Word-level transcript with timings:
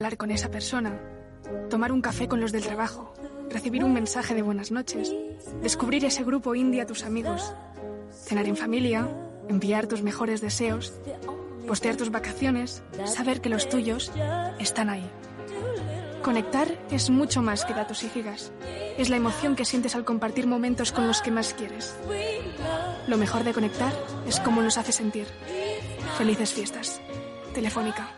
hablar 0.00 0.16
con 0.16 0.30
esa 0.30 0.48
persona, 0.48 0.96
tomar 1.68 1.90
un 1.90 2.00
café 2.00 2.28
con 2.28 2.40
los 2.40 2.52
del 2.52 2.62
trabajo, 2.62 3.12
recibir 3.50 3.82
un 3.82 3.92
mensaje 3.92 4.32
de 4.32 4.42
buenas 4.42 4.70
noches, 4.70 5.12
descubrir 5.60 6.04
ese 6.04 6.22
grupo 6.22 6.54
indie 6.54 6.80
a 6.80 6.86
tus 6.86 7.02
amigos, 7.02 7.52
cenar 8.12 8.46
en 8.46 8.56
familia, 8.56 9.08
enviar 9.48 9.88
tus 9.88 10.04
mejores 10.04 10.40
deseos, 10.40 10.92
postear 11.66 11.96
tus 11.96 12.12
vacaciones, 12.12 12.80
saber 13.06 13.40
que 13.40 13.48
los 13.48 13.68
tuyos 13.68 14.12
están 14.60 14.88
ahí. 14.88 15.10
Conectar 16.22 16.68
es 16.92 17.10
mucho 17.10 17.42
más 17.42 17.64
que 17.64 17.74
datos 17.74 18.04
y 18.04 18.08
gigas. 18.08 18.52
Es 18.98 19.10
la 19.10 19.16
emoción 19.16 19.56
que 19.56 19.64
sientes 19.64 19.96
al 19.96 20.04
compartir 20.04 20.46
momentos 20.46 20.92
con 20.92 21.08
los 21.08 21.22
que 21.22 21.32
más 21.32 21.54
quieres. 21.54 21.96
Lo 23.08 23.18
mejor 23.18 23.42
de 23.42 23.52
conectar 23.52 23.92
es 24.28 24.38
cómo 24.38 24.62
nos 24.62 24.78
hace 24.78 24.92
sentir. 24.92 25.26
Felices 26.16 26.52
fiestas. 26.52 27.00
Telefónica. 27.52 28.14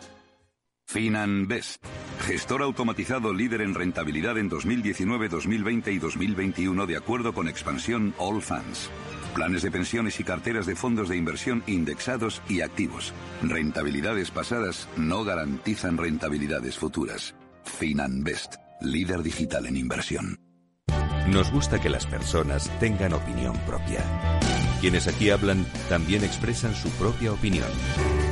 FinanBest, 0.90 1.84
gestor 2.26 2.62
automatizado 2.62 3.32
líder 3.32 3.60
en 3.60 3.74
rentabilidad 3.74 4.36
en 4.38 4.48
2019, 4.48 5.28
2020 5.28 5.92
y 5.92 5.98
2021 6.00 6.84
de 6.84 6.96
acuerdo 6.96 7.32
con 7.32 7.46
expansión 7.46 8.12
All 8.18 8.42
Funds. 8.42 8.90
Planes 9.32 9.62
de 9.62 9.70
pensiones 9.70 10.18
y 10.18 10.24
carteras 10.24 10.66
de 10.66 10.74
fondos 10.74 11.08
de 11.08 11.16
inversión 11.16 11.62
indexados 11.68 12.42
y 12.48 12.62
activos. 12.62 13.14
Rentabilidades 13.40 14.32
pasadas 14.32 14.88
no 14.96 15.22
garantizan 15.22 15.96
rentabilidades 15.96 16.76
futuras. 16.76 17.36
FinanBest, 17.62 18.56
líder 18.80 19.22
digital 19.22 19.66
en 19.66 19.76
inversión. 19.76 20.40
Nos 21.28 21.52
gusta 21.52 21.80
que 21.80 21.88
las 21.88 22.04
personas 22.04 22.68
tengan 22.80 23.12
opinión 23.12 23.56
propia. 23.64 24.04
Quienes 24.80 25.06
aquí 25.06 25.30
hablan 25.30 25.64
también 25.88 26.24
expresan 26.24 26.74
su 26.74 26.90
propia 26.90 27.32
opinión. 27.32 27.68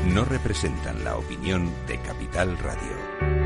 No 0.07 0.25
representan 0.25 1.05
la 1.05 1.17
opinión 1.17 1.71
de 1.87 1.99
Capital 2.01 2.57
Radio. 2.59 3.39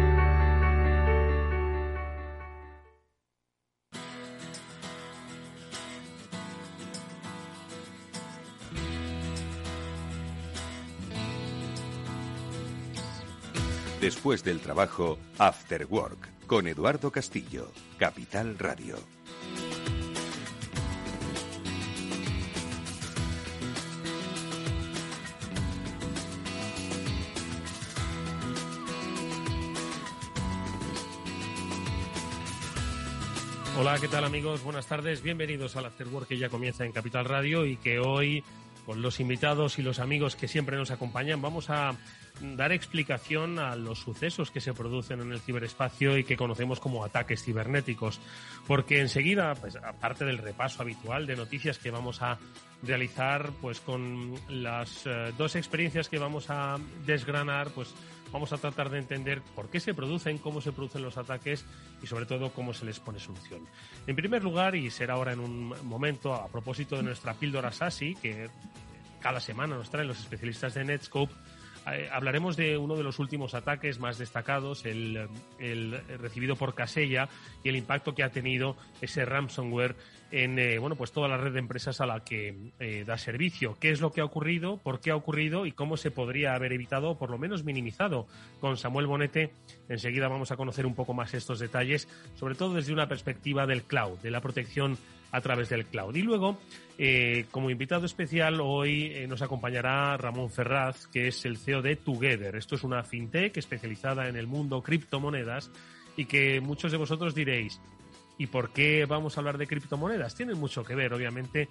Después 14.01 14.43
del 14.43 14.61
trabajo, 14.61 15.19
After 15.39 15.87
Work, 15.89 16.47
con 16.49 16.67
Eduardo 16.67 17.13
Castillo, 17.13 17.71
Capital 17.99 18.59
Radio. 18.59 18.97
Hola, 33.75 33.99
¿qué 33.99 34.07
tal 34.07 34.25
amigos? 34.25 34.63
Buenas 34.63 34.87
tardes. 34.87 35.23
Bienvenidos 35.23 35.77
al 35.77 35.87
After 35.87 36.07
Work 36.09 36.29
que 36.29 36.37
ya 36.37 36.51
comienza 36.51 36.85
en 36.85 36.93
Capital 36.93 37.25
Radio 37.25 37.65
y 37.65 37.79
que 37.79 38.01
hoy, 38.01 38.45
con 38.85 39.01
los 39.01 39.19
invitados 39.19 39.79
y 39.79 39.83
los 39.83 39.99
amigos 39.99 40.37
que 40.37 40.47
siempre 40.47 40.77
nos 40.77 40.91
acompañan, 40.91 41.41
vamos 41.41 41.71
a 41.71 41.97
dar 42.43 42.71
explicación 42.71 43.59
a 43.59 43.75
los 43.75 43.99
sucesos 43.99 44.51
que 44.51 44.61
se 44.61 44.75
producen 44.75 45.21
en 45.23 45.33
el 45.33 45.41
ciberespacio 45.41 46.19
y 46.19 46.25
que 46.25 46.37
conocemos 46.37 46.81
como 46.81 47.03
ataques 47.03 47.43
cibernéticos. 47.43 48.21
Porque 48.67 49.01
enseguida, 49.01 49.55
pues, 49.55 49.77
aparte 49.77 50.27
del 50.27 50.37
repaso 50.37 50.83
habitual 50.83 51.27
de 51.27 51.37
noticias 51.37 51.79
que 51.79 51.91
vamos 51.91 52.21
a 52.21 52.39
realizar, 52.83 53.53
pues 53.63 53.81
con 53.81 54.35
las 54.49 55.07
eh, 55.07 55.33
dos 55.39 55.57
experiencias 55.57 56.11
que 56.11 56.19
vamos 56.19 56.51
a 56.51 56.77
desgranar, 57.07 57.71
pues 57.71 57.95
vamos 58.33 58.53
a 58.53 58.59
tratar 58.59 58.91
de 58.91 58.99
entender 58.99 59.43
por 59.55 59.69
qué 59.69 59.79
se 59.79 59.95
producen, 59.95 60.39
cómo 60.39 60.61
se 60.61 60.73
producen 60.73 61.03
los 61.03 61.19
ataques 61.19 61.65
y 62.03 62.07
sobre 62.07 62.27
todo 62.27 62.51
cómo 62.53 62.73
se 62.73 62.87
les 62.87 62.99
pone 62.99 63.21
solución. 63.21 63.61
En 64.07 64.17
primer 64.17 64.43
lugar, 64.43 64.75
y 64.75 64.91
será 64.91 65.15
ahora 65.15 65.33
en 65.33 65.41
un 65.41 65.75
momento, 65.85 66.35
a 66.35 66.49
propósito 66.49 66.97
de 66.97 67.03
nuestra 67.03 67.35
píldora 67.35 67.71
SASI, 67.71 68.15
que 68.17 68.49
cada 69.21 69.41
semana 69.41 69.77
nos 69.77 69.91
traen 69.91 70.09
los 70.09 70.19
especialistas 70.19 70.75
de 70.75 70.85
Netscope, 70.85 71.33
eh, 71.91 72.09
hablaremos 72.13 72.57
de 72.57 72.79
uno 72.79 72.97
de 72.97 73.03
los 73.03 73.19
últimos 73.19 73.55
ataques 73.55 73.99
más 73.99 74.19
destacados, 74.19 74.85
el, 74.85 75.29
recibido 76.19 76.57
por 76.57 76.75
Casella 76.75 77.29
y 77.65 77.69
el 77.69 77.77
impacto 77.77 78.15
que 78.15 78.23
ha 78.23 78.31
tenido 78.31 78.77
ese 79.01 79.25
ransomware 79.25 79.97
en 80.33 80.59
eh, 80.59 80.79
bueno 80.79 80.97
pues 80.97 81.13
toda 81.13 81.29
la 81.29 81.37
red 81.37 81.53
de 81.53 81.59
empresas 81.59 82.01
a 82.01 82.07
la 82.07 82.25
que 82.25 82.73
eh, 82.81 83.05
da 83.07 83.19
servicio. 83.19 83.77
¿Qué 83.79 83.91
es 83.91 84.01
lo 84.01 84.11
que 84.11 84.23
ha 84.23 84.25
ocurrido? 84.25 84.79
¿Por 84.79 85.01
qué 85.01 85.11
ha 85.11 85.17
ocurrido? 85.17 85.67
¿Y 85.67 85.73
cómo 85.73 85.97
se 85.97 86.11
podría 86.11 86.55
haber 86.55 86.73
evitado 86.73 87.11
o 87.11 87.19
por 87.19 87.31
lo 87.31 87.39
menos 87.39 87.65
minimizado? 87.65 88.27
Con 88.59 88.79
Samuel 88.79 89.07
Bonete 89.07 89.53
enseguida 89.89 90.29
vamos 90.29 90.51
a 90.51 90.57
conocer 90.57 90.87
un 90.87 90.95
poco 90.95 91.13
más 91.13 91.35
estos 91.35 91.59
detalles, 91.59 92.09
sobre 92.35 92.55
todo 92.55 92.75
desde 92.75 92.95
una 92.95 93.09
perspectiva 93.09 93.67
del 93.67 93.83
cloud, 93.83 94.19
de 94.21 94.31
la 94.31 94.41
protección 94.41 94.97
a 95.33 95.41
través 95.43 95.69
del 95.69 95.87
cloud. 95.87 96.15
Y 96.15 96.23
luego, 96.23 96.59
eh, 96.99 97.47
como 97.51 97.71
invitado 97.71 98.07
especial, 98.07 98.61
hoy 98.61 99.27
nos 99.29 99.43
acompañará 99.43 100.17
Ramón 100.17 100.51
Ferraz, 100.51 101.07
que 101.09 101.29
es 101.29 101.45
el 101.45 101.59
CEO 101.59 101.83
de 101.83 101.97
Together. 101.97 102.57
Esto 102.57 102.75
es 102.75 102.85
una 102.85 103.03
fintech 103.03 103.57
especializada 103.57 104.29
en 104.29 104.37
el 104.37 104.47
mundo 104.47 104.83
criptomonedas 104.83 105.71
y 106.17 106.27
que 106.27 106.61
muchos 106.61 106.93
de 106.93 106.99
vosotros 106.99 107.35
diréis, 107.35 107.81
¿y 108.43 108.47
por 108.49 108.73
qué 108.73 109.07
vamos 109.07 109.37
a 109.37 109.41
hablar 109.41 109.59
de 109.59 109.67
criptomonedas? 109.67 110.35
Tienen 110.35 110.59
mucho 110.59 110.85
que 110.85 110.95
ver, 110.95 111.15
obviamente, 111.15 111.69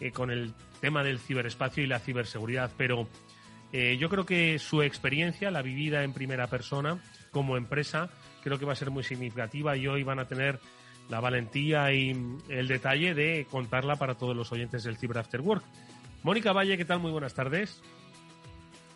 eh, 0.00 0.12
con 0.12 0.30
el 0.30 0.52
tema 0.80 1.02
del 1.02 1.18
ciberespacio 1.18 1.82
y 1.82 1.86
la 1.86 1.98
ciberseguridad, 1.98 2.70
pero 2.76 3.08
yo 3.72 4.10
creo 4.10 4.26
que 4.26 4.58
su 4.58 4.82
experiencia, 4.82 5.50
la 5.50 5.62
vivida 5.62 6.04
en 6.04 6.12
primera 6.12 6.46
persona 6.46 6.98
como 7.30 7.56
empresa, 7.56 8.10
creo 8.44 8.58
que 8.58 8.66
va 8.66 8.74
a 8.74 8.76
ser 8.76 8.90
muy 8.90 9.02
significativa 9.02 9.74
y 9.78 9.86
hoy 9.86 10.02
van 10.02 10.18
a 10.18 10.28
tener 10.28 10.60
la 11.08 11.20
valentía 11.20 11.92
y 11.92 12.16
el 12.48 12.68
detalle 12.68 13.14
de 13.14 13.46
contarla 13.50 13.96
para 13.96 14.14
todos 14.14 14.36
los 14.36 14.52
oyentes 14.52 14.84
del 14.84 14.96
Cyber 14.96 15.18
After 15.18 15.40
Work. 15.40 15.64
Mónica 16.22 16.52
Valle, 16.52 16.76
¿qué 16.76 16.84
tal? 16.84 17.00
Muy 17.00 17.10
buenas 17.10 17.34
tardes. 17.34 17.82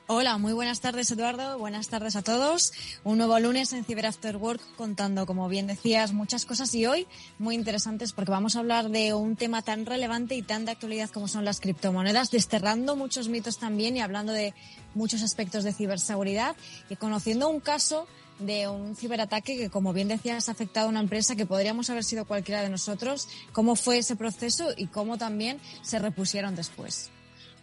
Hola, 0.08 0.38
muy 0.38 0.52
buenas 0.52 0.78
tardes 0.78 1.10
Eduardo, 1.10 1.58
buenas 1.58 1.88
tardes 1.88 2.14
a 2.14 2.22
todos. 2.22 2.72
Un 3.02 3.18
nuevo 3.18 3.40
lunes 3.40 3.72
en 3.72 3.84
Cyber 3.84 4.06
After 4.06 4.36
Work 4.36 4.62
contando, 4.76 5.26
como 5.26 5.48
bien 5.48 5.66
decías, 5.66 6.12
muchas 6.12 6.46
cosas 6.46 6.72
y 6.76 6.86
hoy 6.86 7.08
muy 7.40 7.56
interesantes 7.56 8.12
porque 8.12 8.30
vamos 8.30 8.54
a 8.54 8.60
hablar 8.60 8.88
de 8.90 9.14
un 9.14 9.34
tema 9.34 9.62
tan 9.62 9.84
relevante 9.84 10.36
y 10.36 10.42
tan 10.42 10.64
de 10.64 10.70
actualidad 10.70 11.10
como 11.10 11.26
son 11.26 11.44
las 11.44 11.58
criptomonedas, 11.58 12.30
desterrando 12.30 12.94
muchos 12.94 13.28
mitos 13.28 13.58
también 13.58 13.96
y 13.96 14.00
hablando 14.00 14.32
de 14.32 14.54
muchos 14.94 15.24
aspectos 15.24 15.64
de 15.64 15.72
ciberseguridad 15.72 16.54
y 16.88 16.94
conociendo 16.94 17.48
un 17.48 17.58
caso 17.58 18.06
de 18.38 18.68
un 18.68 18.94
ciberataque 18.94 19.56
que, 19.56 19.70
como 19.70 19.92
bien 19.92 20.06
decías, 20.06 20.48
ha 20.48 20.52
afectado 20.52 20.86
a 20.86 20.90
una 20.90 21.00
empresa 21.00 21.34
que 21.34 21.46
podríamos 21.46 21.90
haber 21.90 22.04
sido 22.04 22.26
cualquiera 22.26 22.62
de 22.62 22.68
nosotros. 22.68 23.28
¿Cómo 23.52 23.74
fue 23.74 23.98
ese 23.98 24.14
proceso 24.14 24.68
y 24.76 24.86
cómo 24.86 25.18
también 25.18 25.58
se 25.82 25.98
repusieron 25.98 26.54
después? 26.54 27.10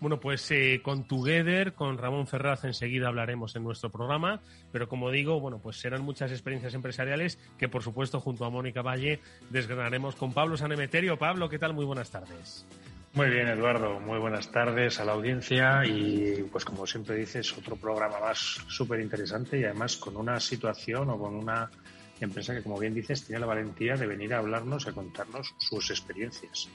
Bueno, 0.04 0.20
pues 0.20 0.52
eh, 0.52 0.82
con 0.84 1.08
Together, 1.08 1.76
con 1.76 1.98
Ramón 1.98 2.28
Ferraz 2.28 2.66
enseguida 2.66 3.08
hablaremos 3.08 3.56
en 3.56 3.64
nuestro 3.64 3.90
programa, 3.90 4.42
pero 4.70 4.90
como 4.90 5.10
digo, 5.12 5.40
bueno, 5.40 5.60
pues 5.64 5.78
serán 5.78 6.02
muchas 6.02 6.30
experiencias 6.30 6.74
empresariales 6.74 7.40
que 7.58 7.70
por 7.70 7.84
supuesto 7.84 8.20
junto 8.20 8.44
a 8.44 8.50
Mónica 8.50 8.82
Valle 8.82 9.22
desgranaremos 9.50 10.18
con 10.18 10.34
Pablo 10.34 10.58
Sanemeterio. 10.58 11.18
Pablo, 11.18 11.48
¿qué 11.48 11.58
tal? 11.58 11.74
Muy 11.74 11.86
buenas 11.86 12.12
tardes. 12.12 12.66
Muy 13.14 13.30
bien, 13.30 13.48
Eduardo. 13.48 14.02
Muy 14.02 14.20
buenas 14.20 14.52
tardes 14.52 15.00
a 15.00 15.06
la 15.06 15.14
audiencia 15.14 15.86
y, 15.86 16.50
pues 16.52 16.66
como 16.66 16.86
siempre 16.86 17.16
dices, 17.16 17.58
otro 17.58 17.78
programa 17.78 18.20
más 18.20 18.38
súper 18.68 19.00
interesante 19.00 19.58
y 19.58 19.64
además 19.64 19.96
con 19.96 20.18
una 20.18 20.38
situación 20.42 21.12
o 21.12 21.18
con 21.18 21.34
una 21.34 21.72
empresa 22.20 22.54
que, 22.54 22.62
como 22.62 22.78
bien 22.78 22.94
dices, 22.94 23.24
tiene 23.24 23.40
la 23.40 23.46
valentía 23.46 23.96
de 23.96 24.06
venir 24.06 24.34
a 24.34 24.40
hablarnos, 24.40 24.86
a 24.86 24.92
contarnos 24.92 25.56
sus 25.60 25.92
experiencias. 25.92 26.68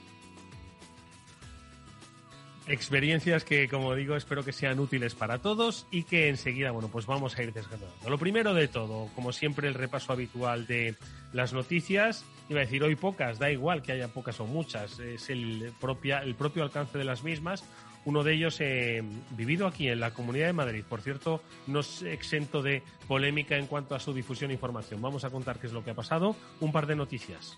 Experiencias 2.69 3.43
que, 3.43 3.67
como 3.67 3.95
digo, 3.95 4.15
espero 4.15 4.45
que 4.45 4.53
sean 4.53 4.79
útiles 4.79 5.15
para 5.15 5.39
todos 5.39 5.87
y 5.89 6.03
que 6.03 6.29
enseguida, 6.29 6.69
bueno, 6.69 6.87
pues 6.87 7.07
vamos 7.07 7.35
a 7.35 7.41
ir 7.41 7.51
desgranando. 7.51 8.07
Lo 8.07 8.19
primero 8.19 8.53
de 8.53 8.67
todo, 8.67 9.09
como 9.15 9.31
siempre, 9.33 9.67
el 9.67 9.73
repaso 9.73 10.13
habitual 10.13 10.67
de 10.67 10.93
las 11.33 11.51
noticias 11.51 12.23
iba 12.47 12.59
a 12.59 12.65
decir 12.65 12.83
hoy 12.83 12.95
pocas, 12.95 13.39
da 13.39 13.49
igual 13.49 13.81
que 13.81 13.93
haya 13.93 14.09
pocas 14.09 14.39
o 14.39 14.45
muchas, 14.45 14.99
es 14.99 15.31
el, 15.31 15.73
propia, 15.81 16.19
el 16.19 16.35
propio 16.35 16.61
alcance 16.61 16.99
de 16.99 17.05
las 17.05 17.23
mismas. 17.23 17.63
Uno 18.05 18.23
de 18.23 18.35
ellos 18.35 18.57
eh, 18.61 19.03
vivido 19.31 19.65
aquí 19.65 19.87
en 19.87 19.99
la 19.99 20.13
Comunidad 20.13 20.45
de 20.45 20.53
Madrid. 20.53 20.83
Por 20.87 21.01
cierto, 21.01 21.41
no 21.65 21.79
es 21.79 22.03
exento 22.03 22.61
de 22.61 22.83
polémica 23.07 23.57
en 23.57 23.65
cuanto 23.65 23.95
a 23.95 23.99
su 23.99 24.13
difusión 24.13 24.51
e 24.51 24.53
información. 24.53 25.01
Vamos 25.01 25.23
a 25.23 25.31
contar 25.31 25.59
qué 25.59 25.65
es 25.65 25.73
lo 25.73 25.83
que 25.83 25.89
ha 25.89 25.95
pasado. 25.95 26.35
Un 26.59 26.71
par 26.71 26.85
de 26.85 26.95
noticias. 26.95 27.57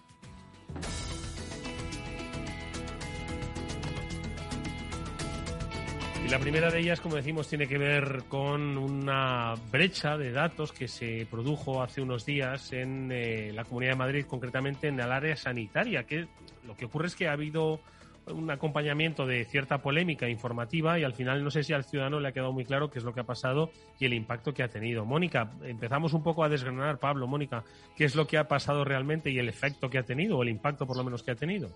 La 6.29 6.39
primera 6.39 6.71
de 6.71 6.79
ellas, 6.79 7.01
como 7.01 7.15
decimos, 7.15 7.47
tiene 7.47 7.67
que 7.67 7.77
ver 7.77 8.23
con 8.29 8.77
una 8.77 9.55
brecha 9.71 10.17
de 10.17 10.31
datos 10.31 10.71
que 10.71 10.87
se 10.87 11.27
produjo 11.29 11.81
hace 11.81 12.01
unos 12.01 12.25
días 12.25 12.71
en 12.71 13.11
eh, 13.11 13.51
la 13.53 13.65
Comunidad 13.65 13.93
de 13.93 13.97
Madrid, 13.97 14.25
concretamente 14.25 14.87
en 14.87 14.99
el 14.99 15.11
área 15.11 15.35
sanitaria. 15.35 16.05
Que 16.05 16.27
lo 16.65 16.75
que 16.77 16.85
ocurre 16.85 17.07
es 17.07 17.15
que 17.15 17.27
ha 17.27 17.33
habido 17.33 17.81
un 18.27 18.49
acompañamiento 18.51 19.25
de 19.25 19.45
cierta 19.45 19.79
polémica 19.79 20.29
informativa 20.29 20.99
y 20.99 21.03
al 21.03 21.13
final 21.13 21.43
no 21.43 21.51
sé 21.51 21.63
si 21.63 21.73
al 21.73 21.83
ciudadano 21.83 22.19
le 22.19 22.29
ha 22.29 22.31
quedado 22.31 22.53
muy 22.53 22.65
claro 22.65 22.89
qué 22.89 22.99
es 22.99 23.05
lo 23.05 23.13
que 23.13 23.21
ha 23.21 23.25
pasado 23.25 23.71
y 23.99 24.05
el 24.05 24.13
impacto 24.13 24.53
que 24.53 24.63
ha 24.63 24.69
tenido. 24.69 25.05
Mónica, 25.05 25.51
empezamos 25.63 26.13
un 26.13 26.23
poco 26.23 26.43
a 26.43 26.49
desgranar, 26.49 26.99
Pablo, 26.99 27.27
Mónica, 27.27 27.63
qué 27.95 28.05
es 28.05 28.15
lo 28.15 28.27
que 28.27 28.37
ha 28.37 28.47
pasado 28.47 28.85
realmente 28.85 29.31
y 29.31 29.39
el 29.39 29.49
efecto 29.49 29.89
que 29.89 29.97
ha 29.97 30.03
tenido 30.03 30.37
o 30.37 30.43
el 30.43 30.49
impacto 30.49 30.85
por 30.85 30.97
lo 30.97 31.03
menos 31.03 31.23
que 31.23 31.31
ha 31.31 31.35
tenido. 31.35 31.69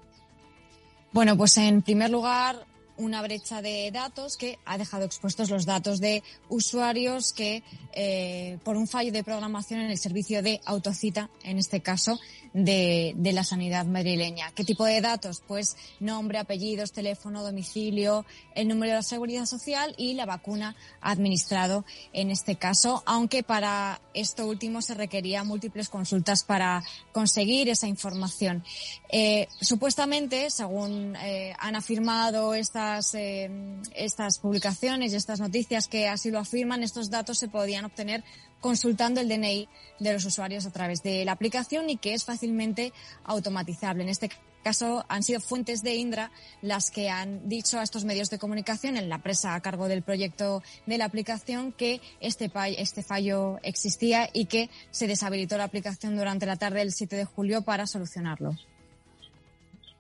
Bueno, 1.12 1.36
pues 1.36 1.58
en 1.58 1.82
primer 1.82 2.12
lugar, 2.12 2.58
una 2.98 3.22
brecha 3.22 3.62
de 3.62 3.92
datos 3.92 4.38
que 4.38 4.60
ha 4.66 4.78
dejado 4.78 5.06
expuestos 5.06 5.50
los 5.50 5.66
datos 5.66 6.00
de 6.00 6.24
usuarios 6.50 7.34
que, 7.34 7.64
eh, 7.94 8.58
por 8.64 8.78
un 8.78 8.88
fallo 8.88 9.12
de 9.12 9.24
programación 9.24 9.82
en 9.82 9.92
el 9.92 9.98
servicio 9.98 10.42
de 10.42 10.62
autocita, 10.66 11.30
en 11.44 11.58
este 11.58 11.82
caso, 11.82 12.20
de, 12.56 13.32
la 13.34 13.44
sanidad 13.44 13.86
madrileña. 13.86 14.52
¿Qué 14.56 14.64
tipo 14.64 14.86
de 14.86 15.02
datos? 15.02 15.44
Pues 15.46 15.76
nombre, 16.00 16.38
apellidos, 16.38 16.94
teléfono, 16.94 17.44
domicilio, 17.44 18.26
el 18.56 18.70
número 18.70 18.92
de 18.92 18.98
la 18.98 19.04
seguridad 19.04 19.46
social 19.46 19.94
y 19.98 20.14
la 20.14 20.26
vacuna 20.26 20.76
administrado 21.02 21.84
en 22.14 22.32
este 22.32 22.56
caso, 22.56 23.04
aunque 23.06 23.44
para 23.44 24.00
esto 24.14 24.48
último 24.48 24.82
se 24.82 24.94
requería 24.94 25.44
múltiples 25.44 25.90
consultas 25.90 26.46
para 26.46 26.82
conseguir 27.12 27.68
esa 27.68 27.88
información. 27.88 28.64
Eh, 29.10 29.48
supuestamente, 29.60 30.50
según 30.50 31.18
eh, 31.18 31.54
han 31.60 31.76
afirmado 31.76 32.54
estas, 32.54 33.14
eh, 33.16 33.50
estas 33.94 34.40
publicaciones 34.40 35.12
y 35.12 35.18
estas 35.18 35.42
noticias 35.42 35.90
que 35.90 36.08
así 36.08 36.32
lo 36.32 36.40
afirman, 36.40 36.84
estos 36.84 37.10
datos 37.10 37.38
se 37.38 37.50
podían 37.50 37.84
obtener 37.84 38.24
consultando 38.66 39.22
el 39.22 39.30
DNI 39.30 39.70
de 40.00 40.14
los 40.14 40.26
usuarios 40.26 40.66
a 40.66 40.72
través 40.72 41.04
de 41.04 41.24
la 41.24 41.34
aplicación 41.34 41.88
y 41.88 41.98
que 41.98 42.16
es 42.16 42.26
fácilmente 42.26 42.94
automatizable. 43.24 44.02
En 44.02 44.10
este 44.10 44.32
caso 44.64 45.06
han 45.08 45.22
sido 45.22 45.40
fuentes 45.40 45.84
de 45.84 45.94
Indra 45.94 46.32
las 46.64 46.90
que 46.90 47.12
han 47.12 47.48
dicho 47.48 47.80
a 47.80 47.84
estos 47.84 48.06
medios 48.06 48.32
de 48.32 48.40
comunicación 48.40 48.98
en 48.98 49.08
la 49.08 49.20
presa 49.20 49.54
a 49.54 49.62
cargo 49.62 49.88
del 49.88 50.02
proyecto 50.02 50.64
de 50.88 50.98
la 50.98 51.06
aplicación 51.06 51.74
que 51.74 52.02
este, 52.22 52.52
este 52.80 53.04
fallo 53.04 53.60
existía 53.62 54.32
y 54.34 54.48
que 54.48 54.72
se 54.90 55.06
deshabilitó 55.06 55.60
la 55.60 55.66
aplicación 55.66 56.18
durante 56.18 56.48
la 56.48 56.56
tarde 56.56 56.80
del 56.80 56.92
7 56.92 57.18
de 57.18 57.26
julio 57.26 57.62
para 57.62 57.86
solucionarlo. 57.86 58.58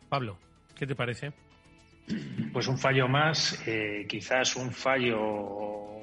Pablo, 0.10 0.40
¿qué 0.74 0.88
te 0.88 0.96
parece? 0.96 1.34
Pues 2.52 2.66
un 2.66 2.80
fallo 2.80 3.08
más, 3.08 3.60
eh, 3.68 4.08
quizás 4.10 4.56
un 4.56 4.72
fallo 4.72 5.95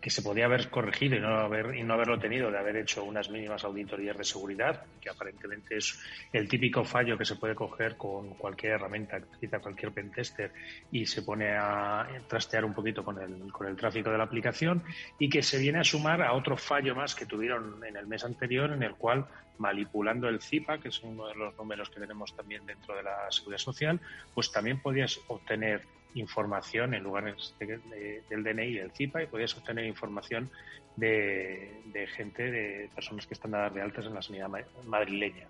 que 0.00 0.10
se 0.10 0.22
podía 0.22 0.46
haber 0.46 0.70
corregido 0.70 1.16
y 1.16 1.20
no, 1.20 1.28
haber, 1.28 1.76
y 1.76 1.82
no 1.82 1.94
haberlo 1.94 2.18
tenido, 2.18 2.50
de 2.50 2.58
haber 2.58 2.76
hecho 2.76 3.04
unas 3.04 3.30
mínimas 3.30 3.64
auditorías 3.64 4.16
de 4.16 4.24
seguridad, 4.24 4.84
que 5.00 5.10
aparentemente 5.10 5.76
es 5.76 5.98
el 6.32 6.48
típico 6.48 6.84
fallo 6.84 7.18
que 7.18 7.24
se 7.24 7.36
puede 7.36 7.54
coger 7.54 7.96
con 7.96 8.34
cualquier 8.34 8.72
herramienta 8.72 9.20
que 9.40 9.48
cualquier 9.48 9.92
pentester 9.92 10.52
y 10.90 11.04
se 11.06 11.22
pone 11.22 11.50
a 11.56 12.06
trastear 12.28 12.64
un 12.64 12.72
poquito 12.72 13.04
con 13.04 13.20
el, 13.20 13.52
con 13.52 13.66
el 13.66 13.76
tráfico 13.76 14.10
de 14.10 14.18
la 14.18 14.24
aplicación 14.24 14.82
y 15.18 15.28
que 15.28 15.42
se 15.42 15.58
viene 15.58 15.80
a 15.80 15.84
sumar 15.84 16.22
a 16.22 16.32
otro 16.32 16.56
fallo 16.56 16.94
más 16.94 17.14
que 17.14 17.26
tuvieron 17.26 17.82
en 17.84 17.96
el 17.96 18.06
mes 18.06 18.24
anterior, 18.24 18.72
en 18.72 18.82
el 18.82 18.94
cual 18.94 19.26
manipulando 19.58 20.28
el 20.28 20.40
CIPA, 20.40 20.78
que 20.78 20.88
es 20.88 21.02
uno 21.02 21.26
de 21.26 21.34
los 21.34 21.56
números 21.56 21.90
que 21.90 22.00
tenemos 22.00 22.34
también 22.34 22.64
dentro 22.64 22.96
de 22.96 23.02
la 23.02 23.30
seguridad 23.30 23.58
social, 23.58 24.00
pues 24.34 24.50
también 24.50 24.80
podías 24.80 25.20
obtener 25.28 25.82
información 26.14 26.94
en 26.94 27.02
lugar 27.02 27.34
del 27.58 28.44
DNI 28.44 28.66
y 28.66 28.78
el 28.78 28.90
CIPA 28.92 29.22
y 29.22 29.26
podías 29.26 29.56
obtener 29.56 29.84
información 29.84 30.50
de, 30.96 32.08
gente, 32.14 32.50
de 32.50 32.90
personas 32.94 33.26
que 33.26 33.34
están 33.34 33.52
dadas 33.52 33.74
de 33.74 33.82
altas 33.82 34.06
en 34.06 34.14
la 34.14 34.22
sanidad 34.22 34.48
madrileña. 34.86 35.46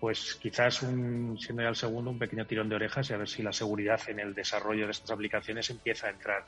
Pues 0.00 0.36
quizás, 0.36 0.82
un, 0.82 1.36
siendo 1.40 1.62
ya 1.62 1.70
el 1.70 1.76
segundo, 1.76 2.10
un 2.10 2.18
pequeño 2.18 2.46
tirón 2.46 2.68
de 2.68 2.76
orejas 2.76 3.10
y 3.10 3.14
a 3.14 3.16
ver 3.16 3.28
si 3.28 3.42
la 3.42 3.52
seguridad 3.52 4.00
en 4.08 4.20
el 4.20 4.34
desarrollo 4.34 4.84
de 4.84 4.92
estas 4.92 5.10
aplicaciones 5.10 5.68
empieza 5.70 6.06
a 6.06 6.10
entrar 6.10 6.46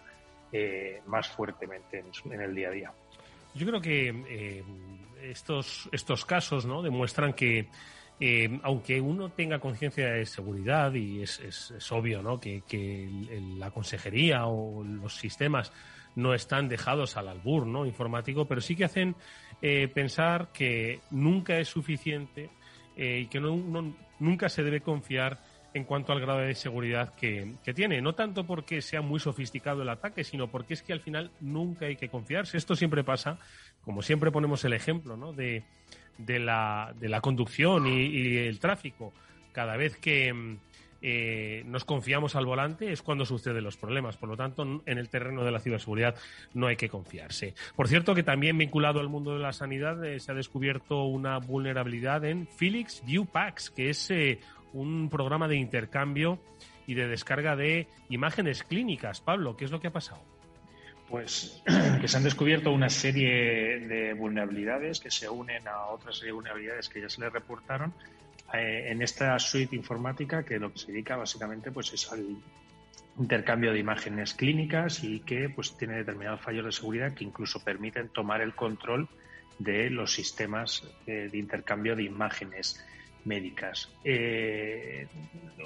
eh, 0.53 1.01
más 1.07 1.29
fuertemente 1.29 2.05
en, 2.25 2.41
el 2.41 2.55
día 2.55 2.69
a 2.69 2.71
día. 2.71 2.93
Yo 3.55 3.67
creo 3.67 3.81
que 3.81 4.25
eh, 4.29 4.65
estos, 5.23 5.89
estos 5.91 6.25
casos 6.25 6.65
¿no? 6.65 6.81
demuestran 6.83 7.33
que 7.33 7.67
eh, 8.23 8.61
aunque 8.65 9.01
uno 9.01 9.31
tenga 9.31 9.59
conciencia 9.61 10.11
de 10.13 10.27
seguridad 10.27 10.93
y 10.93 11.23
es, 11.23 11.41
es, 11.41 11.91
obvio 11.91 12.23
¿no? 12.23 12.39
que, 12.39 13.09
la 13.57 13.71
consejería 13.71 14.45
o 14.47 14.85
los 14.85 15.17
sistemas 15.17 15.73
no 16.17 16.35
están 16.35 16.69
dejados 16.69 17.17
al 17.17 17.29
albur 17.29 17.67
¿no? 17.67 17.87
informático, 17.87 18.45
pero 18.45 18.61
sí 18.61 18.77
que 18.77 18.85
hacen 18.85 19.17
eh, 19.63 19.89
pensar 19.89 20.51
que 20.53 21.01
nunca 21.11 21.59
es 21.59 21.69
suficiente 21.69 22.51
eh, 22.95 23.21
y 23.21 23.27
que 23.29 23.41
nunca 23.41 24.51
se 24.51 24.63
debe 24.65 24.83
confiar 24.83 25.43
en 25.73 25.85
cuanto 25.85 26.13
al 26.13 26.21
grado 26.21 26.41
de 26.41 26.55
seguridad 26.55 27.15
que, 27.15 27.55
que, 27.65 27.73
tiene. 27.73 28.03
No 28.03 28.15
tanto 28.15 28.45
porque 28.45 28.83
sea 28.83 29.01
muy 29.01 29.21
sofisticado 29.21 29.81
el 29.81 29.89
ataque, 29.89 30.25
sino 30.25 30.51
porque 30.51 30.75
es 30.75 30.83
que 30.83 30.93
al 30.93 31.01
final 31.01 31.31
nunca 31.41 31.87
hay 31.87 31.97
que 31.97 32.11
confiarse. 32.11 32.59
Esto 32.59 32.75
siempre 32.77 33.03
pasa, 33.03 33.39
como 33.83 34.03
siempre 34.03 34.31
ponemos 34.31 34.63
el 34.65 34.75
ejemplo 34.75 35.17
¿no? 35.17 35.33
de, 35.33 35.65
de 36.25 36.39
la, 36.39 36.95
de 36.99 37.09
la 37.09 37.21
conducción 37.21 37.87
y, 37.87 38.37
el 38.37 38.59
tráfico. 38.59 39.13
Cada 39.53 39.77
vez 39.77 39.97
que 39.97 40.33
mm, 40.33 40.59
eh, 41.03 41.63
nos 41.67 41.85
confiamos 41.85 42.37
al 42.37 42.47
volante 42.47 42.93
es 42.93 43.03
cuando 43.03 43.25
suceden 43.25 43.65
los 43.65 43.77
problemas. 43.77 44.17
Por 44.17 44.29
lo 44.29 44.37
tanto, 44.37 44.63
en 44.63 44.99
el 44.99 45.09
terreno 45.09 45.45
de 45.45 45.51
la 45.51 45.61
ciberseguridad 45.61 46.15
no 46.55 46.67
hay 46.67 46.77
que 46.77 46.89
confiarse. 46.89 47.55
Por 47.75 47.89
cierto, 47.89 48.15
que 48.15 48.23
también 48.23 48.59
vinculado 48.59 49.01
al 49.01 49.09
mundo 49.09 49.33
de 49.33 49.41
la 49.41 49.53
sanidad 49.53 50.05
eh, 50.05 50.21
se 50.21 50.33
ha 50.33 50.35
descubierto 50.35 51.05
una 51.05 51.39
vulnerabilidad 51.39 52.25
en 52.25 52.47
Felix 52.47 53.03
View 53.05 53.27
Packs, 53.27 53.71
que 53.71 53.91
es 53.91 54.11
eh, 54.11 54.41
un 54.73 55.09
programa 55.11 55.49
de 55.49 55.57
intercambio 55.57 56.39
y 56.87 56.95
de 56.95 57.09
descarga 57.09 57.57
de 57.57 57.89
imágenes 58.09 58.63
clínicas. 58.63 59.21
Pablo, 59.21 59.57
¿qué 59.57 59.65
es 59.65 59.71
lo 59.71 59.81
que 59.81 59.89
ha 59.89 59.93
pasado? 59.93 60.40
Pues 61.11 61.63
que 62.01 62.09
se 62.09 62.17
han 62.17 62.23
descubierto 62.23 62.73
una 62.73 62.89
serie 62.89 63.81
de 63.81 64.15
vulnerabilidades 64.15 65.01
que 65.01 65.11
se 65.11 65.29
unen 65.29 65.67
a 65.67 65.87
otra 65.87 66.13
serie 66.13 66.29
de 66.29 66.33
vulnerabilidades 66.35 66.89
que 66.89 67.01
ya 67.01 67.09
se 67.09 67.21
le 67.21 67.29
reportaron 67.29 67.93
eh, 68.55 68.87
en 68.91 69.03
esta 69.03 69.39
suite 69.39 69.75
informática 69.75 70.45
que 70.45 70.59
lo 70.59 70.73
que 70.73 70.79
se 70.79 70.93
dedica 70.93 71.17
básicamente 71.17 71.73
pues 71.73 71.93
es 71.93 72.11
al 72.13 72.25
intercambio 73.19 73.73
de 73.73 73.81
imágenes 73.81 74.35
clínicas 74.35 75.03
y 75.03 75.21
que 75.21 75.49
pues 75.51 75.77
tiene 75.77 75.97
determinados 75.97 76.41
fallos 76.41 76.65
de 76.65 76.73
seguridad 76.73 77.13
que 77.13 77.25
incluso 77.25 77.63
permiten 77.63 78.09
tomar 78.09 78.41
el 78.41 78.55
control 78.55 79.09
de 79.59 79.91
los 79.91 80.15
sistemas 80.15 80.85
eh, 81.07 81.29
de 81.31 81.39
intercambio 81.39 81.97
de 81.97 82.05
imágenes 82.05 82.83
médicas. 83.25 83.89
Eh, 84.05 85.07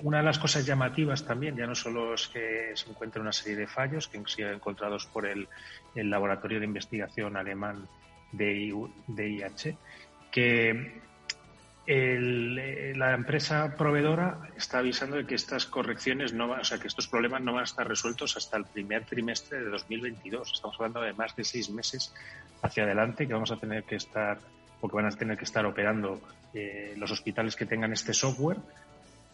una 0.02 0.18
de 0.18 0.24
las 0.24 0.38
cosas 0.38 0.66
llamativas 0.66 1.24
también, 1.24 1.56
ya 1.56 1.66
no 1.66 1.74
solo 1.74 2.14
es 2.14 2.28
que 2.28 2.72
se 2.74 2.90
encuentra 2.90 3.22
una 3.22 3.32
serie 3.32 3.56
de 3.56 3.66
fallos 3.66 4.08
que 4.08 4.18
han 4.18 4.26
sido 4.26 4.50
encontrados 4.50 5.06
por 5.06 5.26
el, 5.26 5.48
Laboratorio 5.94 6.58
de 6.58 6.66
Investigación 6.66 7.36
Alemán 7.36 7.86
DIH, 8.32 9.76
que 10.30 11.00
la 11.86 13.14
empresa 13.14 13.74
proveedora 13.76 14.48
está 14.56 14.78
avisando 14.78 15.16
de 15.16 15.26
que 15.26 15.34
estas 15.34 15.66
correcciones 15.66 16.32
no 16.32 16.48
van, 16.48 16.60
o 16.60 16.64
sea, 16.64 16.78
que 16.78 16.88
estos 16.88 17.06
problemas 17.06 17.42
no 17.42 17.52
van 17.52 17.60
a 17.60 17.64
estar 17.64 17.86
resueltos 17.86 18.36
hasta 18.36 18.56
el 18.56 18.64
primer 18.64 19.04
trimestre 19.04 19.60
de 19.60 19.70
2022. 19.70 20.52
Estamos 20.52 20.76
hablando 20.76 21.02
de 21.02 21.12
más 21.12 21.36
de 21.36 21.44
seis 21.44 21.70
meses 21.70 22.12
hacia 22.62 22.84
adelante 22.84 23.26
que 23.26 23.34
vamos 23.34 23.52
a 23.52 23.56
tener 23.56 23.84
que 23.84 23.96
estar 23.96 24.38
porque 24.84 24.96
van 24.96 25.06
a 25.06 25.16
tener 25.16 25.38
que 25.38 25.44
estar 25.44 25.64
operando 25.64 26.20
eh, 26.52 26.92
los 26.98 27.10
hospitales 27.10 27.56
que 27.56 27.64
tengan 27.64 27.94
este 27.94 28.12
software 28.12 28.58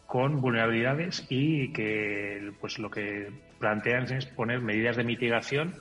con 0.07 0.41
vulnerabilidades 0.41 1.27
y 1.29 1.73
que 1.73 2.53
pues 2.61 2.79
lo 2.79 2.89
que 2.89 3.33
plantean 3.59 4.05
es 4.13 4.27
poner 4.27 4.61
medidas 4.61 4.97
de 4.97 5.03
mitigación 5.03 5.75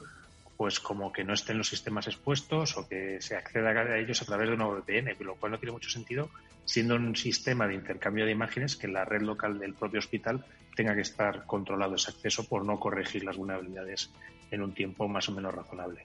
pues 0.58 0.80
como 0.80 1.12
que 1.12 1.24
no 1.24 1.36
estén 1.36 1.60
los 1.60 1.68
sistemas 1.70 2.08
expuestos 2.08 2.78
o 2.78 2.88
que 2.88 3.22
se 3.22 3.36
acceda 3.36 3.70
a 3.70 4.00
ellos 4.00 4.20
a 4.24 4.26
través 4.26 4.50
de 4.50 4.56
una 4.56 4.66
VPN, 4.66 5.16
lo 5.20 5.36
cual 5.36 5.52
no 5.52 5.60
tiene 5.60 5.74
mucho 5.74 5.92
sentido 5.92 6.32
siendo 6.66 6.96
un 6.96 7.16
sistema 7.16 7.68
de 7.68 7.76
intercambio 7.76 8.26
de 8.26 8.32
imágenes 8.32 8.76
que 8.76 8.88
la 8.88 9.06
red 9.06 9.22
local 9.22 9.60
del 9.60 9.76
propio 9.76 10.00
hospital 10.00 10.44
tenga 10.76 10.96
que 10.96 11.02
estar 11.02 11.46
controlado 11.46 11.94
ese 11.94 12.10
acceso 12.10 12.44
por 12.48 12.66
no 12.66 12.80
corregir 12.80 13.24
las 13.24 13.38
vulnerabilidades 13.38 14.10
en 14.50 14.64
un 14.64 14.74
tiempo 14.74 15.08
más 15.08 15.30
o 15.30 15.32
menos 15.32 15.54
razonable. 15.54 16.02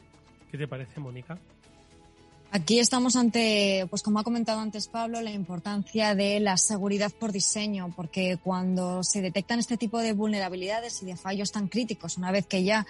¿Qué 0.50 0.58
te 0.58 0.68
parece, 0.68 1.00
Mónica? 1.00 1.38
Aquí 2.56 2.78
estamos 2.78 3.16
ante, 3.16 3.84
pues 3.90 4.00
como 4.00 4.20
ha 4.20 4.22
comentado 4.22 4.60
antes 4.60 4.86
Pablo, 4.86 5.20
la 5.20 5.32
importancia 5.32 6.14
de 6.14 6.38
la 6.38 6.56
seguridad 6.56 7.10
por 7.10 7.32
diseño, 7.32 7.92
porque 7.96 8.38
cuando 8.40 9.02
se 9.02 9.22
detectan 9.22 9.58
este 9.58 9.76
tipo 9.76 9.98
de 9.98 10.12
vulnerabilidades 10.12 11.02
y 11.02 11.06
de 11.06 11.16
fallos 11.16 11.50
tan 11.50 11.66
críticos, 11.66 12.16
una 12.16 12.30
vez 12.30 12.46
que 12.46 12.62
ya 12.62 12.86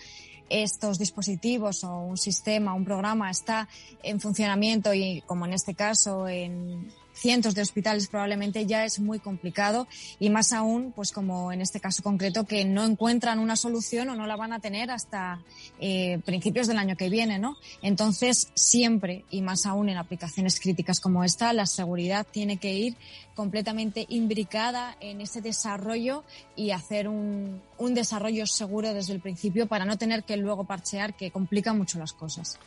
estos 0.50 0.98
dispositivos 0.98 1.82
o 1.82 1.96
un 1.96 2.18
sistema, 2.18 2.74
un 2.74 2.84
programa 2.84 3.30
está 3.30 3.66
en 4.02 4.20
funcionamiento 4.20 4.92
y, 4.92 5.22
como 5.22 5.46
en 5.46 5.54
este 5.54 5.74
caso, 5.74 6.28
en, 6.28 6.92
cientos 7.14 7.54
de 7.54 7.62
hospitales 7.62 8.08
probablemente 8.08 8.66
ya 8.66 8.84
es 8.84 8.98
muy 8.98 9.18
complicado 9.18 9.86
y 10.18 10.30
más 10.30 10.52
aún, 10.52 10.92
pues 10.94 11.12
como 11.12 11.52
en 11.52 11.60
este 11.60 11.80
caso 11.80 12.02
concreto, 12.02 12.44
que 12.44 12.64
no 12.64 12.84
encuentran 12.84 13.38
una 13.38 13.56
solución 13.56 14.08
o 14.10 14.16
no 14.16 14.26
la 14.26 14.36
van 14.36 14.52
a 14.52 14.60
tener 14.60 14.90
hasta 14.90 15.40
eh, 15.80 16.18
principios 16.24 16.66
del 16.66 16.78
año 16.78 16.96
que 16.96 17.08
viene, 17.08 17.38
¿no? 17.38 17.56
Entonces, 17.82 18.48
siempre 18.54 19.24
y 19.30 19.40
más 19.42 19.66
aún 19.66 19.88
en 19.88 19.96
aplicaciones 19.96 20.60
críticas 20.60 21.00
como 21.00 21.24
esta, 21.24 21.52
la 21.52 21.66
seguridad 21.66 22.26
tiene 22.30 22.56
que 22.58 22.74
ir 22.74 22.96
completamente 23.34 24.06
imbricada 24.08 24.96
en 25.00 25.20
ese 25.20 25.40
desarrollo 25.40 26.24
y 26.56 26.70
hacer 26.70 27.08
un, 27.08 27.60
un 27.78 27.94
desarrollo 27.94 28.46
seguro 28.46 28.94
desde 28.94 29.12
el 29.12 29.20
principio 29.20 29.66
para 29.66 29.84
no 29.84 29.98
tener 29.98 30.24
que 30.24 30.36
luego 30.36 30.64
parchear, 30.64 31.14
que 31.14 31.30
complica 31.30 31.72
mucho 31.72 31.98
las 31.98 32.12
cosas. 32.12 32.58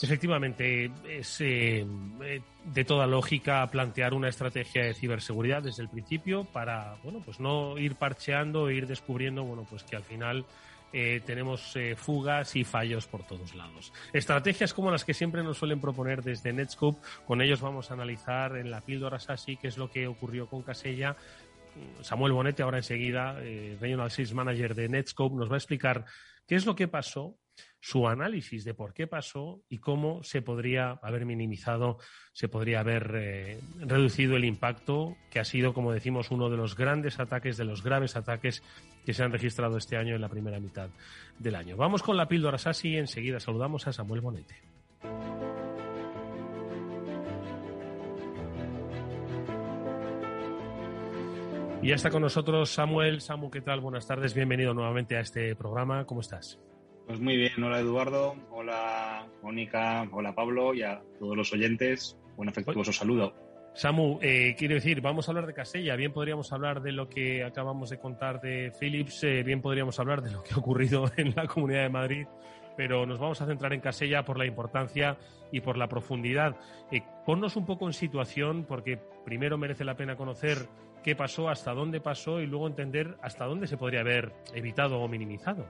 Efectivamente, 0.00 0.90
es 1.06 1.40
eh, 1.40 1.86
de 2.64 2.84
toda 2.84 3.06
lógica 3.06 3.66
plantear 3.70 4.14
una 4.14 4.28
estrategia 4.28 4.84
de 4.84 4.94
ciberseguridad 4.94 5.62
desde 5.62 5.82
el 5.82 5.90
principio 5.90 6.44
para, 6.44 6.96
bueno, 7.04 7.20
pues 7.24 7.38
no 7.40 7.78
ir 7.78 7.96
parcheando 7.96 8.68
e 8.68 8.74
ir 8.74 8.86
descubriendo, 8.86 9.44
bueno, 9.44 9.66
pues 9.68 9.84
que 9.84 9.94
al 9.94 10.02
final 10.02 10.46
eh, 10.92 11.20
tenemos 11.24 11.76
eh, 11.76 11.94
fugas 11.94 12.56
y 12.56 12.64
fallos 12.64 13.06
por 13.06 13.26
todos 13.26 13.54
lados. 13.54 13.92
Estrategias 14.12 14.72
como 14.72 14.90
las 14.90 15.04
que 15.04 15.14
siempre 15.14 15.42
nos 15.42 15.58
suelen 15.58 15.80
proponer 15.80 16.22
desde 16.22 16.52
Netscope, 16.52 17.00
con 17.26 17.42
ellos 17.42 17.60
vamos 17.60 17.90
a 17.90 17.94
analizar 17.94 18.56
en 18.56 18.70
la 18.70 18.80
píldora 18.80 19.20
SASI 19.20 19.56
qué 19.56 19.68
es 19.68 19.76
lo 19.76 19.90
que 19.90 20.06
ocurrió 20.06 20.48
con 20.48 20.62
Casella. 20.62 21.16
Samuel 22.00 22.32
Bonete, 22.32 22.62
ahora 22.62 22.78
enseguida, 22.78 23.34
Regional 23.80 24.10
Sales 24.10 24.34
Manager 24.34 24.74
de 24.74 24.88
Netscope, 24.88 25.36
nos 25.36 25.50
va 25.50 25.54
a 25.54 25.58
explicar 25.58 26.04
qué 26.46 26.56
es 26.56 26.66
lo 26.66 26.74
que 26.74 26.88
pasó 26.88 27.38
su 27.80 28.06
análisis 28.06 28.64
de 28.64 28.74
por 28.74 28.94
qué 28.94 29.06
pasó 29.06 29.62
y 29.68 29.78
cómo 29.78 30.22
se 30.22 30.40
podría 30.40 30.98
haber 31.02 31.26
minimizado, 31.26 31.98
se 32.32 32.48
podría 32.48 32.80
haber 32.80 33.10
eh, 33.14 33.60
reducido 33.80 34.36
el 34.36 34.44
impacto, 34.44 35.16
que 35.30 35.40
ha 35.40 35.44
sido, 35.44 35.74
como 35.74 35.92
decimos, 35.92 36.30
uno 36.30 36.48
de 36.48 36.56
los 36.56 36.76
grandes 36.76 37.18
ataques, 37.18 37.56
de 37.56 37.64
los 37.64 37.82
graves 37.82 38.16
ataques 38.16 38.62
que 39.04 39.14
se 39.14 39.24
han 39.24 39.32
registrado 39.32 39.76
este 39.76 39.96
año 39.96 40.14
en 40.14 40.20
la 40.20 40.28
primera 40.28 40.60
mitad 40.60 40.90
del 41.38 41.56
año. 41.56 41.76
Vamos 41.76 42.02
con 42.02 42.16
la 42.16 42.28
píldora 42.28 42.58
Sasi 42.58 42.90
y 42.90 42.96
enseguida 42.98 43.40
saludamos 43.40 43.86
a 43.86 43.92
Samuel 43.92 44.20
Bonete. 44.20 44.56
Y 51.82 51.88
ya 51.88 51.96
está 51.96 52.10
con 52.10 52.22
nosotros 52.22 52.70
Samuel. 52.70 53.20
Samu, 53.20 53.50
¿qué 53.50 53.60
tal? 53.60 53.80
Buenas 53.80 54.06
tardes. 54.06 54.34
Bienvenido 54.34 54.72
nuevamente 54.72 55.16
a 55.16 55.20
este 55.20 55.56
programa. 55.56 56.06
¿Cómo 56.06 56.20
estás? 56.20 56.60
Pues 57.12 57.20
muy 57.20 57.36
bien, 57.36 57.62
hola 57.62 57.78
Eduardo, 57.78 58.34
hola 58.52 59.26
Mónica, 59.42 60.08
hola 60.12 60.34
Pablo 60.34 60.72
y 60.72 60.82
a 60.82 61.02
todos 61.18 61.36
los 61.36 61.52
oyentes, 61.52 62.16
un 62.38 62.48
afectuoso 62.48 62.90
saludo. 62.90 63.34
Samu, 63.74 64.18
eh, 64.22 64.54
quiero 64.56 64.76
decir, 64.76 65.02
vamos 65.02 65.28
a 65.28 65.32
hablar 65.32 65.46
de 65.46 65.52
Casella, 65.52 65.94
bien 65.94 66.14
podríamos 66.14 66.50
hablar 66.54 66.80
de 66.80 66.92
lo 66.92 67.10
que 67.10 67.44
acabamos 67.44 67.90
de 67.90 67.98
contar 67.98 68.40
de 68.40 68.72
Philips, 68.80 69.24
eh, 69.24 69.42
bien 69.42 69.60
podríamos 69.60 70.00
hablar 70.00 70.22
de 70.22 70.30
lo 70.30 70.42
que 70.42 70.54
ha 70.54 70.56
ocurrido 70.56 71.04
en 71.18 71.34
la 71.36 71.46
Comunidad 71.46 71.82
de 71.82 71.90
Madrid, 71.90 72.26
pero 72.78 73.04
nos 73.04 73.18
vamos 73.18 73.42
a 73.42 73.46
centrar 73.46 73.74
en 73.74 73.82
Casella 73.82 74.24
por 74.24 74.38
la 74.38 74.46
importancia 74.46 75.18
y 75.52 75.60
por 75.60 75.76
la 75.76 75.88
profundidad. 75.88 76.56
Eh, 76.90 77.02
un 77.26 77.66
poco 77.66 77.86
en 77.88 77.92
situación, 77.92 78.64
porque 78.64 78.98
primero 79.26 79.58
merece 79.58 79.84
la 79.84 79.98
pena 79.98 80.16
conocer 80.16 80.66
qué 81.04 81.14
pasó, 81.14 81.50
hasta 81.50 81.74
dónde 81.74 82.00
pasó 82.00 82.40
y 82.40 82.46
luego 82.46 82.68
entender 82.68 83.18
hasta 83.20 83.44
dónde 83.44 83.66
se 83.66 83.76
podría 83.76 84.00
haber 84.00 84.32
evitado 84.54 84.98
o 84.98 85.08
minimizado. 85.08 85.66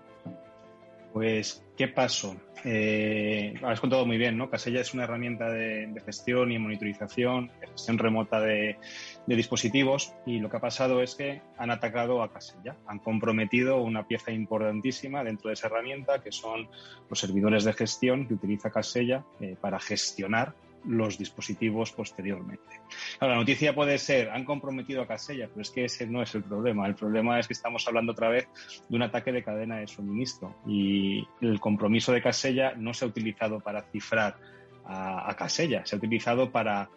Pues, 1.12 1.62
¿qué 1.76 1.88
pasó? 1.88 2.34
Eh, 2.64 3.54
has 3.62 3.80
contado 3.80 4.06
muy 4.06 4.16
bien, 4.16 4.38
¿no? 4.38 4.48
Casella 4.48 4.80
es 4.80 4.94
una 4.94 5.04
herramienta 5.04 5.50
de, 5.50 5.92
gestión 6.06 6.52
y 6.52 6.58
monitorización, 6.58 7.50
de 7.60 7.66
gestión 7.66 7.98
remota 7.98 8.40
de, 8.40 8.78
dispositivos 9.26 10.14
y 10.24 10.38
lo 10.38 10.48
que 10.48 10.56
ha 10.56 10.60
pasado 10.60 11.02
es 11.02 11.14
que 11.14 11.42
han 11.58 11.70
atacado 11.70 12.22
a 12.22 12.32
Casella, 12.32 12.76
han 12.86 12.98
comprometido 12.98 13.82
una 13.82 14.06
pieza 14.06 14.30
importantísima 14.30 15.22
dentro 15.24 15.48
de 15.48 15.54
esa 15.54 15.66
herramienta 15.66 16.22
que 16.22 16.32
son 16.32 16.68
los 17.08 17.18
servidores 17.18 17.64
de 17.64 17.72
gestión 17.72 18.26
que 18.26 18.34
utiliza 18.34 18.70
Casella 18.70 19.24
eh, 19.40 19.56
para 19.60 19.78
gestionar 19.80 20.54
los 20.84 21.18
dispositivos 21.18 21.92
posteriormente. 21.92 22.80
la 23.20 23.36
noticia 23.36 23.74
puede 23.74 23.98
ser, 23.98 24.30
han 24.30 24.44
comprometido 24.44 25.02
a 25.02 25.06
Casella, 25.06 25.48
pero 25.48 25.62
es 25.62 25.70
que 25.70 25.84
ese 25.84 26.06
no 26.06 26.22
es 26.22 26.34
el 26.34 26.42
problema. 26.42 26.86
El 26.86 26.94
problema 26.94 27.38
es 27.38 27.46
que 27.46 27.52
estamos 27.52 27.86
hablando 27.86 28.12
otra 28.12 28.28
vez 28.28 28.48
de 28.88 28.96
un 28.96 29.02
ataque 29.02 29.32
de 29.32 29.42
cadena 29.42 29.76
de 29.76 29.86
suministro 29.86 30.54
y 30.66 31.26
el 31.40 31.60
compromiso 31.60 32.12
de 32.12 32.22
Casella 32.22 32.74
no 32.76 32.94
se 32.94 33.04
ha 33.04 33.08
utilizado 33.08 33.60
para 33.60 33.82
cifrar 33.82 34.36
a, 34.84 35.34
Casella, 35.36 35.86
se 35.86 35.94
ha 35.94 35.98
utilizado 35.98 36.50
para 36.50 36.90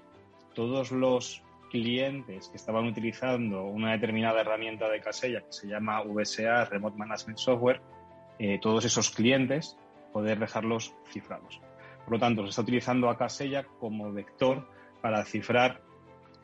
todos 0.53 0.91
los 0.91 1.43
clientes 1.69 2.49
que 2.49 2.57
estaban 2.57 2.85
utilizando 2.85 3.65
una 3.65 3.91
determinada 3.91 4.41
herramienta 4.41 4.89
de 4.89 5.01
Casella 5.01 5.41
que 5.41 5.51
se 5.51 5.67
llama 5.67 6.01
VSA, 6.01 6.65
Remote 6.65 6.97
Management 6.97 7.37
Software, 7.37 7.81
eh, 8.39 8.59
todos 8.61 8.85
esos 8.85 9.11
clientes 9.11 9.77
poder 10.11 10.39
dejarlos 10.39 10.93
cifrados. 11.11 11.59
Por 12.05 12.13
lo 12.13 12.19
tanto, 12.19 12.43
se 12.43 12.49
está 12.49 12.61
utilizando 12.61 13.09
a 13.09 13.17
Casella 13.17 13.65
como 13.79 14.13
vector 14.13 14.67
para 15.01 15.25
cifrar 15.25 15.81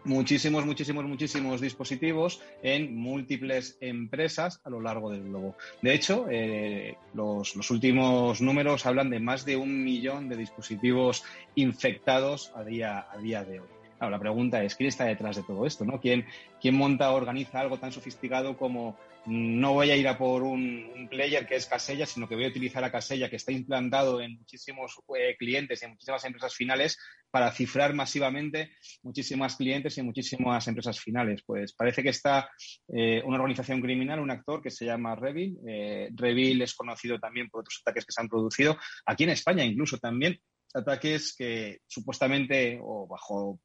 muchísimos, 0.04 0.66
muchísimos, 0.66 1.06
muchísimos 1.06 1.62
dispositivos 1.62 2.42
en 2.64 2.96
múltiples 2.96 3.78
empresas 3.80 4.60
a 4.64 4.70
lo 4.70 4.82
largo 4.82 5.12
del 5.12 5.24
globo. 5.24 5.56
De 5.82 5.94
hecho, 5.94 6.26
eh, 6.30 6.98
los, 7.14 7.70
últimos 7.70 8.42
números 8.42 8.86
hablan 8.86 9.10
de 9.10 9.20
más 9.20 9.46
de 9.46 9.58
un 9.58 9.84
millón 9.84 10.28
de 10.28 10.38
dispositivos 10.38 11.24
infectados 11.56 12.52
a 12.56 12.64
día, 12.64 13.08
a 13.12 13.18
día 13.18 13.44
de 13.44 13.60
hoy 13.60 13.68
la 14.10 14.20
pregunta 14.20 14.64
es, 14.64 14.76
¿quién 14.76 14.90
está 14.90 15.06
detrás 15.06 15.36
de 15.36 15.44
todo 15.44 15.66
esto? 15.66 15.86
¿no? 15.86 16.00
¿Quién, 16.00 16.26
¿Quién 16.60 16.76
monta 16.76 17.12
organiza 17.12 17.60
algo 17.60 17.78
tan 17.78 17.92
sofisticado 17.92 18.58
como 18.58 18.98
no 19.26 19.74
voy 19.74 19.92
a 19.92 19.96
ir 19.96 20.08
a 20.08 20.18
por 20.18 20.44
un, 20.44 20.90
player 21.10 21.46
que 21.46 21.56
es 21.56 21.66
Casella, 21.66 22.06
sino 22.06 22.28
que 22.28 22.36
voy 22.36 22.46
a 22.46 22.50
utilizar 22.50 22.84
a 22.84 22.92
Casella, 22.92 23.30
que 23.30 23.36
está 23.36 23.52
implantado 23.52 24.22
en 24.22 24.38
muchísimos 24.38 24.98
eh, 25.18 25.36
clientes 25.38 25.82
y 25.82 25.86
en 25.86 25.92
muchísimas 25.92 26.24
empresas 26.24 26.56
finales, 26.56 26.98
para 27.30 27.52
cifrar 27.52 27.94
masivamente 27.94 28.72
muchísimas 29.04 29.56
clientes 29.56 29.98
y 29.98 30.04
muchísimas 30.04 30.68
empresas 30.68 31.00
finales? 31.00 31.42
Pues 31.46 31.74
parece 31.74 32.02
que 32.02 32.10
está 32.10 32.50
eh, 32.88 33.22
una 33.26 33.38
organización 33.38 33.82
criminal, 33.82 34.20
un 34.20 34.32
actor 34.32 34.62
que 34.62 34.72
se 34.72 34.86
llama 34.86 35.16
Revil. 35.16 35.58
Eh, 35.68 36.10
Revil 36.14 36.62
es 36.62 36.74
conocido 36.74 37.20
también 37.20 37.50
por 37.50 37.62
otros 37.62 37.82
ataques 37.82 38.06
que 38.06 38.12
se 38.12 38.22
han 38.22 38.30
producido, 38.30 38.78
aquí 39.06 39.26
en 39.26 39.32
España 39.32 39.66
incluso 39.66 39.98
también, 39.98 40.40
ataques 40.74 41.36
que 41.36 41.80
supuestamente 41.88 42.80
o 42.82 43.08
bajo 43.08 43.60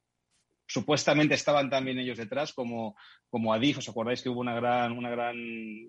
supuestamente 0.67 1.35
estaban 1.35 1.69
también 1.69 1.97
ellos 1.97 2.17
detrás, 2.17 2.53
como, 2.53 2.95
como 3.29 3.53
Adif. 3.53 3.79
¿Os 3.79 3.89
acordáis 3.89 4.21
que 4.21 4.29
hubo 4.29 4.41
una 4.41 4.55
gran, 4.55 4.91
una 4.91 5.09
gran 5.09 5.35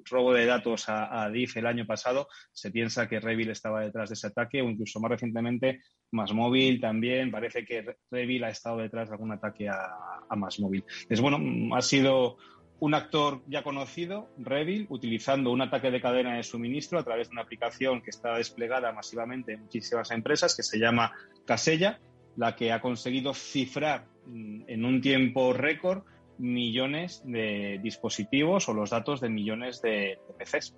robo 0.05 0.33
de 0.33 0.47
datos 0.47 0.89
a, 0.89 1.25
Adif 1.25 1.57
el 1.57 1.67
año 1.67 1.85
pasado? 1.85 2.29
Se 2.53 2.71
piensa 2.71 3.09
que 3.09 3.21
Revil 3.21 3.51
estaba 3.51 3.81
detrás 3.81 4.09
de 4.09 4.15
ese 4.15 4.29
ataque 4.29 4.63
o 4.63 4.71
incluso 4.71 5.01
más 5.01 5.11
recientemente 5.11 5.83
Más 6.13 6.33
Móvil 6.33 6.81
también. 6.81 7.31
Parece 7.31 7.65
que 7.65 7.85
Revil 8.11 8.45
ha 8.45 8.51
estado 8.51 8.79
detrás 8.79 9.09
de 9.09 9.15
algún 9.15 9.33
ataque 9.33 9.69
a, 9.69 9.91
a 10.29 10.37
Más 10.37 10.61
Móvil. 10.61 10.85
Es 11.09 11.21
bueno, 11.21 11.75
ha 11.75 11.83
sido 11.83 12.37
un 12.81 12.95
actor 12.95 13.43
ya 13.49 13.65
conocido, 13.65 14.31
Revil, 14.39 14.87
utilizando 14.89 15.51
un 15.51 15.61
ataque 15.61 15.91
de 15.91 16.01
cadena 16.01 16.37
de 16.37 16.45
suministro 16.45 16.99
a 16.99 17.05
través 17.05 17.29
de 17.29 17.33
una 17.33 17.43
aplicación 17.43 18.01
que 18.03 18.11
está 18.11 18.37
desplegada 18.37 18.93
masivamente 18.93 19.55
en 19.55 19.63
muchísimas 19.63 20.13
empresas 20.13 20.57
que 20.57 20.63
se 20.63 20.79
llama 20.79 21.13
Casella, 21.45 21.99
la 22.37 22.55
que 22.55 22.71
ha 22.71 22.81
conseguido 22.81 23.35
cifrar 23.35 24.07
en 24.29 24.85
un 24.85 25.01
tiempo 25.01 25.53
récord 25.53 26.05
millones 26.39 27.23
de 27.25 27.81
dispositivos 27.83 28.69
o 28.69 28.75
los 28.75 28.91
datos 28.91 29.21
de 29.21 29.29
millones 29.29 29.83
de, 29.83 30.19
PCs. 30.39 30.77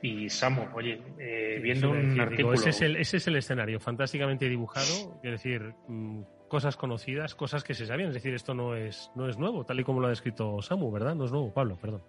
Y 0.00 0.28
Samu, 0.28 0.66
oye, 0.74 1.00
eh, 1.18 1.58
viendo 1.60 1.90
un 1.90 2.20
artículo... 2.20 2.54
ese, 2.54 2.70
es 2.70 2.82
el, 2.82 2.96
ese 2.96 3.16
es 3.16 3.26
el 3.26 3.36
escenario, 3.36 3.80
fantásticamente 3.80 4.48
dibujado, 4.48 5.18
es 5.24 5.30
decir, 5.32 5.74
mm, 5.88 6.20
cosas 6.46 6.76
conocidas, 6.76 7.34
cosas 7.34 7.64
que 7.64 7.74
se 7.74 7.84
sabían, 7.84 8.10
es 8.10 8.14
decir, 8.14 8.32
esto 8.32 8.54
no 8.54 8.76
es, 8.76 9.10
no 9.16 9.28
es 9.28 9.38
nuevo, 9.38 9.64
tal 9.64 9.80
y 9.80 9.84
como 9.84 10.00
lo 10.00 10.06
ha 10.06 10.10
descrito 10.10 10.62
Samu, 10.62 10.92
¿verdad? 10.92 11.16
No 11.16 11.24
es 11.24 11.32
nuevo, 11.32 11.52
Pablo, 11.52 11.76
perdón. 11.80 12.02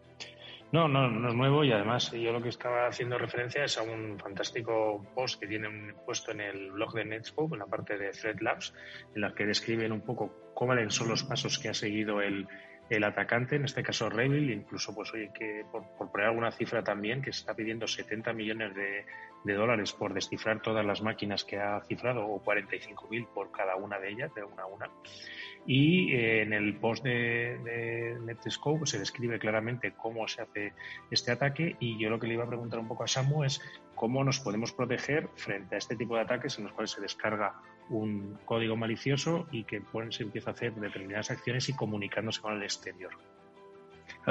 No, 0.71 0.87
no, 0.87 1.09
no 1.09 1.29
es 1.29 1.35
nuevo 1.35 1.63
y 1.63 1.71
además 1.71 2.11
yo 2.11 2.31
lo 2.31 2.43
que 2.43 2.49
estaba 2.49 2.85
haciendo 2.87 3.17
referencia 3.17 3.63
es 3.63 3.77
a 3.79 3.81
un 3.81 4.19
fantástico 4.19 5.03
post 5.15 5.39
que 5.39 5.47
tienen 5.47 5.95
puesto 6.05 6.31
en 6.31 6.41
el 6.41 6.71
blog 6.71 6.93
de 6.93 7.05
Netscope, 7.05 7.55
en 7.55 7.59
la 7.59 7.65
parte 7.65 7.97
de 7.97 8.11
Thread 8.11 8.39
Labs, 8.41 8.73
en 9.15 9.21
la 9.21 9.33
que 9.33 9.47
describen 9.47 9.91
un 9.91 10.01
poco 10.01 10.51
cuáles 10.53 10.93
son 10.93 11.09
los 11.09 11.23
pasos 11.23 11.57
que 11.57 11.69
ha 11.69 11.73
seguido 11.73 12.21
el, 12.21 12.47
el 12.89 13.03
atacante, 13.03 13.55
en 13.55 13.65
este 13.65 13.83
caso 13.83 14.09
Revil, 14.09 14.51
incluso 14.51 14.93
pues 14.93 15.13
oye 15.13 15.31
que 15.33 15.63
por, 15.71 15.83
por, 15.97 16.11
poner 16.11 16.27
alguna 16.27 16.51
cifra 16.51 16.83
también, 16.83 17.21
que 17.21 17.31
se 17.31 17.41
está 17.41 17.53
pidiendo 17.53 17.87
70 17.87 18.33
millones 18.33 18.73
de, 18.75 19.05
dólares 19.53 19.93
por 19.93 20.13
descifrar 20.13 20.61
todas 20.61 20.85
las 20.85 21.01
máquinas 21.01 21.43
que 21.43 21.57
ha 21.57 21.81
cifrado 21.81 22.25
o 22.25 22.43
45.000 22.43 23.27
por 23.33 23.51
cada 23.51 23.75
una 23.75 23.99
de 23.99 24.09
ellas, 24.09 24.33
de 24.33 24.43
una 24.43 24.63
a 24.63 24.65
una. 24.67 24.89
Y 25.65 26.13
eh, 26.13 26.41
en 26.41 26.53
el 26.53 26.77
post 26.77 27.03
de, 27.03 27.59
de, 27.63 28.17
Netscope 28.25 28.85
se 28.85 28.99
describe 28.99 29.39
claramente 29.39 29.93
cómo 29.95 30.27
se 30.27 30.41
hace 30.41 30.73
este 31.11 31.31
ataque 31.31 31.75
y 31.79 31.99
yo 31.99 32.09
lo 32.09 32.19
que 32.19 32.27
le 32.27 32.33
iba 32.33 32.43
a 32.43 32.47
preguntar 32.47 32.79
un 32.79 32.87
poco 32.87 33.03
a 33.03 33.07
Samu 33.07 33.43
es 33.43 33.61
cómo 33.95 34.23
nos 34.23 34.39
podemos 34.39 34.71
proteger 34.71 35.27
frente 35.35 35.75
a 35.75 35.77
este 35.77 35.95
tipo 35.95 36.15
de 36.15 36.21
ataques 36.21 36.57
en 36.57 36.65
los 36.65 36.73
cuales 36.73 36.91
se 36.91 37.01
descarga 37.01 37.53
un 37.89 38.37
código 38.45 38.75
malicioso 38.75 39.47
y 39.51 39.63
que 39.63 39.81
se 40.09 40.23
empieza 40.23 40.51
a 40.51 40.53
hacer 40.53 40.73
determinadas 40.73 41.31
acciones 41.31 41.67
y 41.69 41.73
comunicándose 41.73 42.41
con 42.41 42.53
el 42.55 42.63
exterior. 42.63 43.11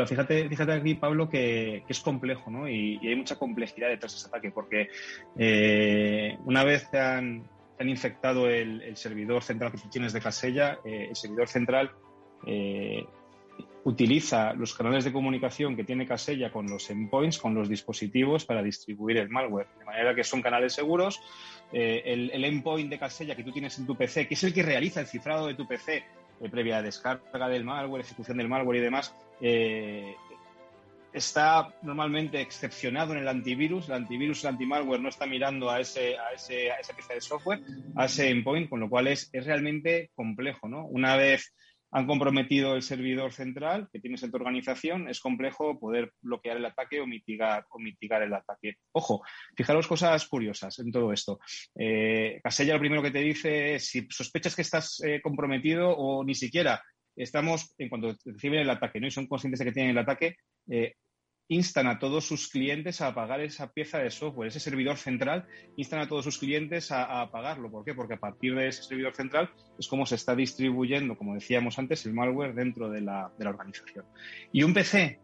Fíjate, 0.07 0.49
fíjate 0.49 0.73
aquí, 0.73 0.95
Pablo, 0.95 1.29
que, 1.29 1.83
es 1.89 2.01
complejo, 2.01 2.51
¿no? 2.51 2.69
Y, 2.69 2.99
hay 3.07 3.17
mucha 3.17 3.37
complejidad 3.37 3.89
detrás 3.89 4.13
de 4.13 4.19
ese 4.19 4.29
ataque, 4.29 4.51
porque 4.51 4.91
eh, 5.37 6.39
una 6.45 6.63
vez 6.65 6.91
te 6.91 7.01
han, 7.01 7.49
infectado 7.81 8.49
el, 8.49 8.97
servidor 8.97 9.43
central 9.43 9.73
que 9.73 9.79
tú 9.79 9.89
tienes 9.89 10.13
de 10.13 10.21
Casella, 10.21 10.79
eh, 10.85 11.07
el 11.11 11.17
servidor 11.17 11.49
central 11.49 11.93
eh, 12.47 13.05
utiliza 13.85 14.53
los 14.55 14.75
canales 14.75 15.05
de 15.05 15.13
comunicación 15.13 15.77
que 15.77 15.85
tiene 15.85 16.07
Casella 16.07 16.51
con 16.51 16.67
los 16.67 16.91
endpoints, 16.91 17.39
con 17.39 17.55
los 17.55 17.69
dispositivos 17.69 18.45
para 18.45 18.63
distribuir 18.63 19.19
el 19.19 19.29
malware. 19.31 19.69
De 19.79 19.85
manera 19.85 20.15
que 20.15 20.25
son 20.25 20.43
canales 20.43 20.73
seguros. 20.73 21.21
el, 21.73 22.31
el, 22.31 22.45
endpoint 22.45 22.91
de 22.91 22.99
Casella 22.99 23.37
que 23.37 23.45
tú 23.45 23.53
tienes 23.53 23.79
en 23.79 23.87
tu 23.87 23.97
PC, 23.97 24.27
que 24.27 24.35
es 24.35 24.45
el 24.45 24.53
que 24.53 24.63
realiza 24.63 25.01
el 25.01 25.07
cifrado 25.07 25.47
de 25.47 25.55
tu 25.55 25.67
PC 25.67 26.05
previa 26.49 26.83
descarga 26.83 27.49
del 27.49 27.65
malware, 27.65 28.03
ejecución 28.03 28.39
del 28.39 28.49
malware 28.49 28.79
y 28.79 28.83
demás, 28.83 29.15
eh, 29.41 30.15
está 31.13 31.75
normalmente 31.83 32.41
excepcionado 32.41 33.13
en 33.13 33.21
el 33.21 33.29
antivirus. 33.29 33.89
El 33.89 33.95
antivirus, 33.95 34.45
el 34.45 34.51
antimalware 34.51 35.01
no 35.01 35.09
está 35.09 35.27
mirando 35.27 35.69
a, 35.69 35.81
ese, 35.81 36.17
a, 36.17 36.33
ese, 36.33 36.71
a 36.71 36.77
esa 36.77 36.95
pieza 36.95 37.15
de 37.15 37.21
software, 37.21 37.61
a 37.97 38.05
ese 38.05 38.31
endpoint, 38.31 38.69
con 38.69 38.79
lo 38.81 38.89
cual 38.89 39.09
es, 39.09 39.29
es 39.33 39.45
realmente 39.45 40.11
complejo. 40.15 40.69
¿no? 40.69 40.87
Una 40.87 41.17
vez 41.17 41.55
han 41.91 42.07
comprometido 42.07 42.75
el 42.75 42.83
servidor 42.83 43.33
central 43.33 43.89
que 43.93 44.01
tienes 44.01 44.23
en 44.23 44.31
tu 44.31 44.37
organización, 44.37 45.09
es 45.09 45.21
complejo 45.21 45.79
poder 45.79 46.13
bloquear 46.21 46.59
el 46.59 46.67
ataque 46.67 47.01
o 47.01 47.07
mitigar, 47.07 47.67
o 47.71 47.79
mitigar 47.79 48.23
el 48.23 48.35
ataque. 48.35 48.77
Ojo, 48.93 49.23
fijaros 49.57 49.87
cosas 49.87 50.27
curiosas 50.27 50.79
en 50.79 50.93
todo 50.93 51.13
esto. 51.13 51.41
Eh, 51.75 52.41
Casella 52.43 52.75
lo 52.75 52.81
primero 52.81 53.03
que 53.03 53.11
te 53.11 53.21
dice 53.21 53.75
es 53.75 53.87
si 53.87 54.07
sospechas 54.11 54.55
que 54.55 54.63
estás 54.63 55.01
eh, 55.05 55.21
comprometido 55.23 55.91
o 55.91 56.25
ni 56.25 56.35
siquiera 56.35 56.83
estamos, 57.17 57.75
en 57.79 57.89
cuanto 57.89 58.17
reciben 58.25 58.61
el 58.61 58.71
ataque 58.71 59.01
¿no? 59.01 59.07
y 59.07 59.11
son 59.11 59.27
conscientes 59.27 59.59
de 59.59 59.65
que 59.65 59.73
tienen 59.73 59.91
el 59.91 59.99
ataque, 59.99 60.37
eh, 60.71 60.95
instan 61.49 61.87
a 61.87 61.99
todos 61.99 62.27
sus 62.27 62.49
clientes 62.49 63.01
a 63.01 63.09
apagar 63.09 63.41
esa 63.41 63.73
pieza 63.73 63.99
de 63.99 64.11
software, 64.11 64.49
ese 64.49 64.61
servidor 64.61 64.97
central, 64.97 65.47
instan 65.77 66.01
a 66.01 66.09
todos 66.09 66.25
sus 66.25 66.39
clientes 66.39 66.93
a, 66.93 67.23
apagarlo. 67.23 67.71
¿Por 67.71 67.85
qué? 67.85 67.95
Porque 67.95 68.15
a 68.15 68.21
partir 68.21 68.55
de 68.55 68.69
ese 68.69 68.83
servidor 68.83 69.15
central 69.15 69.51
es 69.79 69.89
como 69.89 70.07
se 70.07 70.17
está 70.17 70.35
distribuyendo, 70.35 71.17
como 71.17 71.35
decíamos 71.35 71.79
antes, 71.79 72.05
el 72.07 72.13
malware 72.13 72.55
dentro 72.55 72.91
de 72.91 73.01
la, 73.01 73.33
de 73.39 73.45
la 73.45 73.51
organización. 73.51 74.05
Y 74.53 74.63
un 74.63 74.75
PC 74.75 75.21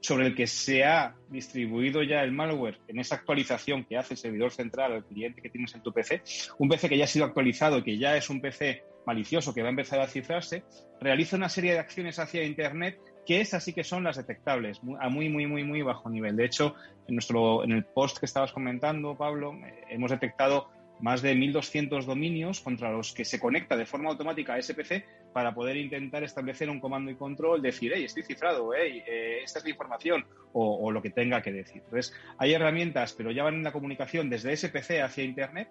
sobre 0.00 0.28
el 0.28 0.34
que 0.34 0.46
se 0.46 0.84
ha 0.84 1.14
distribuido 1.28 2.02
ya 2.02 2.22
el 2.22 2.32
malware 2.32 2.78
en 2.88 2.98
esa 2.98 3.16
actualización 3.16 3.84
que 3.84 3.98
hace 3.98 4.14
el 4.14 4.18
servidor 4.18 4.50
central 4.50 4.92
al 4.92 5.04
cliente 5.04 5.42
que 5.42 5.50
tienes 5.50 5.74
en 5.74 5.82
tu 5.82 5.92
PC, 5.92 6.22
un 6.58 6.68
PC 6.68 6.88
que 6.88 6.96
ya 6.96 7.04
ha 7.04 7.08
sido 7.08 7.26
actualizado, 7.26 7.84
que 7.84 7.98
ya 7.98 8.16
es 8.16 8.30
un 8.30 8.40
PC 8.40 8.82
malicioso 9.06 9.52
que 9.52 9.62
va 9.62 9.68
a 9.68 9.70
empezar 9.70 10.00
a 10.00 10.06
cifrarse, 10.06 10.64
realiza 11.00 11.36
una 11.36 11.48
serie 11.48 11.72
de 11.72 11.78
acciones 11.78 12.18
hacia 12.18 12.44
Internet 12.44 12.98
que 13.26 13.40
esas 13.40 13.62
sí 13.62 13.72
que 13.72 13.84
son 13.84 14.04
las 14.04 14.16
detectables, 14.16 14.80
a 15.00 15.08
muy, 15.08 15.28
muy, 15.28 15.46
muy, 15.46 15.64
muy 15.64 15.82
bajo 15.82 16.08
nivel. 16.08 16.36
De 16.36 16.44
hecho, 16.44 16.74
en, 17.06 17.14
nuestro, 17.14 17.64
en 17.64 17.72
el 17.72 17.84
post 17.84 18.18
que 18.18 18.26
estabas 18.26 18.52
comentando, 18.52 19.16
Pablo, 19.16 19.54
eh, 19.54 19.84
hemos 19.90 20.10
detectado 20.10 20.68
más 21.00 21.22
de 21.22 21.34
1.200 21.34 22.04
dominios 22.04 22.60
contra 22.60 22.92
los 22.92 23.12
que 23.12 23.24
se 23.24 23.40
conecta 23.40 23.76
de 23.76 23.86
forma 23.86 24.10
automática 24.10 24.54
a 24.54 24.62
SPC 24.62 25.04
para 25.32 25.54
poder 25.54 25.76
intentar 25.76 26.24
establecer 26.24 26.68
un 26.68 26.80
comando 26.80 27.10
y 27.10 27.14
control, 27.14 27.62
decir, 27.62 27.92
hey, 27.94 28.04
estoy 28.04 28.22
cifrado, 28.22 28.72
hey, 28.74 29.02
eh, 29.06 29.40
esta 29.42 29.58
es 29.58 29.64
la 29.64 29.70
información, 29.70 30.26
o, 30.52 30.90
lo 30.90 31.00
que 31.00 31.10
tenga 31.10 31.42
que 31.42 31.52
decir. 31.52 31.82
Entonces, 31.84 32.12
hay 32.38 32.52
herramientas, 32.52 33.12
pero 33.12 33.30
ya 33.30 33.44
van 33.44 33.54
en 33.54 33.64
la 33.64 33.72
comunicación 33.72 34.28
desde 34.28 34.56
SPC 34.56 35.00
hacia 35.02 35.24
Internet, 35.24 35.68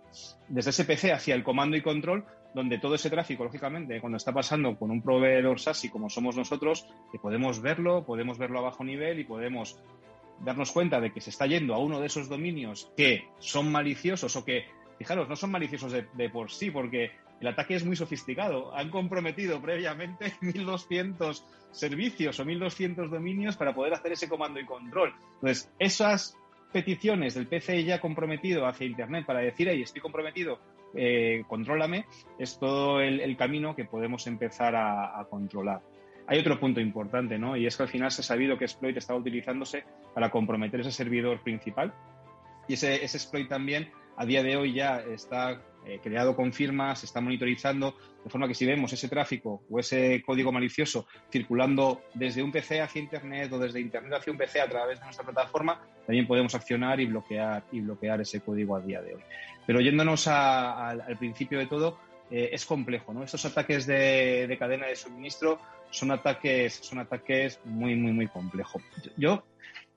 desde 0.47 0.71
SPC 0.71 1.11
hacia 1.11 1.35
el 1.35 1.43
comando 1.43 1.75
y 1.75 1.81
control, 1.81 2.25
donde 2.53 2.79
todo 2.79 2.95
ese 2.95 3.09
tráfico, 3.09 3.43
lógicamente, 3.43 3.99
cuando 4.01 4.17
está 4.17 4.33
pasando 4.33 4.75
con 4.77 4.91
un 4.91 5.01
proveedor 5.01 5.59
SASI 5.59 5.89
como 5.89 6.09
somos 6.09 6.35
nosotros, 6.35 6.87
podemos 7.21 7.61
verlo, 7.61 8.05
podemos 8.05 8.37
verlo 8.37 8.59
a 8.59 8.63
bajo 8.63 8.83
nivel 8.83 9.19
y 9.19 9.23
podemos 9.23 9.79
darnos 10.43 10.71
cuenta 10.71 10.99
de 10.99 11.11
que 11.11 11.21
se 11.21 11.29
está 11.29 11.45
yendo 11.45 11.73
a 11.73 11.79
uno 11.79 11.99
de 11.99 12.07
esos 12.07 12.29
dominios 12.29 12.91
que 12.95 13.25
son 13.39 13.71
maliciosos 13.71 14.35
o 14.35 14.45
que 14.45 14.65
fijaros, 14.97 15.29
no 15.29 15.35
son 15.35 15.51
maliciosos 15.51 15.91
de, 15.91 16.29
por 16.29 16.51
sí, 16.51 16.71
porque 16.71 17.11
el 17.39 17.47
ataque 17.47 17.75
es 17.75 17.85
muy 17.85 17.95
sofisticado. 17.95 18.75
Han 18.75 18.89
comprometido 18.89 19.61
previamente 19.61 20.33
1.200 20.41 21.43
servicios 21.71 22.39
o 22.39 22.45
1.200 22.45 23.09
dominios 23.09 23.55
para 23.55 23.73
poder 23.73 23.93
hacer 23.93 24.11
ese 24.11 24.27
comando 24.27 24.59
y 24.59 24.65
control. 24.65 25.13
Entonces, 25.35 25.71
esas 25.79 26.35
peticiones 26.73 27.33
del 27.33 27.47
PC 27.47 27.83
ya 27.83 27.99
comprometido 27.99 28.65
hacia 28.67 28.87
Internet 28.87 29.25
para 29.25 29.39
decir, 29.39 29.67
hey, 29.69 29.81
estoy 29.81 30.01
comprometido, 30.01 30.59
eh, 30.95 31.43
contrólame, 31.47 32.05
es 32.37 32.59
todo 32.59 33.01
el, 33.01 33.35
camino 33.37 33.75
que 33.75 33.85
podemos 33.85 34.27
empezar 34.27 34.75
a, 34.75 35.25
controlar. 35.29 35.81
Hay 36.27 36.39
otro 36.39 36.59
punto 36.59 36.79
importante, 36.79 37.39
¿no? 37.39 37.57
Y 37.57 37.65
es 37.65 37.75
que 37.75 37.83
al 37.83 37.89
final 37.89 38.11
se 38.11 38.21
ha 38.21 38.23
sabido 38.23 38.57
que 38.57 38.65
exploit 38.65 38.95
estaba 38.95 39.19
utilizándose 39.19 39.83
para 40.13 40.29
comprometer 40.29 40.81
ese 40.81 40.91
servidor 40.91 41.41
principal. 41.41 41.93
Y 42.67 42.73
ese, 42.73 43.03
ese 43.03 43.17
exploit 43.17 43.49
también 43.49 43.89
a 44.19 44.25
día 44.25 44.43
de 44.43 44.57
hoy 44.57 44.73
ya 44.73 44.99
está 44.99 45.61
eh, 45.85 45.99
creado 46.03 46.35
con 46.35 46.51
firmas, 46.51 46.99
se 46.99 47.05
está 47.05 47.21
monitorizando, 47.21 47.95
de 48.21 48.29
forma 48.29 48.49
que 48.49 48.53
si 48.53 48.65
vemos 48.65 48.91
ese 48.91 49.07
tráfico 49.07 49.63
o 49.69 49.79
ese 49.79 50.21
código 50.25 50.51
malicioso 50.51 51.07
circulando 51.31 52.01
desde 52.13 52.43
un 52.43 52.51
PC 52.51 52.81
hacia 52.81 53.01
Internet 53.01 53.49
o 53.53 53.57
desde 53.57 53.79
Internet 53.79 54.13
hacia 54.13 54.33
un 54.33 54.37
PC 54.37 54.59
a 54.59 54.67
través 54.67 54.99
de 54.99 55.05
nuestra 55.05 55.23
plataforma, 55.23 55.81
también 56.05 56.27
podemos 56.27 56.53
accionar 56.53 56.99
y 56.99 57.05
bloquear, 57.05 57.63
y 57.71 57.79
bloquear 57.79 58.19
ese 58.19 58.41
código 58.41 58.75
a 58.75 58.81
día 58.81 59.01
de 59.01 59.15
hoy. 59.15 59.21
Pero 59.65 59.79
yéndonos 59.79 60.27
al 60.27 61.17
principio 61.17 61.57
de 61.57 61.67
todo, 61.67 61.97
eh, 62.29 62.49
es 62.51 62.65
complejo, 62.65 63.13
¿no? 63.13 63.23
Estos 63.23 63.45
ataques 63.45 63.87
de, 63.87 64.53
cadena 64.59 64.87
de 64.87 64.97
suministro 64.97 65.61
son 65.91 66.11
ataques, 66.11 66.73
son 66.73 66.99
ataques 66.99 67.61
muy, 67.63 67.95
muy, 67.95 68.11
muy 68.11 68.27
complejos. 68.27 68.83
Yo, 69.15 69.45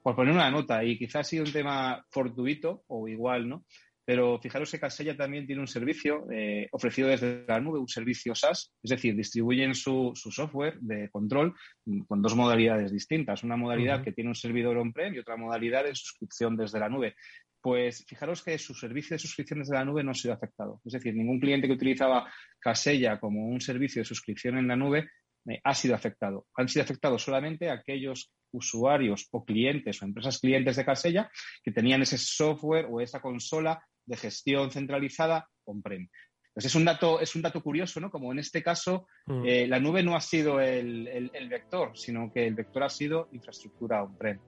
por 0.01 0.15
poner 0.15 0.33
una 0.33 0.51
nota, 0.51 0.85
y 0.85 0.97
quizás 0.97 1.17
ha 1.17 1.25
sido 1.25 1.45
un 1.45 1.53
tema 1.53 2.07
fortuito 2.09 2.85
o 2.87 3.09
igual, 3.09 3.49
¿no? 3.49 3.65
Pero 4.13 4.39
fijaros 4.39 4.71
que 4.71 4.79
Casella 4.79 5.17
también 5.17 5.47
tiene 5.47 5.63
un 5.63 5.67
servicio 5.67 6.31
eh, 6.31 6.69
ofrecido 6.73 7.09
desde 7.09 7.47
la 7.49 7.59
nube, 7.59 7.79
un 7.79 7.89
servicio 7.89 8.35
SaaS, 8.35 8.71
es 8.83 8.91
decir, 8.91 9.17
distribuyen 9.17 9.75
su, 9.75 10.13
software 10.15 10.79
de 10.81 11.09
control 11.09 11.55
con 12.07 12.21
dos 12.21 12.37
modalidades 12.37 12.93
distintas. 12.93 13.43
Una 13.43 13.57
modalidad 13.57 14.05
que 14.05 14.13
tiene 14.13 14.29
un 14.29 14.35
servidor 14.35 14.77
on-prem 14.77 15.15
y 15.15 15.19
otra 15.21 15.39
modalidad 15.39 15.85
de 15.85 15.95
suscripción 15.95 16.59
desde 16.59 16.79
la 16.79 16.91
nube. 16.91 17.15
Pues 17.63 18.05
fijaros 18.07 18.43
que 18.43 18.59
su 18.59 18.75
servicio 18.75 19.15
de 19.15 19.19
suscripción 19.19 19.61
desde 19.61 19.77
la 19.77 19.85
nube 19.87 20.05
no 20.05 20.11
ha 20.11 20.15
sido 20.15 20.35
afectado. 20.35 20.83
Es 20.85 20.93
decir, 20.93 21.15
ningún 21.15 21.41
cliente 21.41 21.67
que 21.67 21.73
utilizaba 21.73 22.31
Casella 22.61 23.19
como 23.19 23.47
un 23.47 23.63
servicio 23.63 24.03
de 24.03 24.05
suscripción 24.05 24.59
en 24.59 24.69
la 24.69 24.77
nube 24.77 25.09
eh, 25.49 25.59
ha 25.65 25.75
sido 25.75 25.95
afectado. 25.95 26.49
Han 26.55 26.69
sido 26.69 26.83
afectados 26.83 27.23
solamente 27.23 27.71
aquellos 27.71 28.31
usuarios 28.51 29.27
o 29.31 29.43
clientes 29.43 30.03
o 30.03 30.05
empresas 30.05 30.39
clientes 30.39 30.77
de 30.77 30.85
Casella 30.85 31.31
que 31.65 31.73
tenían 31.73 32.03
ese 32.03 32.19
software 32.19 32.89
o 32.91 33.01
esa 33.01 33.23
consola 33.23 33.83
de 34.07 34.17
gestión 34.17 34.71
centralizada 34.71 35.49
on-prem. 35.65 36.09
Pues 36.55 36.67
es 36.67 36.75
un 36.75 36.85
dato, 36.85 37.21
es 37.21 37.35
un 37.35 37.43
dato 37.43 37.63
curioso, 37.63 37.99
¿no? 37.99 38.11
Como 38.11 38.31
en 38.31 38.39
este 38.39 38.63
caso, 38.63 39.07
mm. 39.27 39.47
eh, 39.47 39.67
la 39.67 39.81
nube 39.81 40.03
no 40.03 40.15
ha 40.15 40.21
sido 40.21 40.61
el, 40.61 41.31
vector, 41.49 41.97
sino 41.97 42.31
que 42.31 42.47
el 42.47 42.55
vector 42.55 42.83
ha 42.83 42.89
sido 42.91 43.29
infraestructura 43.33 44.03
on-prem. 44.03 44.39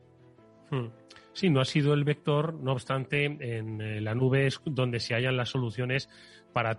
Mm. 0.70 0.88
Sí, 1.32 1.50
no 1.50 1.60
ha 1.60 1.64
sido 1.64 1.94
el 1.94 2.04
vector, 2.04 2.54
no 2.54 2.72
obstante, 2.72 3.24
en 3.24 3.80
eh, 3.80 4.00
la 4.00 4.14
nube 4.14 4.46
es 4.46 4.60
donde 4.64 5.00
se 5.00 5.14
hallan 5.14 5.36
las 5.36 5.48
soluciones 5.48 6.08
para 6.52 6.78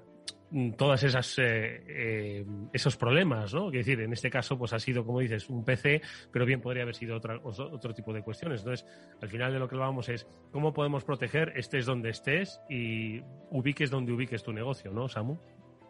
todas 0.77 1.03
esas 1.03 1.37
eh, 1.39 1.83
eh, 1.87 2.45
esos 2.71 2.95
problemas, 2.95 3.53
¿no? 3.53 3.67
Es 3.67 3.85
decir, 3.85 3.99
en 4.01 4.13
este 4.13 4.29
caso, 4.29 4.57
pues 4.57 4.73
ha 4.73 4.79
sido, 4.79 5.05
como 5.05 5.19
dices, 5.19 5.49
un 5.49 5.65
PC, 5.65 6.01
pero 6.31 6.45
bien 6.45 6.61
podría 6.61 6.83
haber 6.83 6.95
sido 6.95 7.17
otra, 7.17 7.39
otro 7.43 7.93
tipo 7.93 8.13
de 8.13 8.21
cuestiones. 8.21 8.61
Entonces, 8.61 8.87
al 9.21 9.29
final 9.29 9.51
de 9.51 9.59
lo 9.59 9.67
que 9.67 9.75
hablábamos 9.75 10.07
es 10.09 10.27
cómo 10.51 10.73
podemos 10.73 11.03
proteger, 11.03 11.53
estés 11.57 11.85
donde 11.85 12.09
estés 12.09 12.61
y 12.69 13.21
ubiques 13.49 13.89
donde 13.89 14.13
ubiques 14.13 14.43
tu 14.43 14.53
negocio, 14.53 14.91
¿no, 14.91 15.09
Samu? 15.09 15.37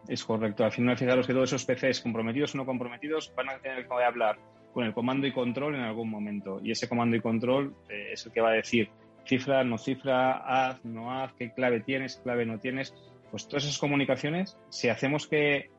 Es 0.08 0.24
correcto. 0.24 0.64
Al 0.64 0.72
final, 0.72 0.96
fijaros 0.96 1.26
que 1.26 1.32
todos 1.32 1.52
esos 1.52 1.64
PCs, 1.64 2.00
comprometidos 2.00 2.54
o 2.54 2.58
no 2.58 2.66
comprometidos, 2.66 3.32
van 3.36 3.50
a 3.50 3.58
tener 3.58 3.86
que 3.86 3.94
hablar 4.04 4.38
con 4.72 4.84
el 4.84 4.92
comando 4.92 5.26
y 5.26 5.32
control 5.32 5.74
en 5.74 5.82
algún 5.82 6.10
momento. 6.10 6.60
Y 6.62 6.70
ese 6.70 6.88
comando 6.88 7.16
y 7.16 7.20
control 7.20 7.74
eh, 7.88 8.10
es 8.12 8.26
el 8.26 8.32
que 8.32 8.40
va 8.40 8.50
a 8.50 8.54
decir 8.54 8.90
cifra, 9.24 9.64
no 9.64 9.78
cifra, 9.78 10.36
haz, 10.36 10.84
no 10.84 11.12
haz, 11.12 11.32
qué 11.34 11.52
clave 11.52 11.80
tienes, 11.80 12.16
clave 12.22 12.46
no 12.46 12.58
tienes 12.60 12.94
pues 13.30 13.48
todas 13.48 13.64
esas 13.64 13.78
comunicaciones, 13.78 14.58
si 14.70 14.88
hacemos 14.88 15.26
que 15.26 15.70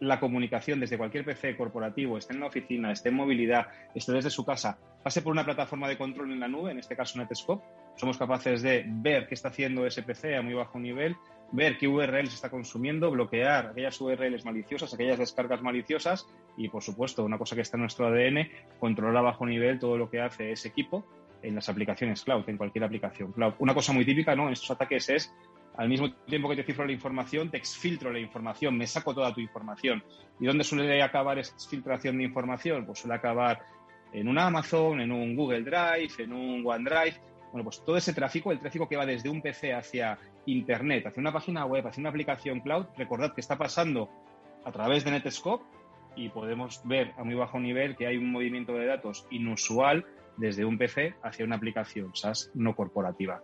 la 0.00 0.20
comunicación 0.20 0.80
desde 0.80 0.98
cualquier 0.98 1.24
PC 1.24 1.56
corporativo, 1.56 2.18
esté 2.18 2.34
en 2.34 2.40
la 2.40 2.46
oficina, 2.46 2.92
esté 2.92 3.08
en 3.08 3.16
movilidad, 3.16 3.68
esté 3.94 4.12
desde 4.12 4.30
su 4.30 4.44
casa, 4.44 4.78
pase 5.02 5.22
por 5.22 5.32
una 5.32 5.44
plataforma 5.44 5.88
de 5.88 5.96
control 5.96 6.32
en 6.32 6.40
la 6.40 6.48
nube, 6.48 6.70
en 6.70 6.78
este 6.78 6.96
caso 6.96 7.18
Netscope, 7.18 7.64
somos 7.96 8.18
capaces 8.18 8.62
de 8.62 8.84
ver 8.86 9.26
qué 9.26 9.34
está 9.34 9.48
haciendo 9.48 9.86
ese 9.86 10.02
PC 10.02 10.36
a 10.36 10.42
muy 10.42 10.54
bajo 10.54 10.78
nivel, 10.78 11.16
ver 11.52 11.78
qué 11.78 11.88
URLs 11.88 12.34
está 12.34 12.50
consumiendo, 12.50 13.10
bloquear 13.10 13.68
aquellas 13.68 14.00
URLs 14.00 14.44
maliciosas, 14.44 14.92
aquellas 14.92 15.18
descargas 15.18 15.62
maliciosas 15.62 16.26
y, 16.56 16.68
por 16.68 16.82
supuesto, 16.82 17.24
una 17.24 17.38
cosa 17.38 17.54
que 17.54 17.62
está 17.62 17.76
en 17.76 17.82
nuestro 17.82 18.06
ADN, 18.06 18.48
controlar 18.78 19.18
a 19.18 19.22
bajo 19.22 19.46
nivel 19.46 19.78
todo 19.78 19.96
lo 19.96 20.10
que 20.10 20.20
hace 20.20 20.52
ese 20.52 20.68
equipo 20.68 21.06
en 21.42 21.54
las 21.54 21.68
aplicaciones 21.68 22.24
cloud, 22.24 22.48
en 22.48 22.56
cualquier 22.56 22.84
aplicación 22.84 23.32
cloud. 23.32 23.54
Una 23.60 23.74
cosa 23.74 23.92
muy 23.92 24.04
típica 24.04 24.34
¿no? 24.34 24.46
en 24.46 24.52
estos 24.52 24.70
ataques 24.70 25.08
es 25.08 25.34
al 25.76 25.88
mismo 25.88 26.12
tiempo 26.26 26.48
que 26.48 26.56
te 26.56 26.62
cifro 26.62 26.86
la 26.86 26.92
información, 26.92 27.50
te 27.50 27.58
exfiltro 27.58 28.10
la 28.10 28.18
información, 28.18 28.76
me 28.76 28.86
saco 28.86 29.14
toda 29.14 29.32
tu 29.34 29.40
información. 29.40 30.02
¿Y 30.40 30.46
dónde 30.46 30.64
suele 30.64 31.02
acabar 31.02 31.38
esa 31.38 31.54
exfiltración 31.54 32.18
de 32.18 32.24
información? 32.24 32.86
Pues 32.86 33.00
suele 33.00 33.14
acabar 33.14 33.62
en 34.12 34.28
un 34.28 34.38
Amazon, 34.38 35.00
en 35.00 35.12
un 35.12 35.36
Google 35.36 35.62
Drive, 35.62 36.14
en 36.18 36.32
un 36.32 36.66
OneDrive. 36.66 37.20
Bueno, 37.52 37.64
pues 37.64 37.84
todo 37.84 37.96
ese 37.96 38.12
tráfico, 38.12 38.52
el 38.52 38.58
tráfico 38.58 38.88
que 38.88 38.96
va 38.96 39.04
desde 39.04 39.28
un 39.28 39.42
PC 39.42 39.74
hacia 39.74 40.18
Internet, 40.46 41.06
hacia 41.06 41.20
una 41.20 41.32
página 41.32 41.66
web, 41.66 41.86
hacia 41.86 42.00
una 42.00 42.10
aplicación 42.10 42.60
cloud, 42.60 42.86
recordad 42.96 43.34
que 43.34 43.40
está 43.40 43.56
pasando 43.58 44.10
a 44.64 44.72
través 44.72 45.04
de 45.04 45.10
Netscope 45.10 45.64
y 46.16 46.30
podemos 46.30 46.80
ver 46.84 47.12
a 47.18 47.24
muy 47.24 47.34
bajo 47.34 47.60
nivel 47.60 47.96
que 47.96 48.06
hay 48.06 48.16
un 48.16 48.32
movimiento 48.32 48.72
de 48.74 48.86
datos 48.86 49.26
inusual 49.30 50.06
desde 50.38 50.64
un 50.64 50.78
PC 50.78 51.14
hacia 51.22 51.44
una 51.44 51.56
aplicación 51.56 52.14
SaaS 52.14 52.50
no 52.54 52.74
corporativa. 52.74 53.42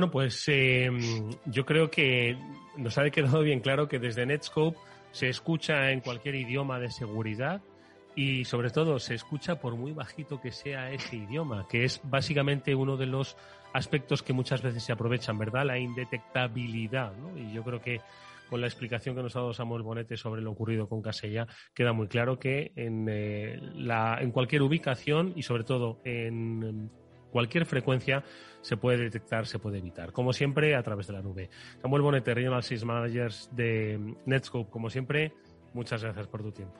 Bueno, 0.00 0.12
pues 0.12 0.48
em, 0.48 1.28
yo 1.44 1.66
creo 1.66 1.90
que 1.90 2.34
nos 2.78 2.96
ha 2.96 3.10
quedado 3.10 3.42
bien 3.42 3.60
claro 3.60 3.86
que 3.86 3.98
desde 3.98 4.24
Netscope 4.24 4.78
se 5.12 5.28
escucha 5.28 5.90
en 5.90 6.00
cualquier 6.00 6.36
idioma 6.36 6.78
de 6.78 6.90
seguridad 6.90 7.60
y 8.16 8.46
sobre 8.46 8.70
todo 8.70 8.98
se 8.98 9.14
escucha 9.14 9.60
por 9.60 9.76
muy 9.76 9.92
bajito 9.92 10.40
que 10.40 10.52
sea 10.52 10.90
ese 10.90 11.16
idioma, 11.16 11.66
que 11.68 11.84
es 11.84 12.00
básicamente 12.02 12.74
uno 12.74 12.96
de 12.96 13.04
los 13.04 13.36
aspectos 13.74 14.22
que 14.22 14.32
muchas 14.32 14.62
veces 14.62 14.82
se 14.82 14.92
aprovechan, 14.92 15.36
¿verdad? 15.36 15.66
La 15.66 15.78
indetectabilidad, 15.78 17.14
¿no? 17.18 17.36
Y 17.36 17.52
yo 17.52 17.62
creo 17.62 17.82
que 17.82 18.00
con 18.48 18.62
la 18.62 18.68
explicación 18.68 19.14
que 19.14 19.22
nos 19.22 19.36
ha 19.36 19.40
dado 19.40 19.52
Samuel 19.52 19.82
Bonete 19.82 20.16
sobre 20.16 20.40
lo 20.40 20.52
ocurrido 20.52 20.88
con 20.88 21.02
Casella, 21.02 21.46
queda 21.74 21.92
muy 21.92 22.08
claro 22.08 22.38
que 22.38 22.72
en, 22.74 23.06
eh, 23.10 23.58
la, 23.74 24.16
en 24.18 24.30
cualquier 24.30 24.62
ubicación 24.62 25.34
y 25.36 25.42
sobre 25.42 25.64
todo 25.64 26.00
en 26.04 26.90
cualquier 27.30 27.66
frecuencia 27.66 28.24
se 28.60 28.76
puede 28.76 28.98
detectar, 28.98 29.46
se 29.46 29.58
puede 29.58 29.78
evitar. 29.78 30.12
Como 30.12 30.32
siempre, 30.32 30.74
a 30.74 30.82
través 30.82 31.06
de 31.06 31.14
la 31.14 31.22
nube. 31.22 31.50
Samuel 31.80 32.02
Bonete, 32.02 32.34
Regional 32.34 32.62
Sales 32.62 32.84
Managers 32.84 33.50
de 33.52 34.16
Netscope, 34.26 34.70
como 34.70 34.90
siempre, 34.90 35.32
muchas 35.72 36.02
gracias 36.02 36.26
por 36.26 36.42
tu 36.42 36.52
tiempo. 36.52 36.78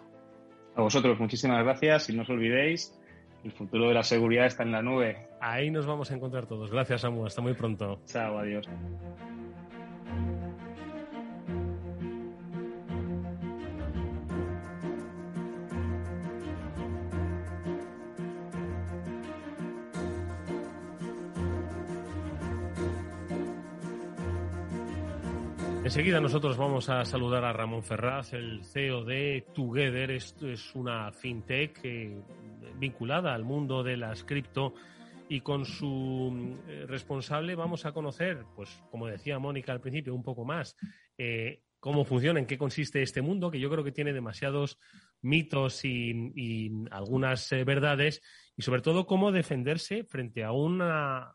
A 0.76 0.82
vosotros, 0.82 1.18
muchísimas 1.18 1.62
gracias 1.64 2.10
y 2.10 2.16
no 2.16 2.22
os 2.22 2.30
olvidéis, 2.30 2.98
el 3.44 3.52
futuro 3.52 3.88
de 3.88 3.94
la 3.94 4.02
seguridad 4.02 4.46
está 4.46 4.62
en 4.62 4.72
la 4.72 4.82
nube. 4.82 5.28
Ahí 5.40 5.70
nos 5.70 5.86
vamos 5.86 6.10
a 6.10 6.14
encontrar 6.14 6.46
todos. 6.46 6.70
Gracias, 6.70 7.00
Samuel. 7.00 7.26
Hasta 7.26 7.40
muy 7.40 7.54
pronto. 7.54 8.00
Chao, 8.06 8.38
adiós. 8.38 8.68
Enseguida 25.90 26.20
nosotros 26.20 26.56
vamos 26.56 26.88
a 26.88 27.04
saludar 27.04 27.44
a 27.44 27.52
Ramón 27.52 27.82
Ferraz, 27.82 28.32
el 28.32 28.64
CEO 28.64 29.04
de 29.04 29.44
Together. 29.52 30.12
Esto 30.12 30.48
es 30.48 30.72
una 30.76 31.10
fintech 31.10 31.80
eh, 31.82 32.16
vinculada 32.78 33.34
al 33.34 33.42
mundo 33.42 33.82
de 33.82 33.96
las 33.96 34.22
cripto 34.22 34.72
y 35.28 35.40
con 35.40 35.64
su 35.64 36.56
eh, 36.68 36.84
responsable 36.86 37.56
vamos 37.56 37.86
a 37.86 37.92
conocer, 37.92 38.44
pues 38.54 38.70
como 38.92 39.08
decía 39.08 39.40
Mónica 39.40 39.72
al 39.72 39.80
principio, 39.80 40.14
un 40.14 40.22
poco 40.22 40.44
más 40.44 40.76
eh, 41.18 41.64
cómo 41.80 42.04
funciona, 42.04 42.38
en 42.38 42.46
qué 42.46 42.56
consiste 42.56 43.02
este 43.02 43.20
mundo, 43.20 43.50
que 43.50 43.58
yo 43.58 43.68
creo 43.68 43.82
que 43.82 43.90
tiene 43.90 44.12
demasiados 44.12 44.78
mitos 45.22 45.84
y, 45.84 46.70
algunas 46.92 47.50
verdades, 47.66 48.22
y 48.56 48.62
sobre 48.62 48.82
todo 48.82 49.08
cómo 49.08 49.32
defenderse 49.32 50.04
frente 50.04 50.44
a 50.44 50.52
una 50.52 51.34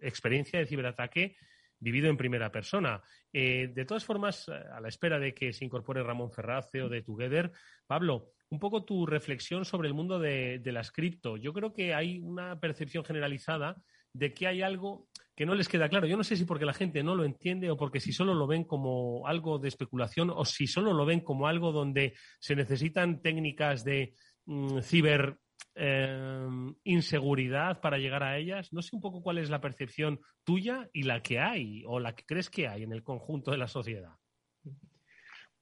experiencia 0.00 0.60
de 0.60 0.66
ciberataque 0.66 1.36
vivido 1.84 2.08
en 2.08 2.16
primera 2.16 2.50
persona. 2.50 3.02
Eh, 3.32 3.70
de 3.72 3.84
todas 3.84 4.04
formas, 4.04 4.48
a 4.48 4.80
la 4.80 4.88
espera 4.88 5.18
de 5.18 5.34
que 5.34 5.52
se 5.52 5.64
incorpore 5.64 6.02
Ramón 6.02 6.32
Ferraz, 6.32 6.70
CEO 6.72 6.88
de 6.88 7.02
Together, 7.02 7.52
Pablo, 7.86 8.30
un 8.48 8.58
poco 8.58 8.84
tu 8.84 9.04
reflexión 9.04 9.64
sobre 9.66 9.88
el 9.88 9.94
mundo 9.94 10.18
de, 10.18 10.60
las 10.64 10.90
cripto. 10.90 11.36
Yo 11.36 11.52
creo 11.52 11.74
que 11.74 11.94
hay 11.94 12.18
una 12.20 12.58
percepción 12.58 13.04
generalizada 13.04 13.76
de 14.14 14.32
que 14.32 14.46
hay 14.46 14.62
algo 14.62 15.08
que 15.36 15.44
no 15.44 15.54
les 15.54 15.68
queda 15.68 15.88
claro. 15.88 16.06
Yo 16.06 16.16
no 16.16 16.24
sé 16.24 16.36
si 16.36 16.44
porque 16.44 16.64
la 16.64 16.72
gente 16.72 17.02
no 17.02 17.14
lo 17.14 17.24
entiende 17.24 17.70
o 17.70 17.76
porque 17.76 18.00
si 18.00 18.12
solo 18.12 18.34
lo 18.34 18.46
ven 18.46 18.64
como 18.64 19.26
algo 19.26 19.58
de 19.58 19.68
especulación 19.68 20.30
o 20.30 20.44
si 20.44 20.66
solo 20.66 20.94
lo 20.94 21.04
ven 21.04 21.20
como 21.20 21.48
algo 21.48 21.70
donde 21.70 22.14
se 22.38 22.56
necesitan 22.56 23.20
técnicas 23.20 23.84
de 23.84 24.14
mm, 24.46 24.78
ciber 24.80 25.36
Em, 25.76 26.72
inseguridad 26.84 27.80
para 27.80 27.98
llegar 27.98 28.22
a 28.22 28.38
ellas. 28.38 28.72
No 28.72 28.80
sé 28.80 28.94
un 28.94 29.02
poco 29.02 29.22
cuál 29.22 29.38
es 29.38 29.50
la 29.50 29.60
percepción 29.60 30.20
tuya 30.44 30.88
y 30.92 31.02
la 31.02 31.20
que 31.20 31.40
hay 31.40 31.82
o 31.86 31.98
la 31.98 32.14
que 32.14 32.24
crees 32.24 32.48
que 32.48 32.68
hay 32.68 32.84
en 32.84 32.92
el 32.92 33.02
conjunto 33.02 33.50
de 33.50 33.58
la 33.58 33.66
sociedad. 33.66 34.12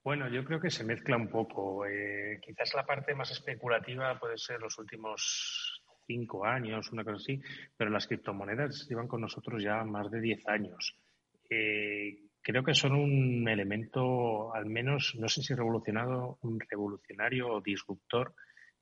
Bueno, 0.05 0.29
yo 0.29 0.45
creo 0.45 0.61
que 0.61 0.69
se 0.69 0.85
mezcla 0.85 1.17
un 1.17 1.29
poco. 1.29 1.87
Eh, 1.87 2.39
quizás 2.43 2.75
la 2.75 2.85
parte 2.85 3.15
más 3.15 3.31
especulativa 3.31 4.19
puede 4.19 4.37
ser 4.37 4.61
los 4.61 4.77
últimos 4.79 5.83
cinco 6.07 6.45
años, 6.45 6.93
una 6.93 7.05
cosa 7.05 7.17
así, 7.17 7.41
pero 7.75 7.89
las 7.89 8.07
criptomonedas 8.07 8.87
llevan 8.91 9.09
con 9.09 9.23
nosotros 9.23 9.63
ya 9.63 9.83
más 9.85 10.11
de 10.11 10.21
diez 10.21 10.47
años. 10.47 10.95
Eh, 11.49 12.19
creo 12.43 12.63
que 12.63 12.75
son 12.75 12.93
un 12.93 13.49
elemento, 13.49 14.53
al 14.55 14.67
menos, 14.67 15.15
no 15.19 15.29
sé 15.29 15.41
si 15.41 15.55
revolucionado, 15.55 16.39
un 16.43 16.61
revolucionario 16.61 17.49
o 17.49 17.61
disruptor 17.63 18.35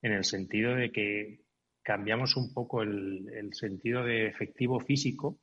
en 0.03 0.13
el 0.13 0.25
sentido 0.25 0.75
de 0.75 0.91
que 0.91 1.41
cambiamos 1.83 2.37
un 2.37 2.53
poco 2.53 2.83
el, 2.83 3.51
sentido 3.53 4.05
de 4.05 4.27
efectivo 4.27 4.81
físico 4.81 5.41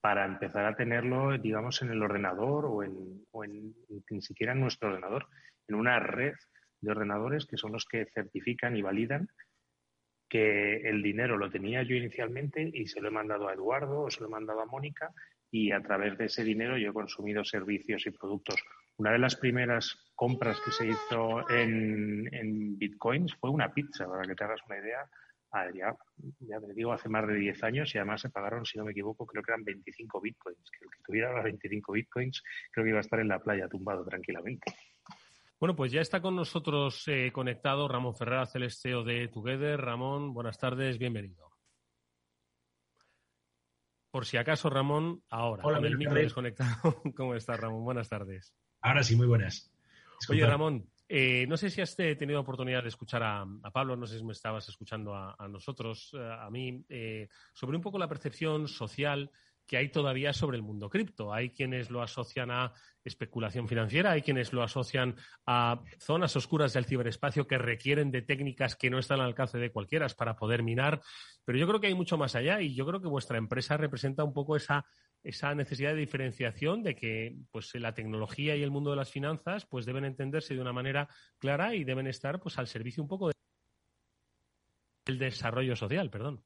para 0.00 0.24
empezar 0.24 0.64
a 0.64 0.76
tenerlo, 0.76 1.36
digamos, 1.38 1.82
en 1.82 1.90
el 1.90 2.02
ordenador 2.02 2.66
o, 2.66 2.82
en, 2.82 3.24
o 3.32 3.44
en, 3.44 3.74
ni 4.10 4.22
siquiera 4.22 4.52
en 4.52 4.60
nuestro 4.60 4.90
ordenador, 4.90 5.26
en 5.66 5.74
una 5.74 5.98
red 5.98 6.34
de 6.80 6.90
ordenadores 6.90 7.46
que 7.46 7.56
son 7.56 7.72
los 7.72 7.84
que 7.84 8.06
certifican 8.14 8.76
y 8.76 8.82
validan 8.82 9.28
que 10.28 10.76
el 10.88 11.02
dinero 11.02 11.36
lo 11.36 11.50
tenía 11.50 11.82
yo 11.82 11.96
inicialmente 11.96 12.70
y 12.72 12.86
se 12.86 13.00
lo 13.00 13.08
he 13.08 13.12
mandado 13.12 13.48
a 13.48 13.54
Eduardo 13.54 14.02
o 14.02 14.10
se 14.10 14.20
lo 14.20 14.26
he 14.26 14.30
mandado 14.30 14.60
a 14.60 14.66
Mónica 14.66 15.12
y 15.50 15.72
a 15.72 15.80
través 15.80 16.18
de 16.18 16.26
ese 16.26 16.44
dinero 16.44 16.76
yo 16.76 16.90
he 16.90 16.94
consumido 16.94 17.44
servicios 17.44 18.06
y 18.06 18.10
productos. 18.10 18.62
Una 18.98 19.12
de 19.12 19.18
las 19.18 19.36
primeras 19.36 20.07
compras 20.18 20.60
que 20.60 20.72
se 20.72 20.88
hizo 20.88 21.48
en, 21.48 22.76
bitcoins 22.76 23.36
fue 23.36 23.50
una 23.50 23.72
pizza, 23.72 24.08
para 24.08 24.22
que 24.22 24.34
te 24.34 24.44
hagas 24.44 24.60
una 24.68 24.78
idea. 24.78 25.08
Ah, 25.52 25.66
ya, 25.72 25.96
te 26.60 26.74
digo, 26.74 26.92
hace 26.92 27.08
más 27.08 27.26
de 27.28 27.34
10 27.34 27.62
años 27.62 27.94
y 27.94 27.98
además 27.98 28.20
se 28.20 28.28
pagaron, 28.28 28.66
si 28.66 28.76
no 28.76 28.84
me 28.84 28.90
equivoco, 28.90 29.24
creo 29.24 29.44
que 29.44 29.52
eran 29.52 29.62
25 29.62 30.20
bitcoins. 30.20 30.70
Que 30.72 30.84
el 30.84 30.90
que 30.90 31.02
tuviera 31.04 31.32
los 31.32 31.44
25 31.44 31.92
bitcoins 31.92 32.42
creo 32.72 32.84
que 32.84 32.90
iba 32.90 32.98
a 32.98 33.02
estar 33.02 33.20
en 33.20 33.28
la 33.28 33.38
playa 33.38 33.68
tumbado 33.68 34.04
tranquilamente. 34.04 34.74
Bueno, 35.60 35.76
pues 35.76 35.92
ya 35.92 36.00
está 36.00 36.20
con 36.20 36.34
nosotros 36.34 37.06
eh, 37.06 37.30
conectado 37.32 37.86
Ramón 37.86 38.16
Ferraz, 38.16 38.56
el 38.56 38.68
CEO 38.72 39.04
de 39.04 39.28
Together. 39.28 39.80
Ramón, 39.80 40.34
buenas 40.34 40.58
tardes, 40.58 40.98
bienvenido. 40.98 41.48
Por 44.10 44.26
si 44.26 44.36
acaso, 44.36 44.68
Ramón, 44.68 45.22
ahora, 45.30 45.62
con 45.62 45.84
el 45.84 45.96
micro 45.96 46.14
desconectado. 46.14 47.00
¿Cómo 47.16 47.36
estás, 47.36 47.60
Ramón? 47.60 47.84
Buenas 47.84 48.08
tardes. 48.08 48.52
Ahora 48.80 49.04
sí, 49.04 49.14
muy 49.14 49.28
buenas. 49.28 49.70
Oye, 50.28 50.46
Ramón, 50.46 50.88
eh, 51.08 51.46
no 51.48 51.56
sé 51.56 51.70
si 51.70 51.80
has 51.80 51.96
tenido 51.96 52.40
oportunidad 52.40 52.82
de 52.82 52.90
escuchar 52.90 53.22
a, 53.22 53.46
Pablo, 53.72 53.96
no 53.96 54.06
sé 54.06 54.18
si 54.18 54.24
me 54.24 54.32
estabas 54.32 54.68
escuchando 54.68 55.14
a, 55.14 55.48
nosotros, 55.48 56.10
eh, 56.14 56.18
a 56.18 56.50
mí, 56.50 56.84
eh, 56.88 57.28
sobre 57.54 57.76
un 57.76 57.82
poco 57.82 57.98
la 57.98 58.08
percepción 58.08 58.68
social 58.68 59.30
que 59.68 59.76
hay 59.76 59.90
todavía 59.90 60.32
sobre 60.32 60.56
el 60.56 60.62
mundo 60.62 60.88
cripto. 60.88 61.32
Hay 61.32 61.50
quienes 61.50 61.90
lo 61.90 62.02
asocian 62.02 62.50
a 62.50 62.72
especulación 63.04 63.68
financiera, 63.68 64.12
hay 64.12 64.22
quienes 64.22 64.52
lo 64.52 64.62
asocian 64.62 65.14
a 65.46 65.82
zonas 66.00 66.34
oscuras 66.34 66.72
del 66.72 66.86
ciberespacio 66.86 67.46
que 67.46 67.58
requieren 67.58 68.10
de 68.10 68.22
técnicas 68.22 68.74
que 68.74 68.90
no 68.90 68.98
están 68.98 69.20
al 69.20 69.26
alcance 69.26 69.58
de 69.58 69.70
cualquiera 69.70 70.08
para 70.16 70.36
poder 70.36 70.62
minar. 70.62 71.02
Pero 71.44 71.58
yo 71.58 71.68
creo 71.68 71.80
que 71.80 71.86
hay 71.88 71.94
mucho 71.94 72.16
más 72.16 72.34
allá 72.34 72.60
y 72.62 72.74
yo 72.74 72.86
creo 72.86 73.00
que 73.00 73.08
vuestra 73.08 73.38
empresa 73.38 73.76
representa 73.76 74.24
un 74.24 74.32
poco 74.32 74.56
esa 74.56 74.86
esa 75.24 75.54
necesidad 75.54 75.90
de 75.90 75.96
diferenciación 75.96 76.82
de 76.82 76.94
que 76.94 77.36
pues 77.50 77.74
la 77.74 77.92
tecnología 77.92 78.54
y 78.56 78.62
el 78.62 78.70
mundo 78.70 78.90
de 78.90 78.96
las 78.96 79.10
finanzas 79.10 79.66
pues 79.66 79.84
deben 79.84 80.04
entenderse 80.04 80.54
de 80.54 80.60
una 80.60 80.72
manera 80.72 81.08
clara 81.38 81.74
y 81.74 81.84
deben 81.84 82.06
estar 82.06 82.40
pues 82.40 82.56
al 82.56 82.68
servicio 82.68 83.02
un 83.02 83.08
poco 83.08 83.30
del 85.06 85.18
desarrollo 85.18 85.74
social, 85.74 86.08
perdón. 86.08 86.44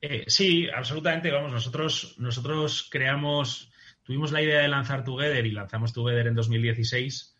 Eh, 0.00 0.24
sí, 0.26 0.68
absolutamente. 0.74 1.30
Vamos, 1.30 1.52
nosotros, 1.52 2.14
nosotros 2.18 2.88
creamos, 2.90 3.70
tuvimos 4.02 4.32
la 4.32 4.42
idea 4.42 4.60
de 4.60 4.68
lanzar 4.68 5.04
Together 5.04 5.44
y 5.44 5.52
lanzamos 5.52 5.92
Together 5.92 6.26
en 6.26 6.34
2016 6.34 7.36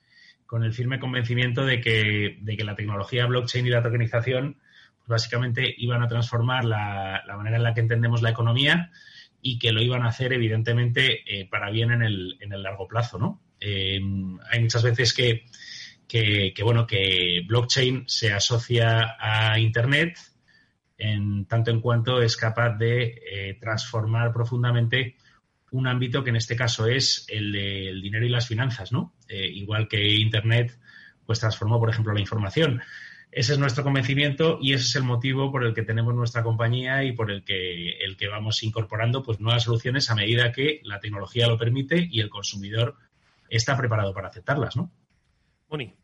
con 0.47 0.65
el 0.65 0.73
firme 0.73 0.99
convencimiento 0.99 1.65
de 1.65 1.81
que, 1.81 2.39
de 2.41 2.57
que 2.57 2.65
la 2.65 2.75
tecnología 2.75 3.27
blockchain 3.27 3.67
y 3.67 3.71
la 3.71 3.83
tokenización 3.83 4.59
pues 4.99 5.09
básicamente 5.09 5.73
iban 5.79 6.03
a 6.03 6.09
transformar 6.09 6.65
la, 6.65 7.23
la 7.27 7.37
manera 7.37 7.57
en 7.57 7.63
la 7.63 7.73
que 7.73 7.81
entendemos 7.81 8.21
la 8.21 8.31
economía 8.31 8.91
y 9.43 9.59
que 9.59 9.73
lo 9.73 9.81
iban 9.83 10.03
a 10.03 10.09
hacer, 10.09 10.33
evidentemente, 10.33 11.23
eh, 11.27 11.47
para 11.49 11.71
bien 11.71 11.93
en 11.93 12.03
el, 12.03 12.37
en 12.41 12.53
el 12.53 12.63
largo 12.63 12.87
plazo, 12.87 13.19
¿no? 13.19 13.41
Eh, 13.61 14.01
hay 14.51 14.61
muchas 14.61 14.83
veces 14.83 15.15
que, 15.15 15.45
que, 16.07 16.63
bueno, 16.63 16.87
que 16.87 17.43
blockchain 17.47 18.05
se 18.07 18.33
asocia 18.33 19.17
a 19.19 19.59
Internet 19.59 20.19
en 21.01 21.47
tanto 21.47 21.71
en 21.71 21.81
cuanto 21.81 22.21
es 22.21 22.37
capaz 22.37 22.77
de 22.77 23.23
eh, 23.31 23.59
transformar 23.59 24.33
profundamente 24.33 25.17
un 25.73 25.87
ámbito 25.87 26.23
que 26.23 26.31
en 26.31 26.37
este 26.37 26.57
caso 26.57 26.87
es 26.87 27.25
el 27.29 27.53
del 27.53 28.03
dinero 28.03 28.27
y 28.27 28.29
las 28.29 28.47
finanzas, 28.47 28.93
¿no? 28.93 29.15
Eh, 29.29 29.47
igual 29.47 29.89
que 29.89 30.15
Internet, 30.19 30.79
pues 31.25 31.41
transformó, 31.41 31.79
por 31.79 31.89
ejemplo, 31.89 32.13
la 32.13 32.21
información. 32.21 32.83
Ese 33.33 33.53
es 33.53 33.59
nuestro 33.59 33.85
convencimiento 33.85 34.59
y 34.61 34.75
ese 34.75 34.85
es 34.85 34.97
el 34.97 35.05
motivo 35.05 35.51
por 35.51 35.65
el 35.65 35.73
que 35.73 35.85
tenemos 35.85 36.15
nuestra 36.15 36.43
compañía 36.43 37.05
y 37.05 37.13
por 37.13 37.31
el 37.31 37.45
que, 37.45 37.93
el 38.05 38.17
que 38.17 38.29
vamos 38.29 38.63
incorporando 38.63 39.23
pues, 39.23 39.41
nuevas 39.41 39.63
soluciones 39.63 40.11
a 40.11 40.17
medida 40.17 40.53
que 40.53 40.81
la 40.85 41.01
tecnología 41.01 41.47
lo 41.47 41.57
permite 41.57 42.09
y 42.11 42.21
el 42.21 42.29
consumidor 42.29 42.97
está 43.49 43.77
preparado 43.77 44.13
para 44.13 44.29
aceptarlas, 44.29 44.77
¿no? 44.77 44.91
Moni. 45.69 45.95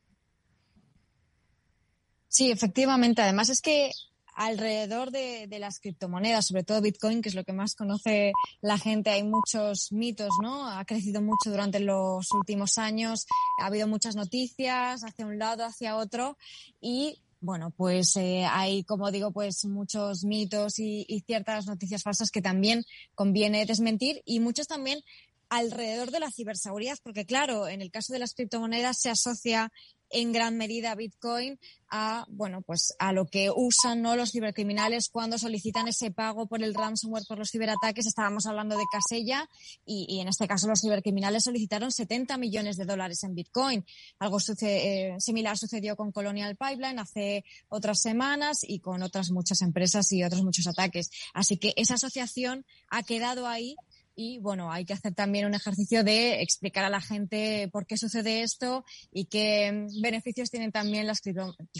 Sí, 2.29 2.51
efectivamente. 2.51 3.23
Además 3.23 3.49
es 3.49 3.61
que 3.61 3.91
alrededor 4.37 5.11
de, 5.11 5.49
las 5.59 5.81
criptomonedas, 5.81 6.47
sobre 6.47 6.63
todo 6.63 6.83
Bitcoin, 6.83 7.23
que 7.23 7.31
es 7.31 7.35
lo 7.35 7.43
que 7.43 7.55
más 7.55 7.75
conoce 7.75 8.33
la 8.61 8.79
gente, 8.79 9.11
hay 9.11 9.23
muchos 9.23 9.91
mitos, 9.91 10.29
¿no? 10.43 10.69
Ha 10.69 10.85
crecido 10.85 11.23
mucho 11.23 11.51
durante 11.51 11.81
los 11.81 12.31
últimos 12.33 12.77
años, 12.77 13.27
ha 13.63 13.67
habido 13.67 13.89
muchas 13.89 14.15
noticias 14.15 15.03
hacia 15.03 15.27
un 15.27 15.39
lado, 15.39 15.65
hacia 15.65 15.97
otro. 15.97 16.37
Y 16.81 17.23
bueno, 17.41 17.71
pues 17.71 18.15
eh, 18.17 18.45
hay, 18.45 18.85
como 18.85 19.11
digo, 19.11 19.33
pues 19.33 19.65
muchos 19.65 20.25
mitos 20.25 20.79
y, 20.79 21.07
y, 21.09 21.21
ciertas 21.21 21.67
noticias 21.67 22.03
falsas 22.03 22.31
que 22.31 22.43
también 22.43 22.85
conviene 23.15 23.65
desmentir 23.65 24.23
y 24.27 24.41
muchos 24.41 24.67
también 24.67 25.01
alrededor 25.49 26.11
de 26.11 26.21
la 26.21 26.31
ciberseguridad, 26.31 26.99
porque 27.03 27.25
claro, 27.25 27.69
en 27.69 27.83
el 27.83 27.91
caso 27.91 28.13
de 28.13 28.19
las 28.19 28.35
criptomonedas 28.35 29.01
se 29.01 29.11
asocia 29.11 29.73
en 30.11 30.33
gran 30.33 30.57
medida 30.57 30.95
Bitcoin 30.95 31.59
a, 31.89 32.27
bueno, 32.29 32.63
pues 32.63 32.95
a 32.99 33.13
lo 33.13 33.27
que 33.27 33.51
usan 33.55 34.03
¿no? 34.03 34.17
los 34.17 34.33
cibercriminales 34.33 35.09
cuando 35.09 35.39
solicitan 35.39 35.89
ese 35.89 36.11
pago 36.11 36.47
por 36.47 36.63
el 36.63 36.75
ransomware, 36.75 37.25
por 37.29 37.39
los 37.39 37.51
ciberataques. 37.51 38.07
Estábamos 38.07 38.47
hablando 38.47 38.77
de 38.77 38.85
Casella 38.91 39.49
y, 39.85 40.21
en 40.21 40.29
este 40.29 40.49
caso 40.49 40.69
los 40.69 40.81
cibercriminales 40.81 41.45
solicitaron 41.45 41.93
70 41.93 42.39
millones 42.39 42.77
de 42.77 42.85
dólares 42.85 43.23
en 43.25 43.35
Bitcoin. 43.35 43.85
Algo 44.19 44.39
eh, 44.63 45.17
similar 45.19 45.59
sucedió 45.59 45.97
con 45.97 46.13
Colonial 46.13 46.57
Pipeline 46.57 46.99
hace 46.99 47.45
otras 47.69 48.01
semanas 48.01 48.61
y 48.63 48.81
con 48.81 49.03
otras 49.03 49.31
muchas 49.31 49.63
empresas 49.63 50.11
y 50.13 50.25
otros 50.25 50.43
muchos 50.43 50.67
ataques. 50.67 51.11
Así 51.35 51.57
que 51.57 51.73
esa 51.77 51.95
asociación 51.95 52.65
ha 52.89 53.03
quedado 53.03 53.47
ahí 53.47 53.77
y 54.17 54.39
bueno, 54.39 54.73
hay 54.73 54.87
que 54.87 54.95
hacer 54.95 55.15
también 55.15 55.45
un 55.45 55.55
ejercicio 55.55 56.03
de 56.03 56.41
explicar 56.43 56.85
a 56.85 56.91
la 56.91 57.03
gente 57.03 57.69
por 57.71 57.87
qué 57.87 57.99
sucede 57.99 58.43
esto 58.43 58.85
y 59.13 59.27
qué 59.27 59.87
beneficios 60.01 60.51
tienen 60.51 60.73
también 60.73 61.07
las 61.07 61.21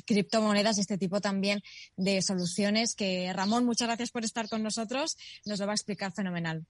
criptomonedas 0.05 0.77
y 0.77 0.83
este 0.83 0.99
tipo 0.99 1.21
también 1.21 1.63
de 1.97 2.21
soluciones 2.21 2.95
que 2.95 3.33
Ramón, 3.33 3.65
muchas 3.65 3.89
gracias 3.89 4.11
por 4.11 4.25
estar 4.25 4.49
con 4.51 4.63
nosotros, 4.63 5.17
nos 5.47 5.59
lo 5.59 5.67
va 5.67 5.73
a 5.73 5.77
explicar 5.77 6.13
fenomenal. 6.13 6.67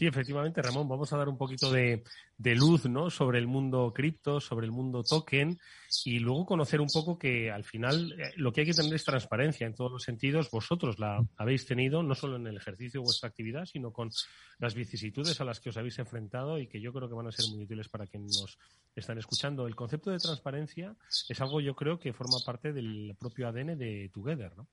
Sí, 0.00 0.06
efectivamente, 0.06 0.62
Ramón, 0.62 0.88
vamos 0.88 1.12
a 1.12 1.18
dar 1.18 1.28
un 1.28 1.36
poquito 1.36 1.70
de, 1.70 2.02
luz 2.38 2.86
¿no? 2.86 3.10
sobre 3.10 3.38
el 3.38 3.46
mundo 3.46 3.92
cripto, 3.94 4.40
sobre 4.40 4.64
el 4.64 4.72
mundo 4.72 5.02
token 5.02 5.58
y 6.06 6.20
luego 6.20 6.46
conocer 6.46 6.80
un 6.80 6.88
poco 6.88 7.18
que 7.18 7.50
al 7.50 7.64
final 7.64 8.18
eh, 8.18 8.32
lo 8.36 8.50
que 8.50 8.62
hay 8.62 8.66
que 8.68 8.72
tener 8.72 8.94
es 8.94 9.04
transparencia 9.04 9.66
en 9.66 9.74
todos 9.74 9.92
los 9.92 10.02
sentidos. 10.02 10.50
Vosotros 10.50 10.98
la 10.98 11.22
habéis 11.36 11.66
tenido 11.66 12.02
no 12.02 12.14
solo 12.14 12.36
en 12.36 12.46
el 12.46 12.56
ejercicio 12.56 13.02
de 13.02 13.04
vuestra 13.04 13.28
actividad, 13.28 13.66
sino 13.66 13.92
con 13.92 14.08
las 14.58 14.74
vicisitudes 14.74 15.38
a 15.42 15.44
las 15.44 15.60
que 15.60 15.68
os 15.68 15.76
habéis 15.76 15.98
enfrentado 15.98 16.58
y 16.58 16.66
que 16.66 16.80
yo 16.80 16.94
creo 16.94 17.10
que 17.10 17.14
van 17.14 17.26
a 17.26 17.32
ser 17.32 17.50
muy 17.50 17.64
útiles 17.64 17.90
para 17.90 18.06
quienes 18.06 18.40
nos 18.40 18.58
están 18.94 19.18
escuchando. 19.18 19.66
El 19.66 19.76
concepto 19.76 20.10
de 20.10 20.18
transparencia 20.18 20.96
es 21.28 21.38
algo 21.42 21.60
yo 21.60 21.74
creo 21.74 21.98
que 21.98 22.14
forma 22.14 22.38
parte 22.42 22.72
del 22.72 23.14
propio 23.20 23.48
ADN 23.48 23.76
de 23.76 24.10
Together, 24.14 24.56
¿no? 24.56 24.66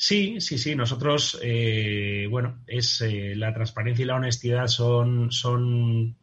Sí, 0.00 0.40
sí, 0.40 0.58
sí. 0.58 0.76
Nosotros, 0.76 1.40
eh, 1.42 2.28
bueno, 2.30 2.62
es 2.68 3.00
eh, 3.00 3.34
la 3.34 3.52
transparencia 3.52 4.04
y 4.04 4.06
la 4.06 4.14
honestidad 4.14 4.68
son, 4.68 5.32
son 5.32 6.16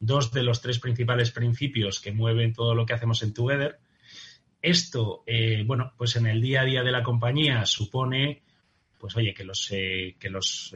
dos 0.00 0.32
de 0.32 0.42
los 0.42 0.62
tres 0.62 0.78
principales 0.78 1.30
principios 1.30 2.00
que 2.00 2.10
mueven 2.10 2.54
todo 2.54 2.74
lo 2.74 2.86
que 2.86 2.94
hacemos 2.94 3.22
en 3.22 3.34
Together. 3.34 3.80
Esto, 4.62 5.24
eh, 5.26 5.62
bueno, 5.66 5.92
pues 5.98 6.16
en 6.16 6.26
el 6.26 6.40
día 6.40 6.62
a 6.62 6.64
día 6.64 6.82
de 6.82 6.90
la 6.90 7.02
compañía 7.02 7.66
supone, 7.66 8.40
pues 8.98 9.14
oye, 9.14 9.34
que 9.34 9.44
los, 9.44 9.68
que 9.68 10.30
los, 10.30 10.74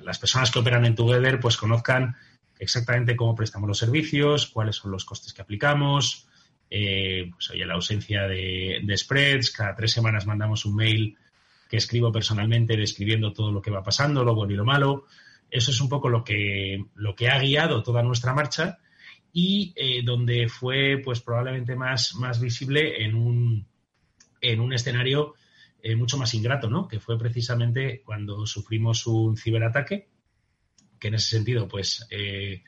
las 0.00 0.18
personas 0.18 0.50
que 0.50 0.60
operan 0.60 0.86
en 0.86 0.94
Together, 0.94 1.38
pues 1.40 1.58
conozcan 1.58 2.16
exactamente 2.58 3.16
cómo 3.16 3.34
prestamos 3.34 3.68
los 3.68 3.78
servicios, 3.78 4.46
cuáles 4.46 4.76
son 4.76 4.92
los 4.92 5.04
costes 5.04 5.34
que 5.34 5.42
aplicamos, 5.42 6.26
pues 6.70 7.50
oye, 7.50 7.66
la 7.66 7.74
ausencia 7.74 8.22
de 8.22 8.94
spreads. 8.96 9.50
Cada 9.50 9.74
tres 9.74 9.92
semanas 9.92 10.26
mandamos 10.26 10.64
un 10.64 10.74
mail 10.74 11.18
que 11.72 11.78
escribo 11.78 12.12
personalmente 12.12 12.76
describiendo 12.76 13.32
todo 13.32 13.50
lo 13.50 13.62
que 13.62 13.70
va 13.70 13.82
pasando, 13.82 14.22
lo 14.24 14.34
bueno 14.34 14.52
y 14.52 14.56
lo 14.56 14.66
malo. 14.66 15.06
Eso 15.50 15.70
es 15.70 15.80
un 15.80 15.88
poco 15.88 16.10
lo 16.10 16.22
que, 16.22 16.84
lo 16.96 17.14
que 17.14 17.30
ha 17.30 17.38
guiado 17.38 17.82
toda 17.82 18.02
nuestra 18.02 18.34
marcha 18.34 18.78
y 19.32 19.72
eh, 19.74 20.02
donde 20.04 20.50
fue 20.50 21.00
pues 21.02 21.22
probablemente 21.22 21.74
más, 21.74 22.14
más 22.16 22.42
visible 22.42 23.02
en 23.02 23.14
un, 23.14 23.66
en 24.42 24.60
un 24.60 24.74
escenario 24.74 25.32
eh, 25.82 25.96
mucho 25.96 26.18
más 26.18 26.34
ingrato, 26.34 26.68
¿no? 26.68 26.86
Que 26.86 27.00
fue 27.00 27.18
precisamente 27.18 28.02
cuando 28.04 28.46
sufrimos 28.46 29.06
un 29.06 29.38
ciberataque, 29.38 30.10
que 31.00 31.08
en 31.08 31.14
ese 31.14 31.30
sentido, 31.30 31.68
pues, 31.68 32.06
eh, 32.10 32.64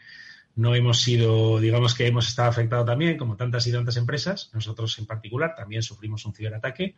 no 0.57 0.75
hemos 0.75 1.03
sido, 1.03 1.61
digamos 1.61 1.95
que 1.95 2.07
hemos 2.07 2.27
estado 2.27 2.49
afectados 2.49 2.87
también, 2.87 3.19
como 3.19 3.37
tantas 3.37 3.67
y 3.67 3.73
tantas 3.73 3.99
empresas, 3.99 4.51
nosotros 4.55 4.99
en 4.99 5.05
particular 5.05 5.55
también 5.55 5.83
sufrimos 5.83 6.25
un 6.25 6.33
ciberataque. 6.33 6.97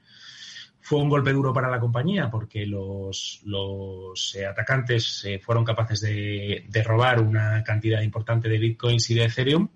Fue 0.87 1.01
un 1.01 1.09
golpe 1.09 1.33
duro 1.33 1.53
para 1.53 1.69
la 1.69 1.81
compañía 1.81 2.31
porque 2.31 2.65
los, 2.65 3.43
eh, 4.37 4.47
atacantes 4.47 5.25
eh, 5.25 5.41
fueron 5.41 5.65
capaces 5.65 6.01
de, 6.01 6.65
robar 6.85 7.21
una 7.21 7.65
cantidad 7.65 8.03
importante 8.03 8.49
de 8.49 8.57
bitcoins 8.57 9.11
y 9.11 9.15
de 9.17 9.25
Ethereum. 9.25 9.69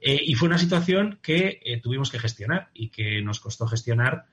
Eh, 0.00 0.20
y 0.24 0.34
fue 0.34 0.48
una 0.48 0.58
situación 0.58 1.20
que 1.22 1.78
tuvimos 1.80 2.10
que 2.10 2.18
gestionar 2.18 2.70
y 2.74 2.88
que 2.88 3.22
nos 3.22 3.38
costó 3.38 3.68
gestionar 3.68 4.26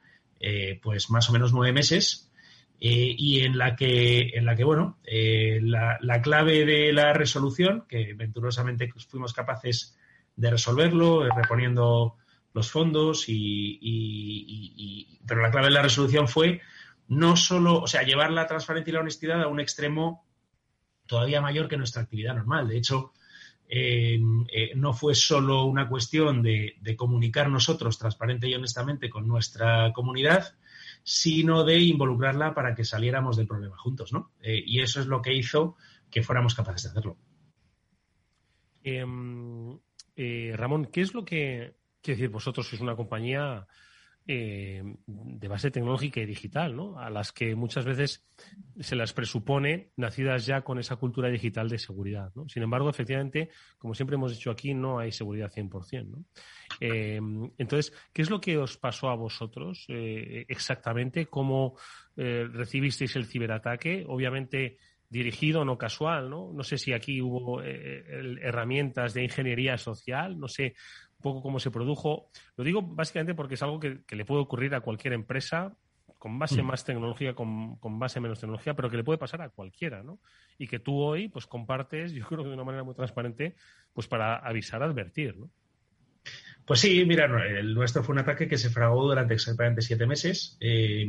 pues 0.82 1.12
más 1.12 1.30
o 1.30 1.34
menos 1.34 1.54
nueve 1.54 1.72
meses 1.72 2.32
y 2.80 3.42
en 3.42 3.60
la 3.60 3.76
que, 3.76 4.32
en 4.34 4.46
la 4.46 4.56
que 4.56 4.64
bueno, 4.64 4.98
la, 5.06 6.00
la, 6.02 6.22
clave 6.24 6.66
de 6.66 6.92
la 6.92 7.14
resolución, 7.14 7.86
que 7.88 8.16
venturosamente 8.16 8.92
fuimos 9.08 9.32
capaces 9.32 9.96
de 10.36 10.50
resolverlo, 10.50 11.30
reponiendo 11.30 12.18
los 12.54 12.72
fondos 12.72 13.26
y, 13.28 15.20
pero 15.28 15.42
la 15.42 15.52
clave 15.52 15.68
de 15.68 15.74
la 15.74 15.82
resolución 15.82 16.28
fue 16.28 16.62
no 17.08 17.36
solo, 17.36 17.82
o 17.82 17.88
sea, 17.88 18.04
llevar 18.04 18.32
la 18.32 18.48
transparencia 18.48 18.92
y 18.92 18.94
la 18.94 19.02
honestidad 19.02 19.42
a 19.42 19.48
un 19.48 19.60
extremo 19.60 20.26
todavía 21.06 21.42
mayor 21.42 21.68
que 21.68 21.78
nuestra 21.78 22.04
actividad 22.04 22.36
normal. 22.36 22.68
De 22.68 22.78
hecho, 22.78 23.14
eh, 23.68 24.20
no 24.76 24.94
fue 24.94 25.16
solo 25.16 25.66
una 25.66 25.90
cuestión 25.90 26.42
de, 26.42 26.76
comunicar 26.98 27.50
nosotros 27.50 27.98
transparente 27.98 28.48
y 28.48 28.56
honestamente 28.56 29.10
con 29.10 29.28
nuestra 29.28 29.92
comunidad, 29.94 30.56
sino 31.04 31.64
de 31.64 31.80
involucrarla 31.80 32.54
para 32.54 32.76
que 32.76 32.86
saliéramos 32.86 33.36
del 33.36 33.48
problema 33.48 33.78
juntos, 33.78 34.14
¿no? 34.14 34.32
Eh, 34.42 34.64
y 34.66 34.82
eso 34.82 35.02
es 35.02 35.08
lo 35.08 35.22
que 35.22 35.34
hizo 35.34 35.76
que 36.10 36.24
fuéramos 36.24 36.56
capaces 36.56 36.84
de 36.84 36.90
hacerlo. 36.90 37.18
Em, 38.84 39.80
eh, 40.16 40.54
Ramón, 40.56 40.86
¿qué 40.86 41.02
es 41.02 41.14
lo 41.14 41.26
que 41.26 41.76
Quiero 42.04 42.18
decir, 42.18 42.30
vosotros 42.30 42.68
sois 42.68 42.82
una 42.82 42.96
compañía 42.96 43.66
eh, 44.26 44.82
de 45.06 45.48
base 45.50 45.70
tecnológica 45.70 46.22
y 46.22 46.26
digital, 46.26 46.74
¿no? 46.74 46.98
A 46.98 47.10
las 47.10 47.34
que 47.34 47.56
muchas 47.56 47.84
veces 47.84 48.26
se 48.80 48.96
las 48.96 49.12
presupone 49.12 49.92
nacidas 49.98 50.46
ya 50.46 50.62
con 50.62 50.80
esa 50.80 50.96
cultura 50.96 51.28
digital 51.28 51.68
de 51.68 51.78
seguridad, 51.78 52.32
¿no? 52.34 52.48
Sin 52.48 52.64
embargo, 52.64 52.90
efectivamente, 52.90 53.50
como 53.78 53.94
siempre 53.94 54.16
hemos 54.16 54.32
dicho 54.32 54.50
aquí, 54.50 54.74
no 54.74 55.00
hay 55.00 55.12
seguridad 55.12 55.52
100%, 55.52 56.06
¿no? 56.08 56.26
Eh, 56.80 57.20
entonces, 57.58 57.92
¿qué 58.14 58.22
es 58.22 58.30
lo 58.30 58.40
que 58.40 58.58
os 58.58 58.78
pasó 58.78 59.10
a 59.10 59.16
vosotros 59.16 59.86
eh, 59.90 60.46
exactamente? 60.48 61.26
¿Cómo 61.26 61.76
recibisteis 62.16 63.18
el 63.18 63.26
ciberataque? 63.26 64.06
Obviamente 64.08 64.78
dirigido, 65.10 65.66
no 65.66 65.78
casual, 65.78 66.30
¿no? 66.30 66.52
No 66.54 66.64
sé 66.64 66.78
si 66.78 66.94
aquí 66.94 67.22
hubo 67.22 67.62
herramientas 67.62 69.14
de 69.14 69.24
ingeniería 69.24 69.78
social, 69.78 70.40
no 70.40 70.48
sé 70.48 70.76
poco 71.24 71.42
cómo 71.42 71.60
se 71.60 71.72
produjo. 71.72 72.30
Lo 72.56 72.64
digo 72.64 72.84
básicamente 72.84 73.34
porque 73.34 73.56
es 73.56 73.64
algo 73.64 73.80
que, 73.80 74.04
le 74.08 74.26
puede 74.26 74.42
ocurrir 74.42 74.76
a 74.76 74.82
cualquier 74.82 75.14
empresa 75.14 75.76
con 76.20 76.38
base 76.38 76.62
mm. 76.62 76.66
más 76.66 76.86
tecnología, 76.86 77.34
con, 77.34 77.80
base 77.82 78.20
menos 78.20 78.40
tecnología, 78.40 78.76
pero 78.76 78.92
que 78.92 78.98
le 78.98 79.04
puede 79.04 79.18
pasar 79.18 79.42
a 79.42 79.50
cualquiera, 79.50 80.04
¿no? 80.04 80.20
Y 80.60 80.68
que 80.68 80.80
tú 80.80 81.02
hoy, 81.02 81.28
pues, 81.28 81.48
compartes, 81.48 82.14
yo 82.14 82.26
creo 82.30 82.44
que 82.44 82.50
de 82.50 82.54
una 82.54 82.64
manera 82.64 82.84
muy 82.84 82.94
transparente, 82.94 83.56
pues, 83.92 84.08
para 84.08 84.36
avisar, 84.36 84.84
advertir, 84.84 85.36
¿no? 85.36 85.50
Pues 86.66 86.80
sí, 86.80 87.04
mira, 87.06 87.26
el 87.26 87.74
nuestro 87.74 88.04
fue 88.04 88.14
un 88.14 88.20
ataque 88.20 88.48
que 88.48 88.58
se 88.58 88.70
fragó 88.70 89.04
durante 89.04 89.34
exactamente 89.34 89.82
siete 89.82 90.06
meses. 90.06 90.56
Eh, 90.62 91.06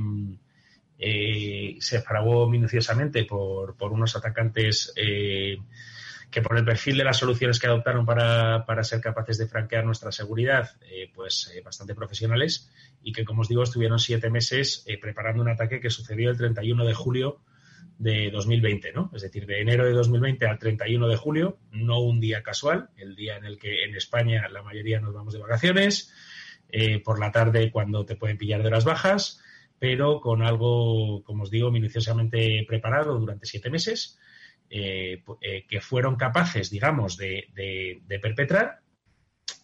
eh, 0.98 1.76
se 1.80 2.00
fragó 2.00 2.48
minuciosamente 2.48 3.24
por, 3.24 3.76
por 3.76 3.92
unos 3.92 4.16
atacantes 4.16 4.92
eh, 4.96 5.58
que 6.30 6.42
por 6.42 6.58
el 6.58 6.64
perfil 6.64 6.98
de 6.98 7.04
las 7.04 7.18
soluciones 7.18 7.58
que 7.58 7.66
adoptaron 7.66 8.04
para, 8.04 8.84
ser 8.84 9.00
capaces 9.00 9.38
de 9.38 9.46
franquear 9.46 9.84
nuestra 9.84 10.12
seguridad, 10.12 10.70
eh, 10.90 11.10
pues 11.14 11.52
eh, 11.54 11.60
bastante 11.62 11.94
profesionales 11.94 12.70
y 13.02 13.12
que, 13.12 13.24
como 13.24 13.42
os 13.42 13.48
digo, 13.48 13.62
estuvieron 13.62 13.98
siete 13.98 14.30
meses 14.30 14.84
eh, 14.86 14.98
preparando 14.98 15.42
un 15.42 15.48
ataque 15.48 15.80
que 15.80 15.90
sucedió 15.90 16.30
el 16.30 16.36
31 16.36 16.84
de 16.84 16.94
julio 16.94 17.40
de 17.98 18.30
2020, 18.32 18.92
¿no? 18.92 19.10
Es 19.14 19.22
decir, 19.22 19.46
de 19.46 19.60
enero 19.60 19.84
de 19.84 19.92
2020 19.92 20.46
al 20.46 20.58
31 20.58 21.06
de 21.06 21.16
julio, 21.16 21.58
no 21.70 22.00
un 22.00 22.18
día 22.20 22.42
casual, 22.42 22.88
el 22.96 23.14
día 23.14 23.36
en 23.36 23.44
el 23.44 23.58
que 23.58 23.84
en 23.84 23.94
España 23.94 24.48
la 24.48 24.62
mayoría 24.62 25.00
nos 25.00 25.14
vamos 25.14 25.32
de 25.34 25.40
vacaciones, 25.40 26.12
por 27.04 27.20
la 27.20 27.30
tarde 27.30 27.70
cuando 27.70 28.04
te 28.04 28.16
pueden 28.16 28.36
pillar 28.36 28.64
de 28.64 28.70
las 28.70 28.84
bajas, 28.84 29.40
pero 29.78 30.20
con 30.20 30.42
algo, 30.42 31.22
como 31.22 31.44
os 31.44 31.50
digo, 31.50 31.70
minuciosamente 31.70 32.64
preparado 32.66 33.16
durante 33.20 33.46
siete 33.46 33.70
meses, 33.70 34.18
eh, 34.76 35.22
eh, 35.40 35.66
que 35.68 35.80
fueron 35.80 36.16
capaces, 36.16 36.68
digamos, 36.68 37.16
de, 37.16 38.02
perpetrar. 38.20 38.80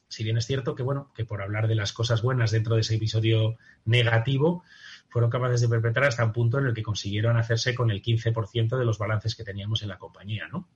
Si 0.06 0.22
bien 0.22 0.36
es 0.36 0.46
cierto 0.46 0.76
que, 0.76 0.84
bueno, 0.84 1.10
que 1.16 1.24
por 1.24 1.42
hablar 1.42 1.66
de 1.66 1.74
las 1.74 1.92
cosas 1.92 2.22
buenas 2.22 2.52
dentro 2.52 2.76
de 2.76 2.82
ese 2.82 2.94
episodio 2.94 3.58
negativo, 3.84 4.62
fueron 5.08 5.28
capaces 5.28 5.62
de 5.62 5.68
perpetrar 5.68 6.06
hasta 6.06 6.24
un 6.24 6.30
punto 6.30 6.60
en 6.60 6.66
el 6.66 6.74
que 6.74 6.84
consiguieron 6.84 7.36
hacerse 7.36 7.74
con 7.74 7.90
el 7.90 8.02
15% 8.02 8.78
de 8.78 8.84
los 8.84 8.98
balances 8.98 9.34
que 9.34 9.42
teníamos 9.42 9.82
en 9.82 9.88
la 9.88 9.98
compañía, 9.98 10.46
¿no? 10.46 10.68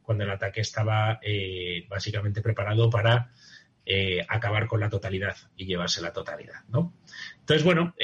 Cuando 0.00 0.24
el 0.24 0.30
ataque 0.30 0.62
estaba 0.62 1.20
eh, 1.22 1.86
básicamente 1.86 2.40
preparado 2.40 2.88
para 2.88 3.32
acabar 4.30 4.66
con 4.66 4.80
la 4.80 4.88
totalidad 4.88 5.36
y 5.56 5.66
llevarse 5.66 6.00
la 6.00 6.14
totalidad, 6.14 6.64
¿no? 6.68 6.94
Entonces, 7.40 7.62
bueno, 7.62 7.94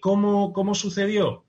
¿cómo, 0.00 0.52
¿cómo, 0.52 0.76
sucedió? 0.76 1.44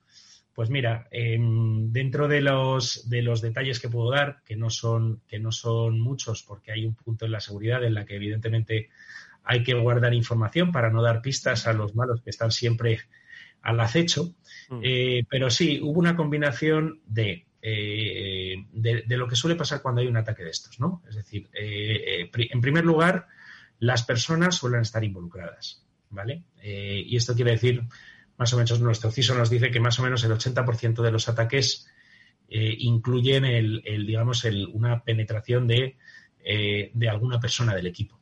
Pues 0.53 0.69
mira, 0.69 1.07
dentro 1.11 2.27
de 2.27 2.41
los, 2.41 3.09
de 3.09 3.23
los 3.23 3.41
detalles 3.41 3.79
que 3.79 3.89
puedo 3.89 4.11
dar, 4.11 4.43
que 4.45 4.55
no, 4.55 4.69
son, 4.69 5.21
que 5.27 5.39
no 5.39 5.51
son 5.51 5.99
muchos, 5.99 6.43
porque 6.43 6.71
hay 6.71 6.85
un 6.85 6.93
punto 6.93 7.25
en 7.25 7.31
la 7.31 7.39
seguridad 7.39 7.83
en 7.83 7.95
la 7.95 8.05
que 8.05 8.15
evidentemente 8.15 8.89
hay 9.43 9.63
que 9.63 9.73
guardar 9.73 10.13
información 10.13 10.71
para 10.71 10.89
no 10.89 11.01
dar 11.01 11.21
pistas 11.21 11.67
a 11.67 11.73
los 11.73 11.95
malos 11.95 12.21
que 12.21 12.29
están 12.29 12.51
siempre 12.51 12.99
al 13.61 13.79
acecho. 13.79 14.35
Mm. 14.69 14.79
Eh, 14.83 15.25
pero 15.29 15.49
sí, 15.49 15.79
hubo 15.81 15.99
una 15.99 16.15
combinación 16.15 17.01
de, 17.05 17.45
eh, 17.61 18.55
de, 18.71 19.17
lo 19.17 19.27
que 19.27 19.35
suele 19.35 19.55
pasar 19.55 19.81
cuando 19.81 20.01
hay 20.01 20.07
un 20.07 20.17
ataque 20.17 20.43
de 20.43 20.51
estos, 20.51 20.79
¿no? 20.79 21.01
Es 21.09 21.15
decir, 21.15 21.49
eh, 21.53 22.29
en 22.31 22.61
primer 22.61 22.85
lugar, 22.85 23.27
las 23.79 24.03
personas 24.03 24.55
suelen 24.55 24.81
estar 24.81 25.03
involucradas, 25.03 25.85
¿vale? 26.09 26.43
y 26.61 27.17
esto 27.17 27.35
quiere 27.35 27.51
decir, 27.51 27.83
más 28.38 28.54
o 28.54 28.58
menos, 28.58 28.80
nuestro 28.82 29.12
CISO 29.12 29.36
nos 29.36 29.50
dice 29.50 29.72
que 29.72 29.80
más 29.80 30.00
o 30.00 30.04
menos 30.04 30.24
el 30.24 30.32
80% 30.32 31.02
de 31.02 31.12
los 31.12 31.30
ataques 31.30 31.88
incluyen 32.50 33.46
el, 33.46 33.82
digamos, 34.06 34.46
el, 34.46 34.67
una 34.67 35.04
penetración 35.04 35.67
de, 35.67 35.98
de 36.43 37.10
alguna 37.10 37.39
persona 37.39 37.74
del 37.74 37.88
equipo, 37.88 38.19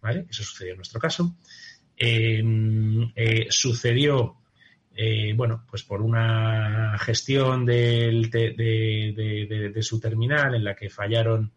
¿vale? 0.00 0.26
Eso 0.30 0.42
sucedió 0.42 0.72
en 0.72 0.78
nuestro 0.78 0.98
caso. 0.98 1.36
sucedió 3.50 4.38
eh, 4.96 5.32
bueno, 5.34 5.64
pues 5.68 5.82
por 5.82 6.00
una 6.02 6.96
gestión 6.98 7.66
de, 7.66 8.22
su 9.80 9.98
terminal 9.98 10.54
en 10.54 10.62
la 10.62 10.76
que 10.76 10.88
fallaron 10.88 11.52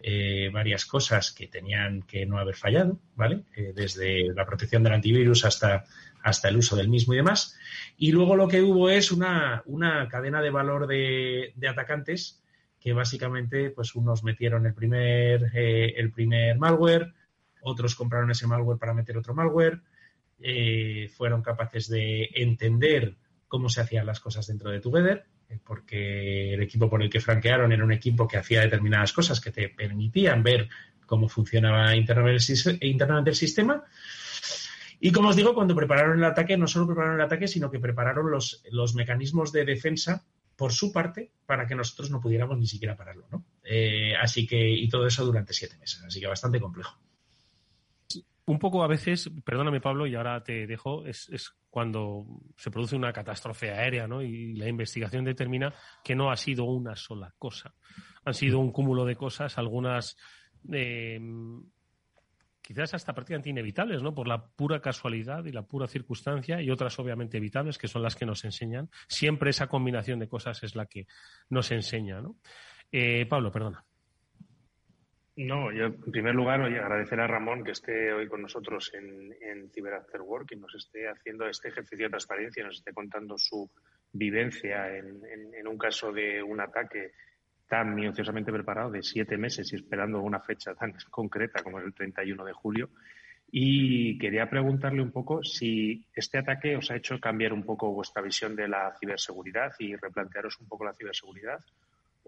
eh, 0.00 0.50
varias 0.52 0.84
cosas 0.84 1.32
que 1.32 1.48
tenían 1.48 2.02
que 2.02 2.26
no 2.26 2.38
haber 2.38 2.54
fallado, 2.54 2.98
¿vale? 3.14 3.44
Eh, 3.56 3.72
desde 3.74 4.32
la 4.34 4.44
protección 4.44 4.82
del 4.82 4.94
antivirus 4.94 5.44
hasta, 5.44 5.84
hasta 6.22 6.48
el 6.48 6.56
uso 6.56 6.76
del 6.76 6.88
mismo 6.88 7.14
y 7.14 7.18
demás. 7.18 7.56
Y 7.96 8.12
luego 8.12 8.36
lo 8.36 8.48
que 8.48 8.62
hubo 8.62 8.90
es 8.90 9.12
una, 9.12 9.62
cadena 10.10 10.42
de 10.42 10.50
valor 10.50 10.86
de, 10.86 11.52
atacantes 11.68 12.42
que 12.80 12.92
básicamente, 12.92 13.70
pues 13.70 13.94
unos 13.94 14.22
metieron 14.22 14.66
el 14.66 14.74
primer, 14.74 15.50
el 15.54 16.12
primer 16.12 16.56
malware, 16.58 17.12
otros 17.62 17.96
compraron 17.96 18.30
ese 18.30 18.46
malware 18.46 18.78
para 18.78 18.94
meter 18.94 19.16
otro 19.16 19.34
malware, 19.34 19.80
eh, 20.38 21.08
fueron 21.16 21.42
capaces 21.42 21.88
de 21.88 22.28
entender 22.34 23.16
cómo 23.48 23.68
se 23.68 23.80
hacían 23.80 24.06
las 24.06 24.20
cosas 24.20 24.46
dentro 24.46 24.70
de 24.70 24.80
Together, 24.80 25.18
eh, 25.18 25.35
porque 25.64 26.54
el 26.54 26.62
equipo 26.62 26.88
por 26.88 27.02
el 27.02 27.10
que 27.10 27.20
franquearon 27.20 27.72
era 27.72 27.84
un 27.84 27.92
equipo 27.92 28.26
que 28.26 28.36
hacía 28.36 28.60
determinadas 28.60 29.12
cosas 29.12 29.40
que 29.40 29.50
te 29.50 29.68
permitían 29.68 30.42
ver 30.42 30.68
cómo 31.06 31.28
funcionaba 31.28 31.94
internamente 31.94 33.30
el 33.30 33.36
sistema. 33.36 33.84
Y 34.98 35.12
como 35.12 35.28
os 35.28 35.36
digo, 35.36 35.54
cuando 35.54 35.76
prepararon 35.76 36.18
el 36.18 36.24
ataque, 36.24 36.56
no 36.56 36.66
solo 36.66 36.86
prepararon 36.86 37.20
el 37.20 37.26
ataque, 37.26 37.48
sino 37.48 37.70
que 37.70 37.78
prepararon 37.78 38.30
los, 38.30 38.62
los 38.70 38.94
mecanismos 38.94 39.52
de 39.52 39.64
defensa 39.64 40.24
por 40.56 40.72
su 40.72 40.90
parte 40.92 41.32
para 41.44 41.66
que 41.66 41.74
nosotros 41.74 42.10
no 42.10 42.20
pudiéramos 42.20 42.58
ni 42.58 42.66
siquiera 42.66 42.96
pararlo. 42.96 43.26
¿no? 43.30 43.44
Eh, 43.62 44.14
así 44.20 44.46
que, 44.46 44.70
y 44.70 44.88
todo 44.88 45.06
eso 45.06 45.24
durante 45.24 45.52
siete 45.52 45.76
meses, 45.78 46.02
así 46.02 46.20
que 46.20 46.26
bastante 46.26 46.60
complejo 46.60 46.98
un 48.46 48.58
poco 48.58 48.82
a 48.82 48.86
veces, 48.86 49.30
perdóname 49.44 49.80
Pablo, 49.80 50.06
y 50.06 50.14
ahora 50.14 50.42
te 50.42 50.66
dejo, 50.66 51.04
es, 51.04 51.52
cuando 51.68 52.26
se 52.56 52.70
produce 52.70 52.96
una 52.96 53.12
catástrofe 53.12 53.70
aérea, 53.72 54.06
¿no? 54.06 54.22
Y 54.22 54.54
la 54.54 54.68
investigación 54.68 55.24
determina 55.24 55.74
que 56.02 56.14
no 56.14 56.30
ha 56.30 56.36
sido 56.36 56.64
una 56.64 56.94
sola 56.94 57.34
cosa. 57.38 57.74
Han 58.24 58.34
sido 58.34 58.60
un 58.60 58.70
cúmulo 58.70 59.04
de 59.04 59.16
cosas, 59.16 59.58
algunas 59.58 60.16
eh, 60.72 61.20
quizás 62.66 62.94
hasta 62.94 63.14
prácticamente 63.14 63.50
inevitables, 63.50 64.02
¿no? 64.02 64.14
Por 64.14 64.28
la 64.28 64.46
pura 64.46 64.80
casualidad 64.80 65.44
y 65.44 65.52
la 65.52 65.62
pura 65.62 65.88
circunstancia, 65.88 66.60
y 66.60 66.70
otras 66.70 66.98
obviamente 66.98 67.38
evitables, 67.38 67.78
que 67.78 67.88
son 67.88 68.02
las 68.02 68.16
que 68.16 68.26
nos 68.26 68.44
enseñan. 68.44 68.90
Siempre 69.08 69.50
esa 69.50 69.68
combinación 69.68 70.18
de 70.18 70.28
cosas 70.28 70.62
es 70.62 70.74
la 70.74 70.86
que 70.86 71.06
nos 71.48 71.70
enseña, 71.70 72.20
¿no? 72.20 72.36
Eh, 72.90 73.26
Pablo, 73.26 73.50
perdona. 73.50 73.85
No, 75.36 75.70
yo 75.70 75.84
en 75.86 76.00
primer 76.10 76.34
lugar, 76.34 76.62
oye, 76.62 76.78
agradecer 76.78 77.20
a 77.20 77.26
Ramón 77.26 77.62
que 77.62 77.72
esté 77.72 78.10
hoy 78.10 78.26
con 78.26 78.40
nosotros 78.40 78.90
en, 78.94 79.34
en 79.42 79.68
Cyber 79.70 80.00
Work 80.22 80.52
y 80.52 80.56
nos 80.56 80.74
esté 80.74 81.08
haciendo 81.08 81.46
este 81.46 81.68
ejercicio 81.68 82.06
de 82.06 82.10
transparencia, 82.10 82.64
nos 82.64 82.78
esté 82.78 82.94
contando 82.94 83.36
su 83.36 83.70
vivencia 84.12 84.96
en, 84.96 85.20
en, 85.54 85.68
un 85.68 85.76
caso 85.76 86.10
de 86.10 86.42
un 86.42 86.58
ataque 86.58 87.12
tan 87.68 87.94
minuciosamente 87.94 88.50
preparado 88.50 88.90
de 88.90 89.02
siete 89.02 89.36
meses 89.36 89.70
y 89.70 89.76
esperando 89.76 90.22
una 90.22 90.40
fecha 90.40 90.74
tan 90.74 90.94
concreta 91.10 91.62
como 91.62 91.80
es 91.80 91.84
el 91.84 91.92
31 91.92 92.42
de 92.42 92.52
julio. 92.54 92.88
Y 93.50 94.16
quería 94.18 94.48
preguntarle 94.48 95.02
un 95.02 95.12
poco 95.12 95.44
si 95.44 96.06
este 96.14 96.38
ataque 96.38 96.76
os 96.76 96.90
ha 96.90 96.96
hecho 96.96 97.20
cambiar 97.20 97.52
un 97.52 97.62
poco 97.62 97.92
vuestra 97.92 98.22
visión 98.22 98.56
de 98.56 98.68
la 98.68 98.94
ciberseguridad 98.98 99.72
y 99.80 99.96
replantearos 99.96 100.58
un 100.60 100.66
poco 100.66 100.86
la 100.86 100.94
ciberseguridad 100.94 101.60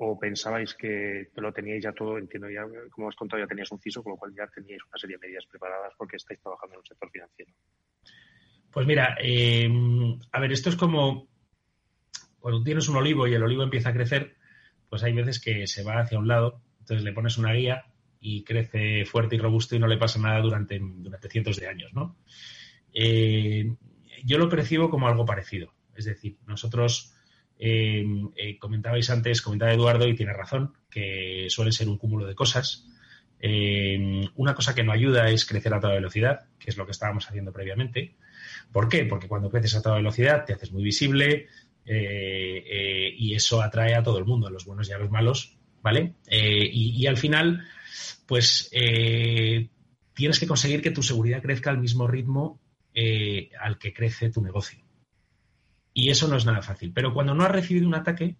o 0.00 0.18
pensabais 0.18 0.74
que 0.74 1.30
lo 1.36 1.52
teníais 1.52 1.82
ya 1.82 1.92
todo, 1.92 2.18
entiendo 2.18 2.48
ya, 2.48 2.62
como 2.90 3.08
has 3.08 3.16
contado, 3.16 3.42
ya 3.42 3.48
teníais 3.48 3.70
un 3.72 3.80
CISO, 3.80 4.02
con 4.02 4.12
lo 4.12 4.16
cual 4.16 4.34
ya 4.34 4.46
teníais 4.46 4.82
una 4.88 4.98
serie 4.98 5.16
de 5.16 5.26
medidas 5.26 5.46
preparadas 5.46 5.92
porque 5.96 6.16
estáis 6.16 6.40
trabajando 6.40 6.74
en 6.74 6.80
un 6.80 6.86
sector 6.86 7.10
financiero? 7.10 7.52
Pues 8.70 8.86
mira, 8.86 9.16
eh, 9.20 9.68
a 10.32 10.40
ver, 10.40 10.52
esto 10.52 10.68
es 10.68 10.76
como 10.76 11.28
cuando 12.38 12.62
tienes 12.62 12.88
un 12.88 12.96
olivo 12.96 13.26
y 13.26 13.34
el 13.34 13.42
olivo 13.42 13.62
empieza 13.62 13.90
a 13.90 13.94
crecer, 13.94 14.36
pues 14.88 15.02
hay 15.02 15.12
veces 15.12 15.40
que 15.40 15.66
se 15.66 15.82
va 15.82 16.00
hacia 16.00 16.18
un 16.18 16.28
lado, 16.28 16.62
entonces 16.80 17.04
le 17.04 17.12
pones 17.12 17.36
una 17.38 17.52
guía 17.52 17.86
y 18.20 18.44
crece 18.44 19.04
fuerte 19.04 19.36
y 19.36 19.38
robusto 19.38 19.74
y 19.74 19.78
no 19.78 19.86
le 19.86 19.98
pasa 19.98 20.18
nada 20.18 20.40
durante, 20.40 20.78
durante 20.80 21.28
cientos 21.28 21.56
de 21.58 21.68
años, 21.68 21.92
¿no? 21.92 22.16
Eh, 22.92 23.74
yo 24.24 24.38
lo 24.38 24.48
percibo 24.48 24.90
como 24.90 25.08
algo 25.08 25.24
parecido. 25.24 25.72
Es 25.94 26.04
decir, 26.04 26.38
nosotros 26.46 27.14
eh, 27.58 28.06
eh, 28.36 28.58
comentabais 28.58 29.10
antes, 29.10 29.42
comentaba 29.42 29.72
Eduardo 29.72 30.06
y 30.06 30.14
tiene 30.14 30.32
razón, 30.32 30.74
que 30.88 31.46
suele 31.48 31.72
ser 31.72 31.88
un 31.88 31.98
cúmulo 31.98 32.26
de 32.26 32.34
cosas. 32.34 32.86
Eh, 33.40 34.28
una 34.36 34.54
cosa 34.54 34.74
que 34.74 34.84
no 34.84 34.92
ayuda 34.92 35.28
es 35.30 35.44
crecer 35.44 35.74
a 35.74 35.80
toda 35.80 35.94
velocidad, 35.94 36.46
que 36.58 36.70
es 36.70 36.76
lo 36.76 36.86
que 36.86 36.92
estábamos 36.92 37.28
haciendo 37.28 37.52
previamente. 37.52 38.16
¿Por 38.72 38.88
qué? 38.88 39.04
Porque 39.04 39.28
cuando 39.28 39.50
creces 39.50 39.74
a 39.74 39.82
toda 39.82 39.96
velocidad 39.96 40.44
te 40.44 40.52
haces 40.52 40.72
muy 40.72 40.82
visible 40.82 41.48
y 41.84 43.34
eso 43.34 43.62
atrae 43.62 43.94
a 43.94 44.02
todo 44.02 44.18
el 44.18 44.26
mundo, 44.26 44.46
a 44.46 44.50
los 44.50 44.66
buenos 44.66 44.88
y 44.88 44.92
a 44.92 44.98
los 44.98 45.10
malos, 45.10 45.56
¿vale? 45.82 46.14
y, 46.30 47.06
al 47.06 47.16
final, 47.16 47.64
pues 48.26 48.70
tienes 50.12 50.38
que 50.38 50.46
conseguir 50.46 50.82
que 50.82 50.90
tu 50.90 51.02
seguridad 51.02 51.40
crezca 51.40 51.70
al 51.70 51.78
mismo 51.78 52.06
ritmo 52.06 52.60
al 53.58 53.78
que 53.78 53.94
crece 53.94 54.28
tu 54.28 54.42
negocio. 54.42 54.87
Y 55.98 56.10
eso 56.10 56.28
no 56.28 56.36
es 56.36 56.46
nada 56.46 56.62
fácil. 56.62 56.92
Pero 56.92 57.12
cuando 57.12 57.34
no 57.34 57.42
has 57.42 57.50
recibido 57.50 57.88
un 57.88 57.96
ataque, 57.96 58.36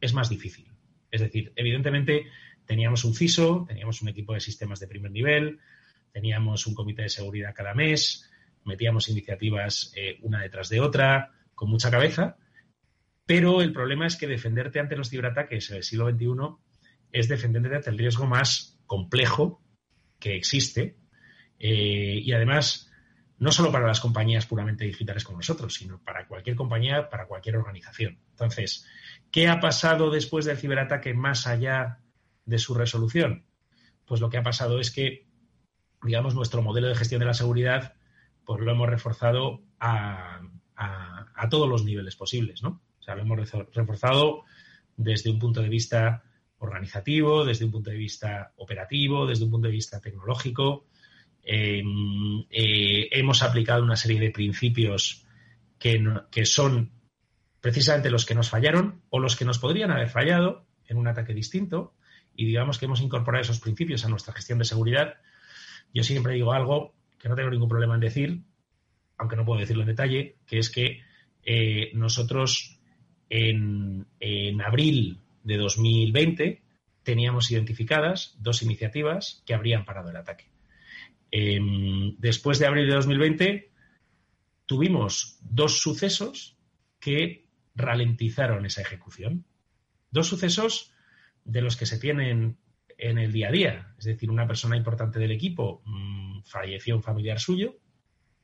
es 0.00 0.14
más 0.14 0.28
difícil. 0.28 0.70
Es 1.10 1.20
decir, 1.20 1.52
evidentemente 1.56 2.26
teníamos 2.64 3.02
un 3.02 3.16
CISO, 3.16 3.64
teníamos 3.66 4.00
un 4.00 4.10
equipo 4.10 4.32
de 4.32 4.38
sistemas 4.38 4.78
de 4.78 4.86
primer 4.86 5.10
nivel, 5.10 5.58
teníamos 6.12 6.68
un 6.68 6.74
comité 6.74 7.02
de 7.02 7.08
seguridad 7.08 7.52
cada 7.52 7.74
mes, 7.74 8.30
metíamos 8.64 9.08
iniciativas 9.08 9.92
eh, 9.96 10.20
una 10.22 10.40
detrás 10.40 10.68
de 10.68 10.78
otra, 10.78 11.32
con 11.52 11.68
mucha 11.68 11.90
cabeza, 11.90 12.36
pero 13.26 13.60
el 13.60 13.72
problema 13.72 14.06
es 14.06 14.14
que 14.14 14.28
defenderte 14.28 14.78
ante 14.78 14.94
los 14.94 15.10
ciberataques 15.10 15.70
en 15.70 15.78
el 15.78 15.82
siglo 15.82 16.08
XXI 16.08 16.28
es 17.10 17.26
defenderte 17.26 17.74
ante 17.74 17.90
el 17.90 17.98
riesgo 17.98 18.24
más 18.26 18.78
complejo 18.86 19.64
que 20.20 20.36
existe 20.36 20.96
eh, 21.58 22.20
y 22.22 22.30
además 22.30 22.87
no 23.38 23.52
solo 23.52 23.70
para 23.70 23.86
las 23.86 24.00
compañías 24.00 24.46
puramente 24.46 24.84
digitales 24.84 25.24
como 25.24 25.38
nosotros, 25.38 25.74
sino 25.74 26.02
para 26.02 26.26
cualquier 26.26 26.56
compañía, 26.56 27.08
para 27.08 27.26
cualquier 27.26 27.56
organización. 27.56 28.18
Entonces, 28.30 28.86
¿qué 29.30 29.48
ha 29.48 29.60
pasado 29.60 30.10
después 30.10 30.44
del 30.44 30.58
ciberataque 30.58 31.14
más 31.14 31.46
allá 31.46 32.00
de 32.44 32.58
su 32.58 32.74
resolución? 32.74 33.44
Pues 34.04 34.20
lo 34.20 34.30
que 34.30 34.38
ha 34.38 34.42
pasado 34.42 34.80
es 34.80 34.90
que, 34.90 35.26
digamos, 36.02 36.34
nuestro 36.34 36.62
modelo 36.62 36.88
de 36.88 36.96
gestión 36.96 37.20
de 37.20 37.26
la 37.26 37.34
seguridad, 37.34 37.94
pues 38.44 38.60
lo 38.60 38.72
hemos 38.72 38.88
reforzado 38.88 39.62
a, 39.78 40.40
todos 41.50 41.68
los 41.68 41.84
niveles 41.84 42.14
posibles, 42.14 42.62
¿no? 42.62 42.82
sea, 43.08 43.14
lo 43.14 43.22
hemos 43.22 43.50
reforzado 43.74 44.44
desde 44.96 45.30
un 45.30 45.38
punto 45.38 45.62
de 45.62 45.68
vista 45.68 46.22
organizativo, 46.58 47.44
desde 47.44 47.64
un 47.64 47.70
punto 47.70 47.90
de 47.90 47.96
vista 47.96 48.52
operativo, 48.56 49.26
desde 49.26 49.44
un 49.44 49.50
punto 49.50 49.68
de 49.68 49.72
vista 49.72 50.00
tecnológico. 50.00 50.86
Em, 51.50 52.44
eh, 52.50 53.08
hemos 53.10 53.42
aplicado 53.42 53.82
una 53.82 53.96
serie 53.96 54.20
de 54.20 54.30
principios 54.30 55.24
que, 55.78 56.44
son 56.44 56.92
precisamente 57.62 58.10
los 58.10 58.26
que 58.26 58.34
nos 58.34 58.50
fallaron 58.50 59.00
o 59.08 59.18
los 59.18 59.34
que 59.34 59.46
nos 59.46 59.58
podrían 59.58 59.90
haber 59.90 60.10
fallado 60.10 60.66
en 60.86 60.98
un 60.98 61.08
ataque 61.08 61.32
distinto 61.32 61.94
y 62.36 62.44
digamos 62.44 62.78
que 62.78 62.84
hemos 62.84 63.00
incorporado 63.00 63.40
esos 63.40 63.60
principios 63.60 64.04
a 64.04 64.10
nuestra 64.10 64.34
gestión 64.34 64.58
de 64.58 64.66
seguridad. 64.66 65.14
Yo 65.94 66.04
siempre 66.04 66.34
digo 66.34 66.52
algo 66.52 66.94
que 67.18 67.30
no 67.30 67.34
tengo 67.34 67.48
ningún 67.48 67.70
problema 67.70 67.94
en 67.94 68.00
decir, 68.00 68.42
aunque 69.16 69.36
no 69.36 69.46
puedo 69.46 69.58
decirlo 69.58 69.84
en 69.84 69.88
detalle, 69.88 70.36
que 70.46 70.58
es 70.58 70.68
que 70.68 71.00
eh, 71.44 71.92
nosotros 71.94 72.78
en, 73.30 74.06
abril 74.60 75.20
de 75.44 75.56
2020 75.56 76.62
teníamos 77.02 77.50
identificadas 77.50 78.36
dos 78.38 78.62
iniciativas 78.62 79.42
que 79.46 79.54
habrían 79.54 79.86
parado 79.86 80.10
el 80.10 80.16
ataque. 80.16 80.57
Em, 81.30 82.16
después 82.18 82.58
de 82.58 82.66
abril 82.66 82.86
de 82.86 82.94
2020 82.94 83.70
tuvimos 84.66 85.38
dos 85.42 85.80
sucesos 85.80 86.56
que 87.00 87.46
ralentizaron 87.74 88.66
esa 88.66 88.82
ejecución. 88.82 89.44
Dos 90.10 90.28
sucesos 90.28 90.92
de 91.44 91.62
los 91.62 91.76
que 91.76 91.86
se 91.86 91.98
tienen 91.98 92.58
en 92.98 93.18
el 93.18 93.32
día 93.32 93.48
a 93.48 93.52
día. 93.52 93.94
Es 93.98 94.04
decir, 94.04 94.30
una 94.30 94.46
persona 94.46 94.76
importante 94.76 95.18
del 95.18 95.30
equipo 95.30 95.82
mm, 95.84 96.42
falleció 96.42 96.96
un 96.96 97.02
familiar 97.02 97.38
suyo 97.38 97.76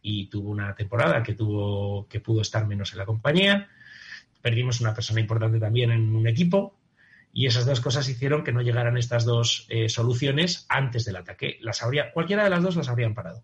y 0.01 0.27
tuvo 0.27 0.51
una 0.51 0.75
temporada 0.75 1.23
que 1.23 1.35
tuvo 1.35 2.07
que 2.09 2.21
pudo 2.21 2.43
estar 2.43 2.67
menos 2.67 2.93
en 2.93 2.99
la 2.99 3.07
compañía. 3.07 3.69
Perdimos 4.41 4.81
una 4.81 4.95
persona 4.95 5.21
importante 5.21 5.59
también 5.59 5.91
en 5.91 6.15
un 6.15 6.27
equipo 6.29 6.79
y 7.37 7.47
esas 7.47 7.67
dos 7.67 7.81
cosas 7.81 8.09
hicieron 8.09 8.45
que 8.45 8.53
no 8.53 8.63
llegaran 8.63 8.97
estas 8.97 9.25
dos 9.25 9.67
eh, 9.69 9.89
soluciones 9.89 10.67
antes 10.69 11.05
del 11.05 11.17
ataque. 11.17 11.59
Las 11.61 11.83
habría, 11.83 12.13
cualquiera 12.13 12.45
de 12.45 12.51
las 12.51 12.63
dos 12.63 12.77
las 12.77 12.89
habrían 12.89 13.13
parado. 13.13 13.43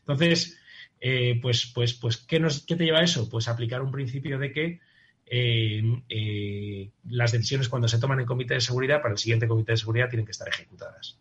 Entonces, 0.00 0.58
eh, 1.00 1.38
pues, 1.40 1.70
pues, 1.72 1.94
pues 1.94 2.16
¿qué, 2.16 2.40
nos, 2.40 2.66
¿qué 2.66 2.74
te 2.74 2.84
lleva 2.84 2.98
a 2.98 3.04
eso? 3.04 3.30
Pues 3.30 3.46
aplicar 3.46 3.82
un 3.82 3.92
principio 3.92 4.36
de 4.40 4.52
que 4.52 4.80
eh, 5.26 6.90
las 7.08 7.30
decisiones 7.30 7.68
cuando 7.68 7.86
se 7.86 8.00
toman 8.00 8.18
en 8.18 8.26
comité 8.26 8.54
de 8.54 8.60
seguridad 8.60 9.00
para 9.00 9.12
el 9.12 9.18
siguiente 9.18 9.46
comité 9.46 9.72
de 9.72 9.78
seguridad 9.78 10.08
tienen 10.10 10.26
que 10.26 10.32
estar 10.32 10.48
ejecutadas. 10.48 11.20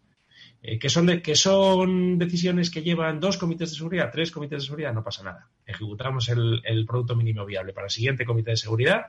Que, 0.62 0.90
son 0.90 1.22
que 1.22 1.36
son 1.36 2.18
decisiones 2.18 2.72
que 2.72 2.82
llevan 2.82 3.20
dos 3.20 3.38
comités 3.38 3.70
de 3.70 3.76
seguridad, 3.76 4.10
tres 4.12 4.32
comités 4.32 4.62
de 4.62 4.66
seguridad, 4.66 4.94
no 4.94 5.04
pasa 5.04 5.22
nada. 5.22 5.50
Ejecutamos 5.66 6.30
el, 6.30 6.86
producto 6.88 7.16
mínimo 7.16 7.46
viable 7.46 7.74
para 7.74 7.88
el 7.88 7.92
siguiente 7.92 8.26
comité 8.26 8.52
de 8.52 8.58
seguridad 8.58 9.08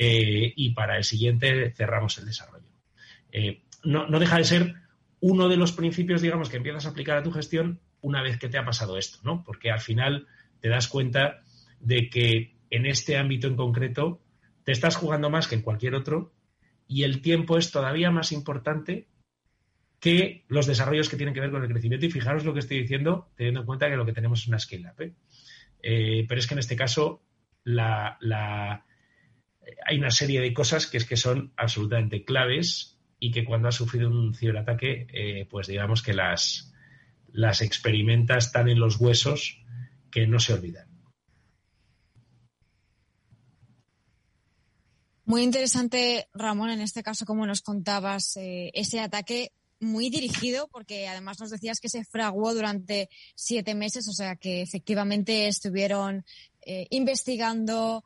eh, 0.00 0.52
y 0.54 0.70
para 0.70 0.96
el 0.96 1.04
siguiente 1.04 1.72
cerramos 1.76 2.18
el 2.18 2.26
desarrollo. 2.26 2.68
No, 3.84 4.06
no, 4.08 4.18
deja 4.18 4.38
de 4.38 4.44
ser 4.44 4.74
uno 5.20 5.48
de 5.48 5.56
los 5.56 5.72
principios, 5.72 6.22
digamos, 6.22 6.48
que 6.48 6.56
empiezas 6.56 6.86
a 6.86 6.90
aplicar 6.90 7.16
a 7.16 7.22
tu 7.22 7.32
gestión 7.32 7.80
una 8.00 8.22
vez 8.22 8.38
que 8.38 8.48
te 8.48 8.58
ha 8.58 8.64
pasado 8.64 8.96
esto, 8.96 9.18
¿no? 9.24 9.42
Porque 9.44 9.70
al 9.70 9.80
final 9.80 10.26
te 10.60 10.68
das 10.68 10.88
cuenta 10.88 11.42
de 11.80 12.08
que 12.10 12.56
en 12.70 12.86
este 12.86 13.16
ámbito 13.16 13.46
en 13.46 13.56
concreto 13.56 14.20
te 14.64 14.72
estás 14.72 14.96
jugando 14.96 15.30
más 15.30 15.48
que 15.48 15.54
en 15.54 15.62
cualquier 15.62 15.94
otro 15.94 16.32
y 16.86 17.02
el 17.02 17.20
tiempo 17.20 17.58
es 17.58 17.70
todavía 17.70 18.10
más 18.10 18.32
importante 18.32 19.08
que 20.00 20.44
los 20.48 20.66
desarrollos 20.66 21.08
que 21.08 21.16
tienen 21.16 21.34
que 21.34 21.40
ver 21.40 21.50
con 21.50 21.62
el 21.62 21.68
crecimiento. 21.68 22.06
Y 22.06 22.10
fijaros 22.10 22.44
lo 22.44 22.54
que 22.54 22.60
estoy 22.60 22.80
diciendo, 22.80 23.30
teniendo 23.36 23.60
en 23.60 23.66
cuenta 23.66 23.88
que 23.88 23.96
lo 23.96 24.06
que 24.06 24.12
tenemos 24.12 24.40
es 24.42 24.48
una 24.48 24.58
scale-up. 24.58 25.00
¿eh? 25.00 25.12
Eh, 25.82 26.24
pero 26.28 26.38
es 26.38 26.46
que 26.46 26.54
en 26.54 26.60
este 26.60 26.76
caso 26.76 27.22
hay 29.86 29.98
una 29.98 30.10
serie 30.10 30.40
de 30.40 30.52
cosas 30.52 30.86
que 30.86 30.96
es 30.98 31.04
que 31.04 31.16
son 31.16 31.52
absolutamente 31.56 32.24
claves 32.24 32.98
y 33.18 33.30
que 33.30 33.44
cuando 33.44 33.68
has 33.68 33.74
sufrido 33.74 34.08
un 34.08 34.34
ciberataque, 34.34 35.06
eh, 35.12 35.46
pues 35.50 35.66
digamos 35.66 36.02
que 36.02 36.14
las, 36.14 36.72
las 37.32 37.62
experimentas 37.62 38.52
tan 38.52 38.68
en 38.68 38.78
los 38.78 39.00
huesos 39.00 39.62
que 40.10 40.26
no 40.26 40.38
se 40.38 40.54
olvidan. 40.54 40.88
Muy 45.24 45.42
interesante, 45.42 46.26
Ramón, 46.32 46.70
en 46.70 46.80
este 46.80 47.02
caso, 47.02 47.26
como 47.26 47.46
nos 47.46 47.60
contabas, 47.60 48.36
eh, 48.38 48.70
ese 48.72 49.00
ataque 49.00 49.52
muy 49.80 50.08
dirigido, 50.08 50.68
porque 50.68 51.06
además 51.06 51.38
nos 51.38 51.50
decías 51.50 51.80
que 51.80 51.90
se 51.90 52.04
fraguó 52.04 52.54
durante 52.54 53.10
siete 53.34 53.74
meses, 53.74 54.08
o 54.08 54.12
sea 54.12 54.36
que 54.36 54.62
efectivamente 54.62 55.46
estuvieron 55.46 56.24
eh, 56.62 56.86
investigando, 56.90 58.04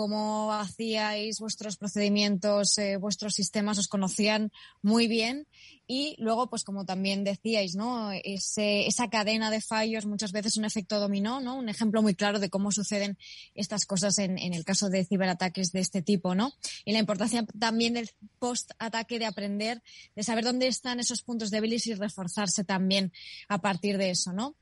cómo 0.00 0.50
hacíais 0.54 1.40
vuestros 1.40 1.76
procedimientos, 1.76 2.78
eh, 2.78 2.96
vuestros 2.96 3.34
sistemas, 3.34 3.76
os 3.76 3.86
conocían 3.86 4.50
muy 4.80 5.08
bien. 5.08 5.46
Y 5.86 6.16
luego, 6.18 6.48
pues 6.48 6.64
como 6.64 6.86
también 6.86 7.22
decíais, 7.22 7.74
¿no? 7.74 8.10
esa 8.12 9.10
cadena 9.10 9.50
de 9.50 9.60
fallos, 9.60 10.06
muchas 10.06 10.32
veces 10.32 10.56
un 10.56 10.64
efecto 10.64 10.98
dominó, 10.98 11.40
¿no? 11.40 11.58
Un 11.58 11.68
ejemplo 11.68 12.00
muy 12.00 12.14
claro 12.14 12.38
de 12.38 12.48
cómo 12.48 12.72
suceden 12.72 13.18
estas 13.54 13.84
cosas 13.84 14.16
en, 14.18 14.38
en 14.38 14.54
el 14.54 14.64
caso 14.64 14.88
de 14.88 15.04
ciberataques 15.04 15.70
de 15.70 15.80
este 15.80 16.00
tipo, 16.00 16.34
¿no? 16.34 16.54
Y 16.86 16.92
la 16.92 17.00
importancia 17.00 17.44
también 17.58 17.92
del 17.92 18.08
post-ataque 18.38 19.18
de 19.18 19.26
aprender, 19.26 19.82
de 20.16 20.22
saber 20.22 20.44
dónde 20.44 20.66
están 20.66 20.98
esos 20.98 21.20
puntos 21.20 21.50
débiles 21.50 21.86
y 21.88 21.92
reforzarse 21.92 22.64
también 22.64 23.12
a 23.48 23.58
partir 23.58 23.98
de 23.98 24.08
eso, 24.12 24.32
¿no? 24.32 24.56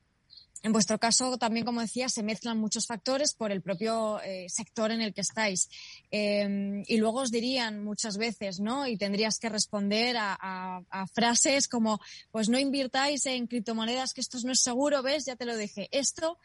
En 0.65 0.73
vuestro 0.73 0.99
caso, 0.99 1.39
también, 1.39 1.65
como 1.65 1.81
decía, 1.81 2.09
se 2.09 2.25
mezclan 2.25 2.59
muchos 2.59 2.87
factores 2.87 3.33
por 3.33 3.53
el 3.53 3.63
propio 3.63 4.21
eh, 4.23 4.47
sector 4.49 4.91
en 4.91 5.01
el 5.01 5.15
que 5.15 5.21
estáis. 5.21 5.69
Em, 6.11 6.83
y 6.87 6.97
luego 6.97 7.21
os 7.21 7.31
dirían 7.31 7.85
muchas 7.85 8.19
veces, 8.19 8.59
¿no? 8.59 8.87
Y 8.87 8.97
tendrías 8.97 9.39
que 9.39 9.49
responder 9.49 10.17
a, 10.19 10.83
frases 11.15 11.69
como, 11.69 12.01
pues 12.33 12.49
no 12.49 12.59
invirtáis 12.59 13.25
en 13.27 13.47
criptomonedas, 13.47 14.13
que 14.13 14.21
esto 14.21 14.39
no 14.45 14.53
es 14.53 14.61
seguro, 14.61 15.03
¿ves? 15.03 15.27
Ya 15.27 15.37
te 15.37 15.47
lo 15.47 15.57
dije. 15.57 15.89
Esto, 15.93 16.39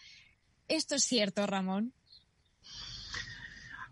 esto 0.67 0.95
es 0.95 1.03
cierto, 1.03 1.47
Ramón. 1.47 1.93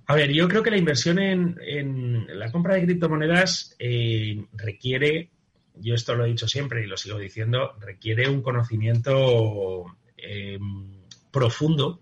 A 0.06 0.16
ver, 0.16 0.32
yo 0.32 0.48
creo 0.48 0.62
que 0.62 0.72
la 0.72 0.78
inversión 0.78 1.18
en, 1.20 2.28
la 2.38 2.52
compra 2.52 2.76
de 2.76 2.84
criptomonedas 2.84 3.76
eh, 3.80 4.46
requiere, 4.54 5.32
yo 5.76 5.96
esto 5.96 6.14
lo 6.14 6.26
he 6.26 6.30
dicho 6.30 6.48
siempre 6.48 6.84
y 6.84 6.88
lo 6.88 6.98
sigo 6.98 7.18
diciendo, 7.18 7.74
requiere 7.80 8.30
un 8.30 8.42
conocimiento 8.42 9.86
Em, 10.34 11.02
profundo, 11.30 12.02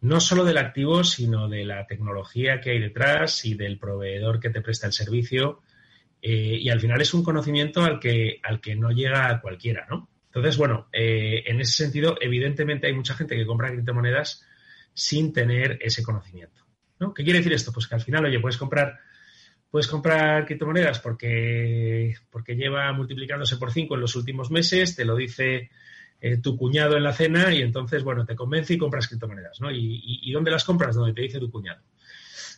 no 0.00 0.20
solo 0.20 0.42
del 0.42 0.56
activo, 0.56 1.04
sino 1.04 1.48
de 1.48 1.66
la 1.66 1.86
tecnología 1.86 2.60
que 2.62 2.70
hay 2.70 2.78
detrás 2.78 3.44
y 3.44 3.54
del 3.54 3.78
proveedor 3.78 4.40
que 4.40 4.48
te 4.48 4.62
presta 4.62 4.86
el 4.86 4.94
servicio. 4.94 5.60
Eh, 6.22 6.58
y 6.60 6.70
al 6.70 6.80
final 6.80 7.00
es 7.02 7.12
un 7.12 7.22
conocimiento 7.22 7.84
al 7.84 8.00
que, 8.00 8.40
al 8.42 8.60
que 8.62 8.74
no 8.74 8.90
llega 8.90 9.40
cualquiera, 9.42 9.86
¿no? 9.90 10.08
Entonces, 10.26 10.56
bueno, 10.56 10.88
eh, 10.92 11.44
en 11.46 11.60
ese 11.60 11.72
sentido, 11.84 12.16
evidentemente 12.20 12.86
hay 12.86 12.94
mucha 12.94 13.14
gente 13.14 13.36
que 13.36 13.46
compra 13.46 13.70
criptomonedas 13.70 14.42
sin 14.94 15.32
tener 15.32 15.78
ese 15.82 16.02
conocimiento. 16.02 16.64
¿no? 16.98 17.12
¿Qué 17.12 17.22
quiere 17.22 17.40
decir 17.40 17.52
esto? 17.52 17.72
Pues 17.72 17.86
que 17.86 17.96
al 17.96 18.02
final, 18.02 18.24
oye, 18.24 18.40
puedes 18.40 18.56
comprar, 18.56 18.98
puedes 19.70 19.88
comprar 19.88 20.46
criptomonedas 20.46 21.00
porque, 21.00 22.14
porque 22.30 22.54
lleva 22.54 22.92
multiplicándose 22.92 23.56
por 23.56 23.72
cinco 23.72 23.94
en 23.94 24.00
los 24.02 24.16
últimos 24.16 24.50
meses, 24.50 24.96
te 24.96 25.04
lo 25.04 25.16
dice 25.16 25.70
eh, 26.20 26.38
tu 26.38 26.56
cuñado 26.56 26.96
en 26.96 27.02
la 27.02 27.12
cena 27.12 27.52
y 27.52 27.60
entonces, 27.60 28.02
bueno, 28.02 28.24
te 28.24 28.34
convence 28.34 28.74
y 28.74 28.78
compras 28.78 29.06
criptomonedas, 29.06 29.60
¿no? 29.60 29.70
¿Y, 29.70 30.30
dónde 30.32 30.50
las 30.50 30.64
compras? 30.64 30.96
Donde 30.96 31.12
te 31.12 31.22
dice 31.22 31.38
tu 31.38 31.50
cuñado. 31.50 31.82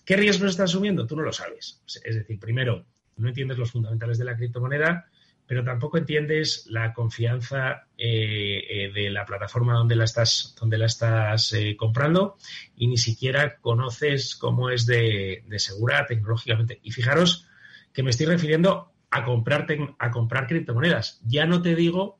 ¿Qué 0.05 0.17
riesgos 0.17 0.51
estás 0.51 0.71
asumiendo? 0.71 1.07
Tú 1.07 1.17
no 1.17 1.23
lo 1.23 1.33
sabes. 1.33 1.83
Es 1.87 2.15
decir, 2.15 2.39
primero, 2.39 2.87
no 3.17 3.29
entiendes 3.29 3.59
los 3.59 3.73
fundamentales 3.73 4.17
de 4.19 4.25
la 4.25 4.37
criptomoneda, 4.37 5.07
pero 5.47 5.65
tampoco 5.65 5.99
entiendes 5.99 6.67
la 6.69 6.93
confianza 6.93 7.89
eh, 7.97 8.65
eh, 8.69 8.93
de 8.93 9.11
la 9.11 9.25
plataforma 9.27 9.75
donde 9.75 9.97
la 9.97 10.05
estás, 10.05 10.55
donde 10.59 10.79
la 10.79 10.87
estás 10.87 11.55
comprando 11.77 12.37
y 12.77 12.87
ni 12.87 12.97
siquiera 12.97 13.57
conoces 13.57 14.37
cómo 14.37 14.71
es 14.71 14.87
de, 14.87 15.43
de, 15.47 15.59
segura 15.59 16.07
tecnológicamente. 16.07 16.79
Y 16.83 16.93
fijaros 16.93 17.49
que 17.93 18.03
me 18.03 18.11
estoy 18.11 18.27
refiriendo 18.27 18.93
a 19.11 19.25
comprar, 19.25 19.67
a 19.99 20.11
comprar 20.11 20.47
criptomonedas. 20.47 21.21
Ya 21.27 21.47
no 21.47 21.61
te 21.61 21.75
digo 21.75 22.19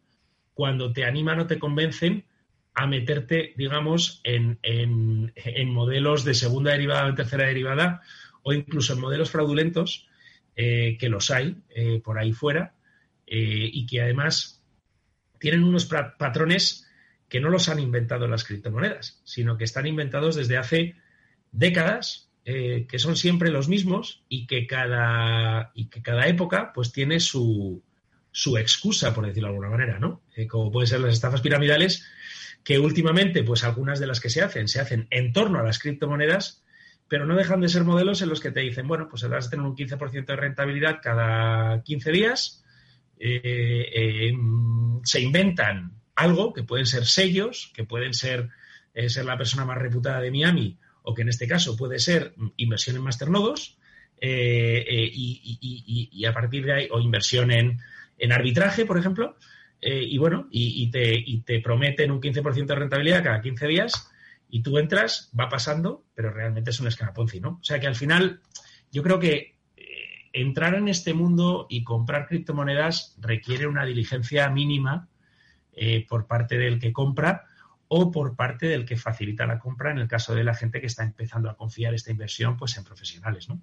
cuando 0.59 0.93
te 0.93 1.05
animan 1.05 1.39
o 1.39 1.47
te 1.47 1.61
convencen 1.61 2.25
a 2.75 2.89
meterte, 2.89 3.55
digamos, 3.57 4.21
en, 4.25 4.59
modelos 5.69 6.25
de 6.25 6.35
segunda 6.35 6.73
derivada 6.73 7.07
o 7.07 7.15
tercera 7.15 7.47
derivada 7.47 8.03
o 8.43 8.53
incluso 8.53 8.95
en 8.95 9.01
modelos 9.01 9.31
fraudulentos, 9.31 10.09
eh, 10.57 10.97
que 10.99 11.09
los 11.09 11.31
hay 11.31 11.63
eh, 11.71 12.01
por 12.03 12.19
ahí 12.19 12.33
fuera, 12.33 12.75
eh, 13.29 13.71
y 13.73 13.87
que 13.87 14.03
además 14.03 14.61
tienen 15.39 15.63
unos 15.63 15.85
patrones 15.85 16.91
que 17.29 17.39
no 17.39 17.51
los 17.51 17.69
han 17.69 17.79
inventado 17.79 18.27
las 18.27 18.43
criptomonedas, 18.43 19.21
sino 19.23 19.57
que 19.59 19.65
están 19.65 19.87
inventados 19.87 20.35
desde 20.35 20.57
hace 20.57 20.97
décadas, 21.53 22.33
que 22.45 22.99
son 22.99 23.15
siempre 23.15 23.51
los 23.51 23.69
mismos 23.69 24.25
y 24.29 24.47
que 24.47 24.67
cada, 24.67 25.71
y 25.75 25.91
que 25.91 26.01
cada 26.01 26.27
época 26.27 26.73
pues 26.73 26.93
tiene 26.93 27.21
su, 27.21 27.85
su 28.31 28.57
excusa, 28.57 29.15
por 29.15 29.27
decirlo 29.27 29.49
de 29.49 29.55
alguna 29.55 29.71
manera, 29.71 29.99
¿no? 29.99 30.23
Eh, 30.37 30.47
como 30.47 30.71
pueden 30.71 30.87
ser 30.87 31.01
las 31.01 31.15
estafas 31.15 31.41
piramidales, 31.41 32.07
que 32.65 32.79
últimamente, 32.79 33.43
pues 33.43 33.65
algunas 33.65 34.01
de 34.01 34.07
las 34.07 34.21
que 34.21 34.31
se 34.31 34.43
hacen, 34.43 34.69
se 34.69 34.81
hacen 34.81 35.07
en 35.11 35.33
torno 35.33 35.59
a 35.59 35.63
las 35.63 35.79
criptomonedas, 35.79 36.63
pero 37.09 37.25
no 37.25 37.37
dejan 37.37 37.61
de 37.61 37.69
ser 37.69 37.85
modelos 37.85 38.21
en 38.21 38.29
los 38.29 38.41
que 38.41 38.51
te 38.51 38.61
dicen, 38.61 38.87
bueno, 38.87 39.09
pues 39.09 39.27
vas 39.29 39.47
a 39.47 39.51
tener 39.51 39.65
un 39.65 39.75
15% 39.75 40.27
de 40.27 40.37
rentabilidad 40.37 41.01
cada 41.03 41.83
15 41.83 42.13
días, 42.13 42.65
eh, 43.19 43.89
eh, 43.95 44.33
se 45.05 45.21
inventan 45.21 45.93
algo 46.15 46.53
que 46.53 46.65
pueden 46.65 46.87
ser 46.87 47.07
sellos, 47.07 47.73
que 47.75 47.85
pueden 47.85 48.13
ser, 48.13 48.51
ser 49.07 49.25
la 49.25 49.39
persona 49.39 49.65
más 49.65 49.79
reputada 49.79 50.21
de 50.21 50.31
Miami, 50.31 50.77
o 51.03 51.15
que 51.15 51.23
en 51.23 51.29
este 51.29 51.49
caso 51.49 51.77
puede 51.77 51.99
ser 51.99 52.35
inversión 52.57 52.97
en 52.97 53.03
masternodos, 53.03 53.79
y, 54.21 56.09
y, 56.13 56.25
a 56.25 56.35
partir 56.35 56.67
de 56.67 56.73
ahí, 56.73 56.89
o 56.91 56.99
inversión 56.99 57.53
en, 57.53 57.79
en 58.19 58.33
arbitraje, 58.33 58.85
por 58.85 58.99
ejemplo, 58.99 59.37
y 59.81 60.19
bueno, 60.19 60.49
y, 60.51 60.91
te, 60.91 61.61
prometen 61.61 62.11
un 62.11 62.21
15% 62.21 62.67
de 62.67 62.75
rentabilidad 62.75 63.23
cada 63.23 63.41
15 63.41 63.67
días 63.69 64.11
y 64.51 64.63
tú 64.63 64.79
entras, 64.79 65.31
va 65.39 65.49
pasando, 65.49 66.05
pero 66.15 66.31
realmente 66.31 66.71
es 66.71 66.81
un 66.81 66.89
escaraponci, 66.89 67.41
¿no? 67.41 67.59
O 67.61 67.65
sea 67.65 67.79
que 67.81 67.87
al 67.87 67.95
final 67.95 68.41
yo 68.91 69.03
creo 69.03 69.19
que 69.19 69.57
eh, 69.77 69.85
entrar 70.33 70.75
en 70.75 70.89
este 70.89 71.15
mundo 71.15 71.67
y 71.69 71.85
comprar 71.85 72.27
criptomonedas 72.27 73.17
requiere 73.21 73.67
una 73.67 73.85
diligencia 73.85 74.49
mínima 74.49 75.09
eh, 75.73 76.07
por 76.09 76.27
parte 76.27 76.57
del 76.57 76.79
que 76.79 76.93
compra 76.93 77.45
o 77.89 78.11
por 78.11 78.37
parte 78.37 78.67
del 78.67 78.85
que 78.85 78.97
facilita 78.97 79.47
la 79.47 79.59
compra 79.59 79.91
en 79.91 79.99
el 79.99 80.09
caso 80.09 80.35
de 80.35 80.45
la 80.45 80.55
gente 80.55 80.81
que 80.81 80.87
está 80.87 81.05
empezando 81.05 81.51
a 81.51 81.57
confiar 81.57 81.95
esta 81.95 82.11
inversión 82.11 82.57
pues 82.57 82.77
en 82.77 82.85
profesionales, 82.85 83.49
¿no? 83.49 83.61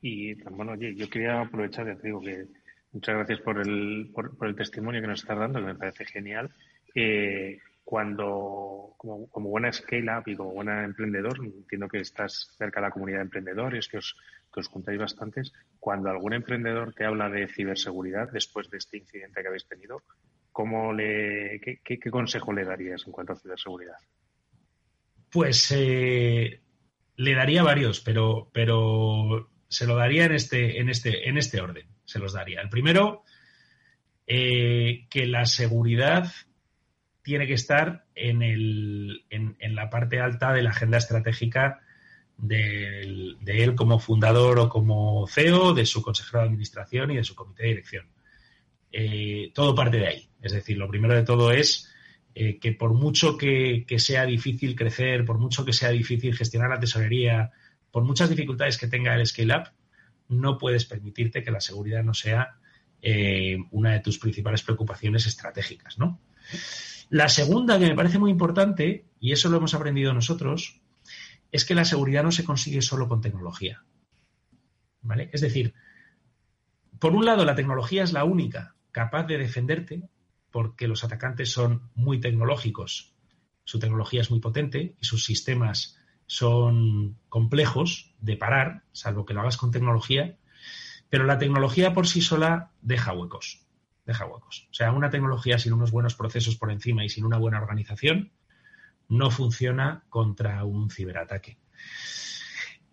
Y 0.00 0.34
bueno, 0.44 0.72
oye, 0.72 0.94
yo 0.94 1.08
quería 1.08 1.40
aprovechar, 1.40 1.86
ya 1.86 1.96
te 1.96 2.08
digo 2.08 2.20
que 2.20 2.46
muchas 2.92 3.16
gracias 3.16 3.40
por 3.40 3.60
el, 3.60 4.10
por, 4.14 4.36
el 4.46 4.54
testimonio 4.54 5.00
que 5.00 5.08
nos 5.08 5.20
estás 5.20 5.38
dando, 5.38 5.60
que 5.60 5.66
me 5.66 5.74
parece 5.74 6.04
genial. 6.04 6.50
Eh, 6.94 7.58
cuando, 7.88 8.94
como, 8.98 9.48
buena 9.48 9.72
scale-up 9.72 10.24
y 10.26 10.36
como 10.36 10.52
buena 10.52 10.84
emprendedor, 10.84 11.38
entiendo 11.42 11.88
que 11.88 12.00
estás 12.00 12.54
cerca 12.58 12.80
de 12.80 12.86
la 12.86 12.90
comunidad 12.90 13.20
de 13.20 13.24
emprendedores, 13.24 13.88
que 13.88 13.96
os, 13.96 14.14
que 14.52 14.60
os 14.60 14.68
juntáis 14.68 14.98
bastantes, 14.98 15.54
cuando 15.80 16.10
algún 16.10 16.34
emprendedor 16.34 16.92
te 16.92 17.06
habla 17.06 17.30
de 17.30 17.48
ciberseguridad 17.48 18.30
después 18.30 18.68
de 18.68 18.76
este 18.76 18.98
incidente 18.98 19.40
que 19.40 19.48
habéis 19.48 19.66
tenido, 19.66 20.02
¿cómo 20.52 20.92
le, 20.92 21.60
qué, 21.62 21.98
consejo 22.10 22.52
le 22.52 22.66
darías 22.66 23.04
en 23.06 23.12
cuanto 23.12 23.32
a 23.32 23.36
ciberseguridad? 23.36 23.96
Pues 25.30 25.72
eh, 25.74 26.60
le 27.16 27.34
daría 27.34 27.62
varios, 27.62 28.00
pero, 28.00 28.50
pero 28.52 29.48
se 29.68 29.86
lo 29.86 29.96
daría 29.96 30.24
en 30.24 30.32
este, 30.32 30.80
en 30.80 30.88
este, 30.88 31.28
en 31.28 31.38
este 31.38 31.60
orden. 31.60 31.86
Se 32.04 32.18
los 32.18 32.32
daría. 32.32 32.60
El 32.60 32.68
primero, 32.68 33.24
eh, 34.26 35.06
que 35.10 35.26
la 35.26 35.46
seguridad 35.46 36.32
tiene 37.22 37.46
que 37.46 37.54
estar 37.54 38.06
en, 38.14 38.42
el, 38.42 39.24
en, 39.28 39.74
la 39.74 39.90
parte 39.90 40.20
alta 40.20 40.52
de 40.52 40.62
la 40.62 40.70
agenda 40.70 40.96
estratégica 40.96 41.80
de, 42.38 43.36
él 43.46 43.74
como 43.74 43.98
fundador 43.98 44.58
o 44.58 44.68
como 44.68 45.26
CEO, 45.26 45.74
de 45.74 45.84
su 45.84 46.00
consejero 46.00 46.40
de 46.40 46.46
administración 46.46 47.10
y 47.10 47.16
de 47.16 47.24
su 47.24 47.34
comité 47.34 47.64
de 47.64 47.68
dirección. 47.68 48.06
Eh, 48.90 49.50
todo 49.54 49.74
parte 49.74 49.98
de 49.98 50.06
ahí. 50.06 50.28
Es 50.40 50.52
decir, 50.52 50.78
lo 50.78 50.88
primero 50.88 51.14
de 51.14 51.24
todo 51.24 51.52
es 51.52 51.92
eh, 52.34 52.58
que 52.58 52.72
por 52.72 52.94
mucho 52.94 53.36
que, 53.36 53.84
sea 53.98 54.24
difícil 54.24 54.76
crecer, 54.76 55.24
por 55.24 55.38
mucho 55.38 55.64
que 55.64 55.72
sea 55.72 55.90
difícil 55.90 56.36
gestionar 56.36 56.70
la 56.70 56.80
tesorería, 56.80 57.50
por 57.98 58.06
muchas 58.06 58.30
dificultades 58.30 58.78
que 58.78 58.86
tenga 58.86 59.16
el 59.16 59.26
scale-up, 59.26 59.72
no 60.28 60.56
puedes 60.56 60.84
permitirte 60.84 61.42
que 61.42 61.50
la 61.50 61.60
seguridad 61.60 62.04
no 62.04 62.14
sea 62.14 62.56
eh, 63.02 63.56
una 63.72 63.90
de 63.94 63.98
tus 63.98 64.20
principales 64.20 64.62
preocupaciones 64.62 65.26
estratégicas. 65.26 65.96
La 67.10 67.28
segunda, 67.28 67.76
que 67.76 67.88
me 67.88 67.96
parece 67.96 68.20
muy 68.20 68.30
importante, 68.30 69.06
y 69.18 69.32
eso 69.32 69.48
lo 69.48 69.56
hemos 69.56 69.74
aprendido 69.74 70.14
nosotros, 70.14 70.80
es 71.50 71.64
que 71.64 71.74
la 71.74 71.84
seguridad 71.84 72.22
no 72.22 72.30
se 72.30 72.44
consigue 72.44 72.82
solo 72.82 73.08
con 73.08 73.20
tecnología. 73.20 73.82
Es 75.32 75.40
decir, 75.40 75.74
por 77.00 77.16
un 77.16 77.24
lado, 77.24 77.44
la 77.44 77.56
tecnología 77.56 78.04
es 78.04 78.12
la 78.12 78.22
única 78.22 78.76
capaz 78.92 79.24
de 79.24 79.38
defenderte, 79.38 80.08
porque 80.52 80.86
los 80.86 81.02
atacantes 81.02 81.50
son 81.50 81.90
muy 81.96 82.20
tecnológicos, 82.20 83.12
su 83.64 83.80
tecnología 83.80 84.20
es 84.20 84.30
muy 84.30 84.38
potente 84.38 84.94
y 85.00 85.04
sus 85.04 85.24
sistemas 85.24 85.97
son 86.28 87.18
complejos 87.28 88.14
de 88.20 88.36
parar, 88.36 88.84
salvo 88.92 89.26
que 89.26 89.34
lo 89.34 89.40
hagas 89.40 89.56
con 89.56 89.72
tecnología, 89.72 90.36
pero 91.10 91.24
la 91.24 91.38
tecnología 91.38 91.92
por 91.92 92.06
sí 92.06 92.22
sola 92.22 92.70
deja 92.80 93.12
huecos 93.12 93.66
deja 94.08 94.24
huecos. 94.24 94.66
O 94.70 94.74
sea, 94.74 94.90
una 94.90 95.10
tecnología 95.10 95.58
sin 95.58 95.74
unos 95.74 95.90
buenos 95.90 96.14
procesos 96.14 96.56
por 96.56 96.72
encima 96.72 97.04
y 97.04 97.10
sin 97.10 97.26
una 97.26 97.36
buena 97.36 97.60
organización 97.60 98.32
no 99.06 99.30
funciona 99.30 100.02
contra 100.08 100.64
un 100.64 100.90
ciberataque. 100.90 101.58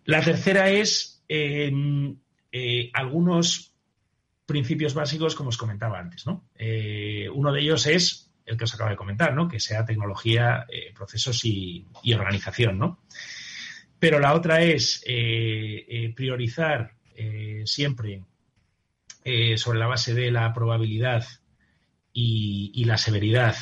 La 0.04 0.22
tercera 0.22 0.70
es 0.70 1.24
em, 1.30 2.18
eh, 2.52 2.92
algunos 2.94 3.74
principios 4.46 4.94
básicos, 4.94 5.36
como 5.36 5.50
os 5.50 5.58
comentaba 5.58 6.00
antes. 6.00 6.28
¿no? 6.28 6.50
Eh, 6.54 7.30
uno 7.34 7.54
de 7.54 7.62
ellos 7.62 7.88
es 7.88 8.25
el 8.46 8.58
que 8.58 8.64
os 8.64 8.74
acabo 8.74 8.90
de 8.90 8.96
comentar, 8.96 9.34
¿no? 9.34 9.48
que 9.48 9.60
sea 9.60 9.86
tecnología, 9.86 10.66
eh, 10.70 10.94
procesos 10.94 11.44
y, 11.46 11.86
organización. 12.14 12.78
¿no? 12.78 13.00
Pero 14.00 14.20
la 14.20 14.34
otra 14.34 14.62
es 14.62 15.04
priorizar 16.16 16.94
siempre 17.66 18.22
eh, 19.28 19.58
sobre 19.58 19.80
la 19.80 19.88
base 19.88 20.14
de 20.14 20.30
la 20.30 20.54
probabilidad 20.54 21.26
y, 22.14 22.86
la 22.86 23.00
severidad 23.00 23.56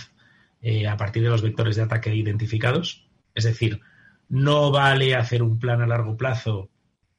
eh, 0.61 0.87
a 0.87 0.97
partir 0.97 1.23
de 1.23 1.29
los 1.29 1.41
vectores 1.41 1.77
de 1.77 1.83
ataque 1.83 2.13
identificados. 2.13 3.07
Es 3.33 3.45
decir, 3.45 3.79
no 4.27 4.71
vale 4.71 5.15
hacer 5.15 5.41
un 5.41 5.59
plan 5.59 5.81
a 5.81 5.87
largo 5.87 6.17
plazo 6.17 6.69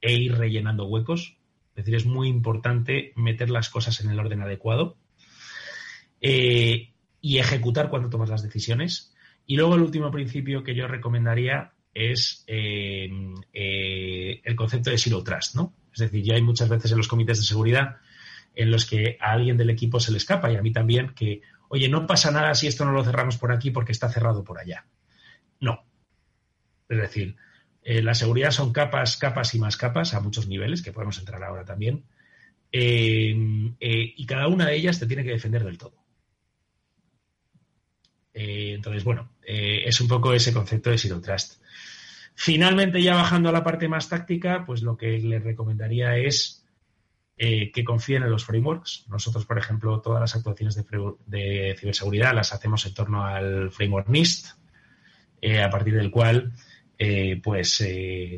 e 0.03 0.13
ir 0.13 0.37
rellenando 0.37 0.85
huecos. 0.85 1.39
Es 1.71 1.77
decir, 1.77 1.95
es 1.95 2.05
muy 2.05 2.29
importante 2.29 3.15
meter 3.17 3.49
las 3.49 3.71
cosas 3.71 3.99
en 4.03 4.11
el 4.11 4.21
orden 4.21 4.43
adecuado 4.43 4.99
eh, 6.21 6.94
y 7.25 7.39
ejecutar 7.39 7.89
cuando 7.89 8.11
tomas 8.11 8.29
las 8.29 8.43
decisiones. 8.43 9.15
Y 9.47 9.57
luego 9.57 9.77
el 9.77 9.81
último 9.81 10.11
principio 10.11 10.63
que 10.63 10.75
yo 10.75 10.87
recomendaría 10.87 11.73
es 11.95 12.45
el 12.47 13.35
concepto 14.55 14.91
de 14.91 14.99
zero 14.99 15.25
trust, 15.25 15.55
¿no? 15.55 15.73
Es 15.91 16.01
decir, 16.01 16.23
ya 16.23 16.35
hay 16.35 16.43
muchas 16.43 16.69
veces 16.69 16.93
en 16.93 16.99
los 16.99 17.09
comités 17.09 17.39
de 17.39 17.45
seguridad 17.45 17.97
en 18.55 18.71
los 18.71 18.85
que 18.85 19.17
a 19.21 19.33
alguien 19.33 19.57
del 19.57 19.71
equipo 19.71 20.01
se 20.01 20.13
le 20.13 20.19
escapa 20.19 20.53
y 20.53 20.57
a 20.57 20.63
mí 20.63 20.71
también 20.71 21.15
que, 21.15 21.41
oye, 21.69 21.89
no 21.89 22.07
pasa 22.07 22.31
nada 22.31 22.55
si 22.55 22.67
esto 22.67 22.85
no 22.85 22.93
lo 22.93 23.05
cerramos 23.05 23.39
por 23.39 23.53
aquí 23.53 23.71
porque 23.71 23.93
está 23.93 24.11
cerrado 24.11 24.45
por 24.45 24.59
allá. 24.59 24.85
No. 25.61 25.83
Es 26.91 26.99
decir, 26.99 27.37
eh, 27.83 28.03
la 28.03 28.15
seguridad 28.15 28.51
son 28.51 28.71
capas, 28.71 29.17
capas 29.17 29.55
y 29.55 29.59
más 29.59 29.79
capas 29.79 30.13
a 30.13 30.21
muchos 30.21 30.47
niveles, 30.47 30.83
que 30.83 30.93
podemos 30.93 31.19
entrar 31.19 31.43
ahora 31.43 31.65
también. 31.65 32.05
Eh, 32.71 33.35
eh, 33.81 34.15
y 34.15 34.27
cada 34.27 34.49
una 34.49 34.67
de 34.67 34.77
ellas 34.77 34.99
te 34.99 35.07
tiene 35.07 35.25
que 35.25 35.31
defender 35.31 35.65
del 35.65 35.79
todo. 35.79 36.04
Entonces, 38.35 39.05
bueno, 39.05 39.31
es 39.47 40.01
un 40.01 40.09
poco 40.09 40.35
ese 40.35 40.53
concepto 40.53 40.91
de 40.91 40.99
Zero 40.99 41.21
Trust. 41.21 41.63
Finalmente, 42.35 43.01
ya 43.01 43.15
bajando 43.15 43.49
a 43.49 43.53
la 43.53 43.63
parte 43.63 43.89
más 43.89 44.09
táctica, 44.09 44.65
pues 44.67 44.83
lo 44.83 44.97
que 44.97 45.19
les 45.19 45.43
recomendaría 45.43 46.17
es 46.17 46.65
eh, 47.37 47.73
que 47.73 47.85
confíen 47.85 48.23
en 48.23 48.31
los 48.31 48.45
frameworks. 48.45 49.07
Nosotros, 49.09 49.47
por 49.47 49.59
ejemplo, 49.59 50.01
todas 50.01 50.21
las 50.21 50.37
actuaciones 50.37 50.77
de, 51.27 51.77
ciberseguridad 51.79 52.35
las 52.35 52.53
hacemos 52.53 52.87
en 52.87 52.95
torno 52.95 53.25
al 53.25 53.71
framework 53.71 54.09
NIST, 54.09 54.57
eh, 55.41 55.63
a 55.63 55.71
partir 55.71 55.95
del 55.95 56.11
cual 56.11 56.53
eh, 56.99 57.41
pues 57.43 57.85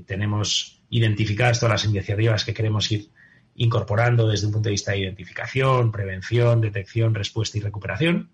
tenemos 0.07 0.83
identificadas 0.89 1.61
todas 1.61 1.83
las 1.83 1.85
iniciativas 1.85 2.45
que 2.45 2.55
queremos 2.55 2.91
ir 2.91 3.11
incorporando 3.55 4.29
desde 4.29 4.47
un 4.47 4.53
punto 4.53 4.69
de 4.69 4.73
vista 4.73 4.93
de 4.93 5.01
identificación, 5.01 5.93
prevención, 5.93 6.61
detección, 6.61 7.15
respuesta 7.15 7.59
y 7.59 7.63
recuperación, 7.63 8.31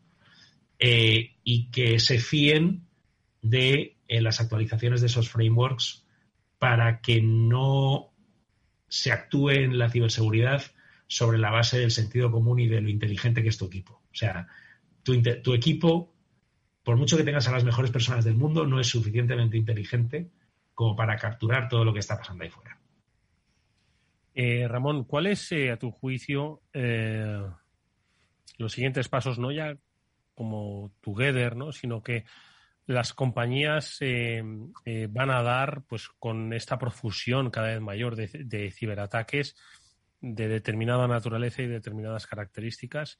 y 0.85 1.71
que 1.71 2.01
se 2.01 2.19
fíen 2.19 2.89
de 3.41 3.97
las 4.09 4.41
actualizaciones 4.41 5.01
de 5.01 5.07
esos 5.07 5.29
frameworks 5.29 6.05
para 6.59 7.01
que 7.01 7.23
no 7.23 8.13
se 8.89 9.11
actúe 9.11 9.51
en 9.51 9.79
la 9.79 9.91
ciberseguridad 9.91 10.63
sobre 11.07 11.39
la 11.39 11.51
base 11.51 11.79
del 11.79 11.91
sentido 11.91 12.31
común 12.31 12.61
y 12.61 12.69
de 12.69 12.81
lo 12.81 12.89
inteligente 12.89 13.43
que 13.43 13.49
es 13.49 13.59
tu 13.59 13.67
equipo. 13.67 14.03
O 14.11 14.15
sea, 14.15 14.49
tu, 15.03 15.13
equipo, 15.55 16.15
por 16.83 16.97
mucho 16.97 17.17
que 17.17 17.25
tengas 17.25 17.49
a 17.49 17.53
las 17.53 17.65
mejores 17.65 17.91
personas 17.91 18.25
del 18.25 18.35
mundo, 18.35 18.67
no 18.67 18.81
es 18.81 18.87
suficientemente 18.87 19.57
inteligente 19.57 20.31
como 20.75 20.97
para 20.97 21.17
capturar 21.17 21.69
todo 21.69 21.85
lo 21.85 21.93
que 21.93 22.01
está 22.01 22.17
pasando 22.17 22.45
ahí 22.45 22.51
fuera. 22.51 22.79
Eh, 24.35 24.67
Ramón, 24.69 25.05
¿cuáles, 25.05 25.43
es, 25.43 25.53
eh, 25.53 25.71
a 25.71 25.79
tu 25.79 25.91
juicio, 25.91 26.63
eh, 26.73 27.43
los 28.57 28.73
siguientes 28.73 29.09
pasos, 29.09 29.39
no 29.39 29.53
ya 29.53 29.77
como 30.35 30.93
Together, 31.01 31.57
¿no? 31.57 31.73
sino 31.73 32.03
que 32.03 32.25
las 32.87 33.13
compañías 33.13 33.99
eh, 34.01 34.43
eh, 34.85 35.09
van 35.11 35.31
a 35.31 35.43
dar, 35.43 35.83
pues 35.89 36.09
con 36.19 36.53
esta 36.53 36.79
profusión 36.79 37.51
cada 37.51 37.69
vez 37.69 37.81
mayor 37.81 38.17
de, 38.17 38.71
ciberataques 38.71 39.57
de 40.21 40.49
determinada 40.49 41.07
naturaleza 41.09 41.63
y 41.63 41.67
determinadas 41.67 42.27
características, 42.27 43.19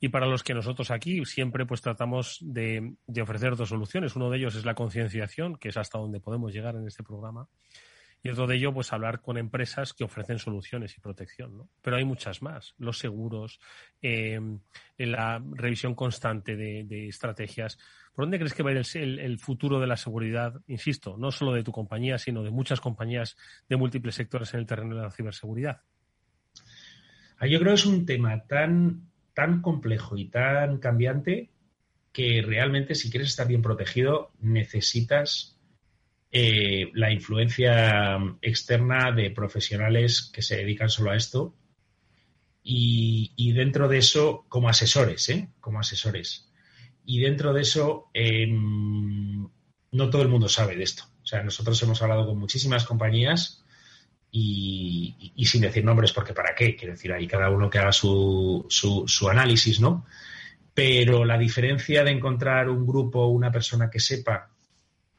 y 0.00 0.08
para 0.08 0.26
los 0.26 0.42
que 0.42 0.54
nosotros 0.54 0.90
aquí 0.90 1.24
siempre 1.24 1.66
pues 1.66 1.82
tratamos 1.82 2.38
de, 2.40 2.94
de 3.06 3.22
ofrecer 3.22 3.54
dos 3.56 3.68
soluciones. 3.68 4.16
Uno 4.16 4.30
de 4.30 4.38
ellos 4.38 4.54
es 4.54 4.64
la 4.64 4.74
concienciación, 4.74 5.56
que 5.56 5.68
es 5.68 5.76
hasta 5.76 5.98
donde 5.98 6.20
podemos 6.20 6.52
llegar 6.52 6.74
en 6.74 6.86
este 6.86 7.02
programa. 7.02 7.48
Y 8.22 8.28
otro 8.28 8.46
de 8.46 8.56
ello, 8.56 8.74
pues 8.74 8.92
hablar 8.92 9.22
con 9.22 9.38
empresas 9.38 9.94
que 9.94 10.04
ofrecen 10.04 10.38
soluciones 10.38 10.96
y 10.96 11.00
protección, 11.00 11.56
¿no? 11.56 11.70
Pero 11.80 11.96
hay 11.96 12.04
muchas 12.04 12.42
más. 12.42 12.74
Los 12.76 12.98
seguros, 12.98 13.60
eh, 14.02 14.38
la 14.98 15.42
revisión 15.52 15.94
constante 15.94 16.54
de, 16.54 17.08
estrategias. 17.08 17.78
¿Por 18.14 18.26
dónde 18.26 18.38
crees 18.38 18.52
que 18.52 18.62
va 18.62 18.70
a 18.70 18.72
ir 18.74 18.86
el, 18.94 19.38
futuro 19.38 19.80
de 19.80 19.86
la 19.86 19.96
seguridad? 19.96 20.60
Insisto, 20.66 21.16
no 21.16 21.30
solo 21.30 21.54
de 21.54 21.64
tu 21.64 21.72
compañía, 21.72 22.18
sino 22.18 22.42
de 22.42 22.50
muchas 22.50 22.80
compañías 22.80 23.36
de 23.68 23.76
múltiples 23.76 24.14
sectores 24.14 24.52
en 24.52 24.60
el 24.60 24.66
terreno 24.66 24.96
de 24.96 25.02
la 25.02 25.10
ciberseguridad. 25.10 25.80
Ah, 27.38 27.46
yo 27.46 27.58
creo 27.58 27.72
que 27.72 27.80
es 27.80 27.86
un 27.86 28.04
tema 28.04 28.44
tan, 28.46 29.08
tan 29.32 29.62
complejo 29.62 30.18
y 30.18 30.26
tan 30.26 30.76
cambiante 30.76 31.48
que 32.12 32.42
realmente 32.42 32.94
si 32.94 33.10
quieres 33.10 33.30
estar 33.30 33.48
bien 33.48 33.62
protegido 33.62 34.32
necesitas 34.40 35.56
eh, 36.32 36.90
la 36.94 37.10
influencia 37.10 38.16
externa 38.40 39.10
de 39.10 39.30
profesionales 39.30 40.30
que 40.32 40.42
se 40.42 40.56
dedican 40.56 40.88
solo 40.88 41.10
a 41.10 41.16
esto 41.16 41.56
y, 42.62 43.52
dentro 43.52 43.88
de 43.88 43.98
eso 43.98 44.44
como 44.48 44.68
asesores, 44.68 45.28
¿eh? 45.28 45.48
como 45.60 45.80
asesores. 45.80 46.48
Y 47.04 47.18
dentro 47.18 47.52
de 47.52 47.62
eso 47.62 48.10
em, 48.14 49.48
no 49.90 50.10
todo 50.10 50.22
el 50.22 50.28
mundo 50.28 50.48
sabe 50.48 50.76
de 50.76 50.84
esto. 50.84 51.04
O 51.22 51.26
sea, 51.26 51.42
nosotros 51.42 51.82
hemos 51.82 52.00
hablado 52.02 52.26
con 52.26 52.38
muchísimas 52.38 52.84
compañías 52.84 53.64
y, 54.30 55.32
sin 55.44 55.62
decir 55.62 55.84
nombres, 55.84 56.12
porque 56.12 56.32
para 56.32 56.54
qué, 56.54 56.76
quiero 56.76 56.92
decir, 56.92 57.12
ahí 57.12 57.26
cada 57.26 57.50
uno 57.50 57.68
que 57.68 57.78
haga 57.78 57.92
su, 57.92 58.66
su, 58.68 59.04
su 59.08 59.28
análisis, 59.28 59.80
¿no? 59.80 60.06
Pero 60.74 61.24
la 61.24 61.36
diferencia 61.36 62.04
de 62.04 62.12
encontrar 62.12 62.68
un 62.68 62.86
grupo, 62.86 63.26
una 63.26 63.50
persona 63.50 63.90
que 63.90 63.98
sepa, 63.98 64.48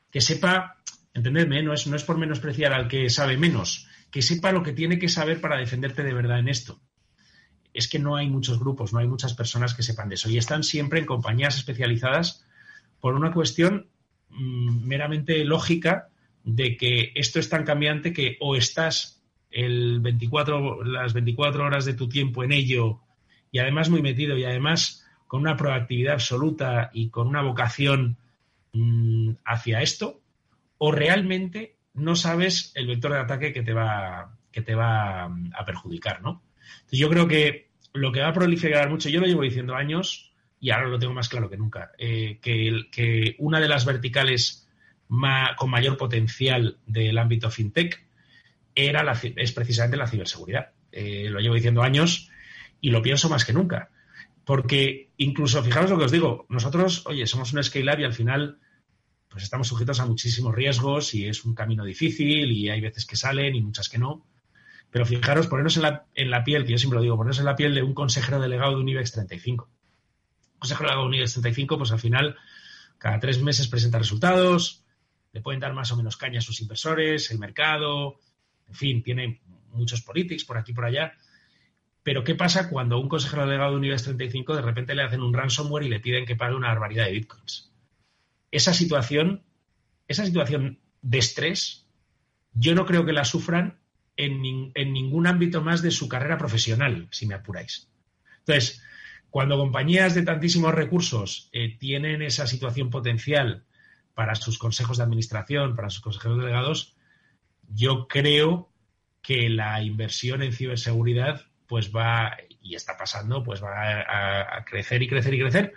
que 0.10 0.22
sepa 0.22 0.78
entendedme, 1.14 1.64
no 1.64 1.74
es, 1.74 1.88
no 1.88 1.96
es 1.96 2.04
por 2.04 2.18
menospreciar 2.18 2.74
al 2.74 2.88
que 2.88 3.10
sabe 3.10 3.38
menos, 3.38 3.88
que 4.10 4.22
sepa 4.22 4.52
lo 4.52 4.64
que 4.64 4.74
tiene 4.74 5.00
que 5.00 5.10
saber 5.10 5.42
para 5.42 5.58
defenderte 5.58 6.04
de 6.04 6.14
verdad 6.14 6.40
en 6.40 6.50
esto. 6.50 6.82
Es 7.74 7.88
que 7.88 8.00
no 8.00 8.16
hay 8.16 8.30
muchos 8.30 8.60
grupos, 8.60 8.92
no 8.92 9.00
hay 9.00 9.08
muchas 9.08 9.34
personas 9.34 9.74
que 9.74 9.84
sepan 9.84 10.10
de 10.10 10.16
eso. 10.16 10.30
Y 10.30 10.38
están 10.38 10.64
siempre 10.64 11.00
en 11.00 11.06
compañías 11.06 11.56
especializadas 11.56 12.46
por 13.00 13.16
una 13.16 13.32
cuestión 13.32 13.88
mm, 14.30 14.86
meramente 14.86 15.44
lógica 15.46 16.10
de 16.44 16.76
que 16.76 17.12
esto 17.16 17.40
es 17.40 17.50
tan 17.50 17.64
cambiante 17.64 18.14
que 18.14 18.38
o 18.40 18.56
estás 18.56 19.22
el 19.52 20.00
24, 20.00 20.84
las 20.84 21.14
24 21.14 21.64
horas 21.64 21.86
de 21.86 21.94
tu 21.94 22.08
tiempo 22.08 22.44
en 22.44 22.52
ello 22.52 23.02
y 23.52 23.60
además 23.60 23.90
muy 23.90 24.02
metido 24.02 24.38
y 24.38 24.46
además 24.46 25.06
con 25.28 25.42
una 25.42 25.58
proactividad 25.58 26.14
absoluta 26.14 26.90
y 26.94 27.10
con 27.10 27.28
una 27.28 27.42
vocación 27.42 28.18
mm, 28.74 29.32
hacia 29.46 29.82
esto, 29.82 30.21
o 30.84 30.92
realmente 30.92 31.76
no 31.94 32.16
sabes 32.16 32.72
el 32.74 32.88
vector 32.88 33.14
de 33.14 33.20
ataque 33.20 33.54
que 33.54 33.62
te 33.62 33.72
va, 33.72 34.36
que 34.52 34.64
te 34.64 34.74
va 34.74 35.26
a 35.26 35.64
perjudicar, 35.64 36.24
¿no? 36.24 36.42
Yo 36.92 37.08
creo 37.08 37.28
que 37.28 37.70
lo 37.94 38.12
que 38.12 38.22
va 38.22 38.30
a 38.30 38.34
proliferar 38.34 38.90
mucho, 38.90 39.08
yo 39.08 39.20
lo 39.20 39.28
llevo 39.28 39.44
diciendo 39.44 39.76
años 39.76 40.34
y 40.60 40.72
ahora 40.72 40.88
lo 40.88 40.98
tengo 40.98 41.14
más 41.14 41.30
claro 41.30 41.52
que 41.52 41.58
nunca, 41.58 41.92
eh, 42.00 42.40
que, 42.42 42.88
que, 42.92 43.36
una 43.38 43.60
de 43.60 43.68
las 43.68 43.86
verticales 43.86 44.68
con 45.56 45.70
mayor 45.70 45.98
potencial 45.98 46.80
del 46.88 47.20
ámbito 47.20 47.52
fintech 47.52 48.04
era 48.74 49.04
la, 49.04 49.16
es 49.36 49.52
precisamente 49.52 49.98
la 49.98 50.08
ciberseguridad. 50.08 50.72
Eh, 50.92 51.28
lo 51.30 51.42
llevo 51.42 51.54
diciendo 51.54 51.84
años 51.84 52.32
y 52.80 52.90
lo 52.90 53.04
pienso 53.04 53.30
más 53.30 53.46
que 53.46 53.54
nunca. 53.54 53.92
Porque 54.46 55.10
incluso, 55.18 55.62
fijaros 55.62 55.92
lo 55.92 56.00
que 56.00 56.06
os 56.06 56.12
digo, 56.12 56.48
nosotros, 56.50 57.06
oye, 57.06 57.28
somos 57.28 57.54
un 57.54 57.64
scale-up 57.64 58.00
y 58.00 58.06
al 58.06 58.14
final 58.14 58.58
pues 59.32 59.46
estamos 59.46 59.70
sujetos 59.70 60.02
a 60.02 60.06
muchísimos 60.06 60.54
riesgos 60.54 61.14
y 61.14 61.26
es 61.26 61.46
un 61.46 61.56
camino 61.56 61.86
difícil 61.86 62.52
y 62.52 62.70
hay 62.70 62.82
veces 62.82 63.06
que 63.06 63.16
salen 63.16 63.56
y 63.56 63.62
muchas 63.62 63.88
que 63.88 63.98
no. 63.98 64.28
Pero 64.92 65.06
fijaros, 65.06 65.48
ponernos 65.48 65.78
en 65.78 65.84
la, 65.84 66.06
en 66.14 66.30
la 66.30 66.44
piel, 66.44 66.66
que 66.66 66.74
yo 66.74 66.78
siempre 66.78 66.98
lo 66.98 67.04
digo, 67.04 67.16
ponernos 67.16 67.40
en 67.40 67.46
la 67.46 67.56
piel 67.56 67.74
de 67.74 67.82
un 67.82 67.94
consejero 67.94 68.42
delegado 68.42 68.76
de 68.76 68.82
un 68.82 68.90
IBEX 68.90 69.14
35. 69.14 69.70
Un 70.54 70.60
consejero 70.60 70.90
delegado 70.90 71.04
de 71.04 71.08
un 71.08 71.14
IBEX 71.16 71.32
35, 71.32 71.78
pues 71.78 71.92
al 71.94 72.00
final, 72.00 72.36
cada 72.98 73.20
tres 73.22 73.42
meses 73.42 73.70
presenta 73.70 74.00
resultados, 74.00 74.84
le 75.32 75.40
pueden 75.40 75.62
dar 75.62 75.72
más 75.72 75.90
o 75.94 75.96
menos 75.96 76.18
caña 76.18 76.40
a 76.40 76.42
sus 76.42 76.60
inversores, 76.60 77.32
el 77.32 77.40
mercado, 77.40 78.20
en 78.68 78.76
fin, 78.76 79.02
tiene 79.02 79.40
muchos 79.72 80.02
politics 80.02 80.44
por 80.44 80.58
aquí 80.58 80.74
y 80.74 80.76
por 80.76 80.84
allá. 80.84 81.14
Pero 82.04 82.26
¿qué 82.26 82.36
pasa 82.36 82.68
cuando 82.70 83.00
un 83.00 83.08
consejero 83.08 83.46
delegado 83.46 83.72
de 83.72 83.78
un 83.78 83.86
IBEX 83.86 84.04
35 84.04 84.56
de 84.56 84.62
repente 84.62 84.94
le 84.94 85.04
hacen 85.04 85.22
un 85.22 85.34
ransomware 85.34 85.86
y 85.86 85.90
le 85.90 86.02
piden 86.02 86.26
que 86.26 86.36
pague 86.36 86.56
una 86.56 86.68
barbaridad 86.68 87.06
de 87.06 87.14
bitcoins? 87.14 87.71
Esa 88.52 88.74
situación, 88.74 89.44
esa 90.08 90.26
situación 90.26 90.80
de 91.02 91.18
estrés, 91.18 91.88
yo 92.54 92.76
no 92.76 92.86
creo 92.86 93.06
que 93.06 93.14
la 93.14 93.26
sufran 93.26 93.80
en, 94.18 94.42
ningún 94.94 95.26
ámbito 95.26 95.62
más 95.62 95.82
de 95.82 95.92
su 95.92 96.08
carrera 96.08 96.38
profesional, 96.38 97.08
si 97.12 97.26
me 97.26 97.34
apuráis. 97.34 97.90
Entonces, 98.40 98.84
cuando 99.30 99.58
compañías 99.58 100.14
de 100.14 100.24
tantísimos 100.24 100.76
recursos 100.76 101.50
eh, 101.54 101.78
tienen 101.78 102.22
esa 102.22 102.46
situación 102.46 102.90
potencial 102.90 103.64
para 104.14 104.36
sus 104.36 104.60
consejos 104.60 104.98
de 104.98 105.04
administración, 105.04 105.76
para 105.76 105.90
sus 105.90 106.02
consejeros 106.02 106.38
delegados, 106.38 106.96
yo 107.70 108.08
creo 108.08 108.70
que 109.22 109.50
la 109.50 109.82
inversión 109.82 110.44
en 110.44 110.52
ciberseguridad 110.52 111.46
pues 111.68 111.96
va, 111.96 112.36
y 112.62 112.76
está 112.76 112.98
pasando, 112.98 113.44
pues 113.44 113.64
va 113.64 114.58
a 114.58 114.66
crecer 114.66 115.02
y 115.02 115.08
crecer 115.08 115.34
y 115.34 115.40
crecer 115.40 115.74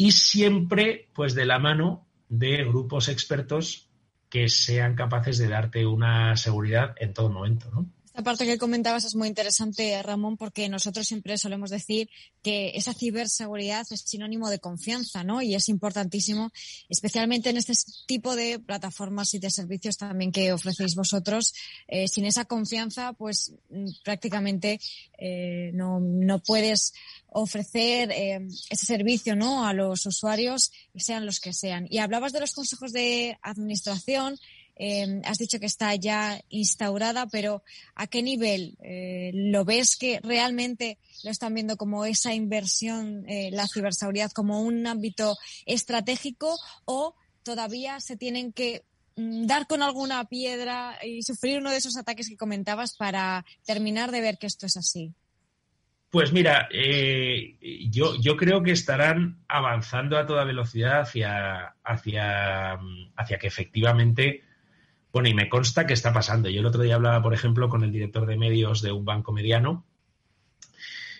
y 0.00 0.12
siempre 0.12 1.10
pues 1.12 1.34
de 1.34 1.44
la 1.44 1.58
mano 1.58 2.06
de 2.30 2.64
grupos 2.64 3.10
expertos 3.10 3.90
que 4.30 4.48
sean 4.48 4.94
capaces 4.94 5.36
de 5.36 5.46
darte 5.46 5.84
una 5.84 6.38
seguridad 6.38 6.94
en 6.96 7.12
todo 7.12 7.28
momento, 7.28 7.70
¿no? 7.70 7.84
Esta 8.20 8.32
parte 8.32 8.44
que 8.44 8.58
comentabas 8.58 9.06
es 9.06 9.14
muy 9.14 9.28
interesante, 9.28 10.02
Ramón, 10.02 10.36
porque 10.36 10.68
nosotros 10.68 11.06
siempre 11.06 11.38
solemos 11.38 11.70
decir 11.70 12.10
que 12.42 12.72
esa 12.74 12.92
ciberseguridad 12.92 13.86
es 13.90 14.02
sinónimo 14.02 14.50
de 14.50 14.58
confianza, 14.58 15.24
¿no? 15.24 15.40
Y 15.40 15.54
es 15.54 15.70
importantísimo, 15.70 16.52
especialmente 16.90 17.48
en 17.48 17.56
este 17.56 17.72
tipo 18.06 18.36
de 18.36 18.58
plataformas 18.58 19.32
y 19.32 19.38
de 19.38 19.48
servicios 19.50 19.96
también 19.96 20.32
que 20.32 20.52
ofrecéis 20.52 20.96
vosotros. 20.96 21.54
Eh, 21.88 22.08
sin 22.08 22.26
esa 22.26 22.44
confianza, 22.44 23.14
pues 23.14 23.54
mm, 23.70 23.88
prácticamente 24.04 24.78
eh, 25.16 25.70
no, 25.72 25.98
no 25.98 26.40
puedes 26.40 26.92
ofrecer 27.28 28.10
eh, 28.10 28.46
ese 28.68 28.84
servicio 28.84 29.34
¿no? 29.34 29.66
a 29.66 29.72
los 29.72 30.04
usuarios, 30.04 30.72
sean 30.94 31.24
los 31.24 31.40
que 31.40 31.54
sean. 31.54 31.86
Y 31.88 31.98
hablabas 31.98 32.34
de 32.34 32.40
los 32.40 32.52
consejos 32.52 32.92
de 32.92 33.38
administración. 33.40 34.38
Eh, 34.82 35.20
has 35.24 35.36
dicho 35.36 35.60
que 35.60 35.66
está 35.66 35.94
ya 35.94 36.40
instaurada, 36.48 37.26
pero 37.26 37.62
¿a 37.94 38.06
qué 38.06 38.22
nivel 38.22 38.78
eh, 38.82 39.30
lo 39.34 39.66
ves 39.66 39.96
que 39.96 40.20
realmente 40.22 40.96
lo 41.22 41.30
están 41.30 41.52
viendo 41.52 41.76
como 41.76 42.06
esa 42.06 42.32
inversión, 42.32 43.26
la 43.52 43.68
ciberseguridad, 43.68 44.30
como 44.32 44.62
un 44.62 44.86
ámbito 44.86 45.36
estratégico 45.66 46.56
o 46.86 47.14
todavía 47.42 48.00
se 48.00 48.16
tienen 48.16 48.52
que 48.52 48.84
mm, 49.16 49.46
dar 49.46 49.66
con 49.66 49.82
alguna 49.82 50.24
piedra 50.24 50.98
y 51.04 51.22
sufrir 51.22 51.58
uno 51.58 51.70
de 51.70 51.76
esos 51.76 51.96
ataques 51.96 52.28
que 52.28 52.36
comentabas 52.36 52.96
para 52.96 53.44
terminar 53.64 54.10
de 54.10 54.20
ver 54.20 54.38
que 54.38 54.46
esto 54.46 54.66
es 54.66 54.76
así? 54.76 55.12
Pues 56.10 56.32
mira, 56.32 56.68
eh, 56.72 57.56
yo, 57.88 58.16
yo 58.20 58.36
creo 58.36 58.64
que 58.64 58.72
estarán 58.72 59.44
avanzando 59.46 60.18
a 60.18 60.26
toda 60.26 60.44
velocidad 60.44 61.02
hacia, 61.02 61.76
hacia, 61.84 62.78
hacia 63.16 63.38
que 63.38 63.46
efectivamente, 63.46 64.42
bueno, 65.12 65.28
y 65.28 65.34
me 65.34 65.48
consta 65.48 65.86
que 65.86 65.94
está 65.94 66.12
pasando. 66.12 66.48
Yo 66.48 66.60
el 66.60 66.66
otro 66.66 66.82
día 66.82 66.94
hablaba, 66.94 67.22
por 67.22 67.34
ejemplo, 67.34 67.68
con 67.68 67.82
el 67.82 67.92
director 67.92 68.26
de 68.26 68.36
medios 68.36 68.82
de 68.82 68.92
un 68.92 69.04
banco 69.04 69.32
mediano, 69.32 69.84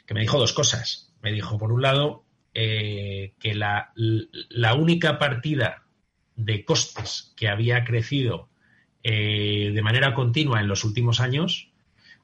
que 0.06 0.14
me 0.14 0.20
dijo 0.20 0.38
dos 0.38 0.52
cosas. 0.52 1.12
Me 1.22 1.32
dijo, 1.32 1.58
por 1.58 1.72
un 1.72 1.82
lado, 1.82 2.24
eh, 2.54 3.34
que 3.38 3.54
la, 3.54 3.92
única 4.76 5.18
partida 5.18 5.84
de 6.36 6.64
costes 6.64 7.32
que 7.36 7.48
había 7.48 7.84
crecido 7.84 8.48
eh, 9.02 9.70
de 9.74 9.82
manera 9.82 10.14
continua 10.14 10.60
en 10.60 10.68
los 10.68 10.84
últimos 10.84 11.20
años 11.20 11.70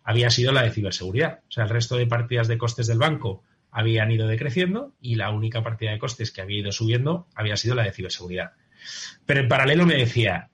había 0.02 0.30
sido 0.30 0.52
la 0.52 0.62
de 0.62 0.70
ciberseguridad. 0.70 1.40
O 1.48 1.50
sea, 1.50 1.64
el 1.64 1.70
resto 1.70 1.96
de 1.96 2.06
partidas 2.06 2.48
de 2.48 2.58
costes 2.58 2.86
del 2.86 2.98
banco 2.98 3.42
habían 3.70 4.10
ido 4.10 4.26
decreciendo 4.26 4.94
y 5.00 5.16
la 5.16 5.30
única 5.30 5.62
partida 5.62 5.90
de 5.90 5.98
costes 5.98 6.32
que 6.32 6.40
había 6.40 6.60
ido 6.60 6.72
subiendo 6.72 7.28
había 7.34 7.56
sido 7.56 7.74
la 7.74 7.82
de 7.82 7.92
ciberseguridad. 7.92 8.52
Pero 9.26 9.40
en 9.40 9.48
paralelo 9.48 9.84
me 9.84 9.96
decía, 9.96 10.50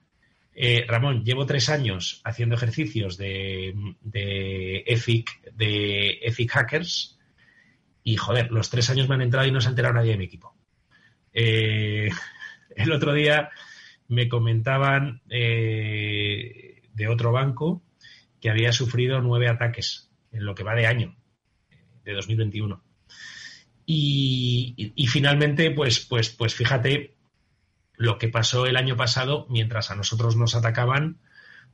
eh, 0.55 0.85
Ramón, 0.87 1.23
llevo 1.23 1.45
tres 1.45 1.69
años 1.69 2.21
haciendo 2.23 2.55
ejercicios 2.55 3.17
de, 3.17 3.73
de, 4.01 4.83
ethic, 4.85 5.41
de 5.51 6.19
ethic 6.21 6.51
hackers 6.51 7.19
y, 8.03 8.17
joder, 8.17 8.51
los 8.51 8.69
tres 8.69 8.89
años 8.89 9.09
me 9.09 9.15
han 9.15 9.21
entrado 9.21 9.47
y 9.47 9.51
no 9.51 9.61
se 9.61 9.67
ha 9.67 9.71
enterado 9.71 9.95
nadie 9.95 10.11
de 10.11 10.17
mi 10.17 10.25
equipo. 10.25 10.55
Eh, 11.33 12.09
el 12.75 12.91
otro 12.91 13.13
día 13.13 13.49
me 14.07 14.29
comentaban 14.29 15.21
eh, 15.29 16.83
de 16.93 17.07
otro 17.07 17.31
banco 17.31 17.81
que 18.39 18.49
había 18.49 18.71
sufrido 18.71 19.21
nueve 19.21 19.47
ataques 19.47 20.11
en 20.31 20.45
lo 20.45 20.53
que 20.53 20.63
va 20.63 20.75
de 20.75 20.85
año, 20.85 21.15
de 22.03 22.13
2021. 22.13 22.83
Y, 23.85 24.93
finalmente, 25.09 25.71
pues, 25.71 25.99
pues, 26.01 26.29
pues 26.29 26.53
fíjate 26.55 27.15
lo 28.03 28.17
que 28.17 28.27
pasó 28.27 28.65
el 28.65 28.75
año 28.75 28.97
pasado 28.97 29.47
mientras 29.49 29.89
a 29.89 29.95
nosotros 29.95 30.35
nos 30.35 30.55
atacaban, 30.55 31.19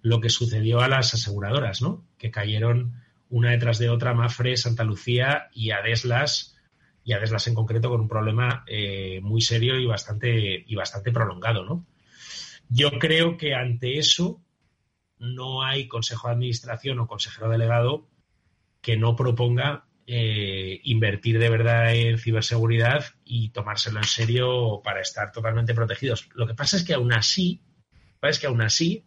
lo 0.03 0.21
que 0.21 0.29
sucedió 0.29 0.79
a 0.79 0.87
las 0.87 1.11
aseguradoras, 1.15 1.81
¿no? 1.81 2.05
Que 2.19 2.29
cayeron 2.29 3.01
una 3.31 3.49
detrás 3.49 3.79
de 3.79 3.89
otra, 3.89 4.13
Mafre, 4.13 4.55
Santa 4.55 4.83
Lucía 4.83 5.49
y 5.55 5.71
Adeslas, 5.71 6.55
y 7.03 7.13
Adeslas 7.13 7.47
en 7.47 7.55
concreto 7.55 7.89
con 7.89 8.01
un 8.01 8.07
problema 8.07 8.63
eh, 8.67 9.21
muy 9.23 9.41
serio 9.41 9.79
y 9.79 9.87
bastante, 9.87 10.63
y 10.67 10.75
bastante 10.75 11.11
prolongado, 11.11 11.65
¿no? 11.65 11.87
Yo 12.69 12.91
creo 12.99 13.35
que 13.35 13.55
ante 13.55 13.97
eso 13.97 14.39
no 15.17 15.63
hay 15.63 15.87
consejo 15.87 16.27
de 16.27 16.35
administración 16.35 16.99
o 16.99 17.07
consejero 17.07 17.49
delegado 17.49 18.07
que 18.81 18.97
no 18.97 19.15
proponga 19.15 19.85
eh, 20.11 20.81
invertir 20.85 21.37
de 21.37 21.51
verdad 21.51 21.93
en 21.93 22.17
ciberseguridad 22.17 23.05
y 23.23 23.51
tomárselo 23.51 23.99
en 23.99 24.05
serio 24.05 24.81
para 24.83 25.01
estar 25.01 25.31
totalmente 25.31 25.75
protegidos. 25.75 26.27
Lo 26.33 26.47
que 26.47 26.55
pasa 26.55 26.77
es 26.77 26.83
que 26.83 26.95
aún 26.95 27.13
así, 27.13 27.61
es 28.23 28.39
que 28.39 28.47
aún 28.47 28.59
así 28.61 29.05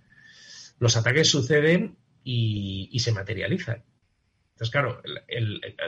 los 0.78 0.96
ataques 0.96 1.28
suceden 1.28 1.96
y, 2.22 2.96
se 3.00 3.10
materializan. 3.10 3.82
Entonces, 4.52 4.70
claro, 4.70 5.02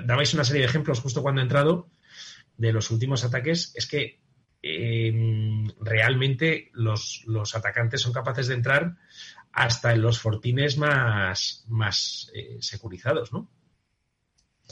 dabais 0.04 0.34
una 0.34 0.42
serie 0.42 0.62
de 0.62 0.68
ejemplos 0.68 0.98
justo 0.98 1.22
cuando 1.22 1.42
he 1.42 1.44
entrado 1.44 1.88
de 2.56 2.72
los 2.72 2.90
últimos 2.90 3.22
ataques. 3.22 3.70
Es 3.76 3.86
que 3.86 4.20
em, 4.62 5.68
realmente 5.78 6.72
los, 6.72 7.24
atacantes 7.54 8.00
son 8.00 8.12
capaces 8.12 8.48
de 8.48 8.54
entrar 8.54 8.96
hasta 9.52 9.92
en 9.92 10.02
los 10.02 10.18
fortines 10.18 10.76
más, 10.76 11.66
más 11.68 12.32
eh, 12.34 12.56
securizados, 12.58 13.32
¿no? 13.32 13.53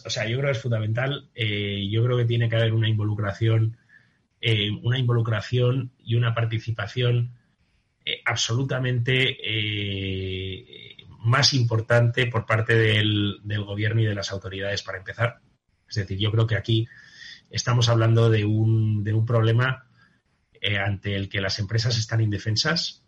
O 0.05 0.11
sea, 0.11 0.27
yo 0.27 0.39
creo 0.39 0.51
que 0.51 0.57
es 0.57 0.63
fundamental. 0.63 1.29
Eh, 1.35 1.89
yo 1.91 2.05
creo 2.05 2.17
que 2.17 2.25
tiene 2.25 2.49
que 2.49 2.57
haber 2.57 2.73
una 2.73 2.89
involucración, 2.89 3.77
eh, 4.41 4.71
una 4.83 4.99
involucración 4.99 5.93
y 5.99 6.15
una 6.17 6.35
participación 6.35 7.33
eh, 8.05 8.21
absolutamente 8.25 9.39
más 11.21 11.55
importante 11.55 12.27
por 12.27 12.47
parte 12.47 12.75
del, 12.75 13.41
gobierno 13.65 14.01
y 14.01 14.07
de 14.07 14.15
las 14.15 14.33
autoridades 14.33 14.83
para 14.83 14.99
empezar. 14.99 15.41
Es 15.89 15.97
decir, 15.97 16.19
yo 16.19 16.33
creo 16.33 16.47
que 16.47 16.57
aquí 16.57 16.89
estamos 17.51 17.89
hablando 17.89 18.29
de 18.29 18.45
un, 18.45 19.05
de 19.05 19.13
un 19.13 19.25
problema 19.25 19.87
ante 20.85 21.17
el 21.17 21.29
que 21.29 21.41
las 21.41 21.59
empresas 21.59 21.99
están 21.99 22.21
indefensas 22.21 23.05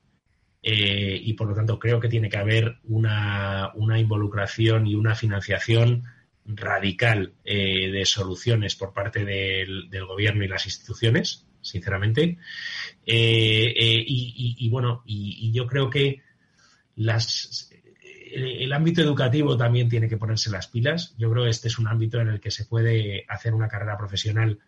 y 0.61 1.32
por 1.35 1.49
lo 1.49 1.55
tanto 1.55 1.78
creo 1.78 2.01
que 2.01 2.09
tiene 2.09 2.28
que 2.28 2.37
haber 2.37 2.78
una, 2.85 3.70
una 3.74 3.99
involucración 3.99 4.87
y 4.87 4.95
una 4.95 5.14
financiación 5.14 6.05
radical 6.47 7.33
eh, 7.45 7.91
de 7.91 8.05
soluciones 8.05 8.75
por 8.77 8.93
parte 8.93 9.25
del, 9.25 9.89
gobierno 10.07 10.45
y 10.45 10.49
las 10.49 10.67
instituciones, 10.67 11.47
sinceramente. 11.61 12.39
Eh, 13.07 13.75
eh, 13.77 14.05
y, 14.07 14.69
bueno, 14.69 15.03
y, 15.07 15.51
yo 15.53 15.67
creo 15.67 15.89
que 15.89 16.21
las, 16.97 17.71
el, 18.33 18.73
ámbito 18.73 19.01
educativo 19.01 19.57
también 19.57 19.89
tiene 19.89 20.09
que 20.09 20.19
ponerse 20.19 20.51
las 20.51 20.69
pilas. 20.69 21.15
Yo 21.19 21.31
creo 21.31 21.45
que 21.45 21.51
este 21.51 21.69
es 21.69 21.79
un 21.79 21.89
ámbito 21.89 22.21
en 22.21 22.29
el 22.29 22.41
que 22.41 22.51
se 22.51 22.67
puede 22.67 23.25
hacer 23.29 23.55
una 23.55 23.69
carrera 23.69 23.97
profesional 23.97 24.59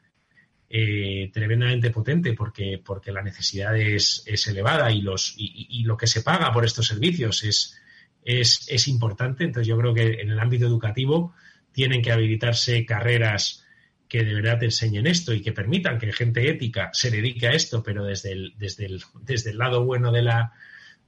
tremendamente 0.68 1.90
potente 1.90 2.32
porque, 2.32 2.82
porque 2.84 3.12
la 3.12 3.22
necesidad 3.22 3.78
es, 3.78 4.24
es 4.26 4.46
elevada 4.48 4.90
y, 4.90 5.00
los, 5.00 5.34
y, 5.36 5.84
lo 5.84 5.96
que 5.96 6.08
se 6.08 6.22
paga 6.22 6.52
por 6.52 6.64
estos 6.64 6.88
servicios 6.88 7.44
es, 7.44 7.80
es, 8.24 8.66
es 8.68 8.88
importante. 8.88 9.44
Entonces 9.44 9.68
yo 9.68 9.78
creo 9.78 9.94
que 9.94 10.20
en 10.20 10.30
el 10.30 10.40
ámbito 10.40 10.66
educativo 10.66 11.34
tienen 11.76 12.00
que 12.00 12.10
habilitarse 12.10 12.86
carreras 12.86 13.62
que 14.08 14.24
de 14.24 14.32
verdad 14.32 14.60
te 14.60 14.64
enseñen 14.64 15.06
esto 15.06 15.34
y 15.34 15.42
que 15.42 15.52
permitan 15.52 15.98
que 15.98 16.10
gente 16.10 16.48
ética 16.48 16.88
se 16.94 17.10
dedique 17.10 17.48
a 17.48 17.52
esto, 17.52 17.82
pero 17.82 18.02
desde 18.02 18.32
el, 18.32 18.54
desde 18.56 18.86
el, 18.86 19.02
desde 19.20 19.50
el 19.50 19.58
lado 19.58 19.84
bueno 19.84 20.10
de 20.10 20.22
la, 20.22 20.54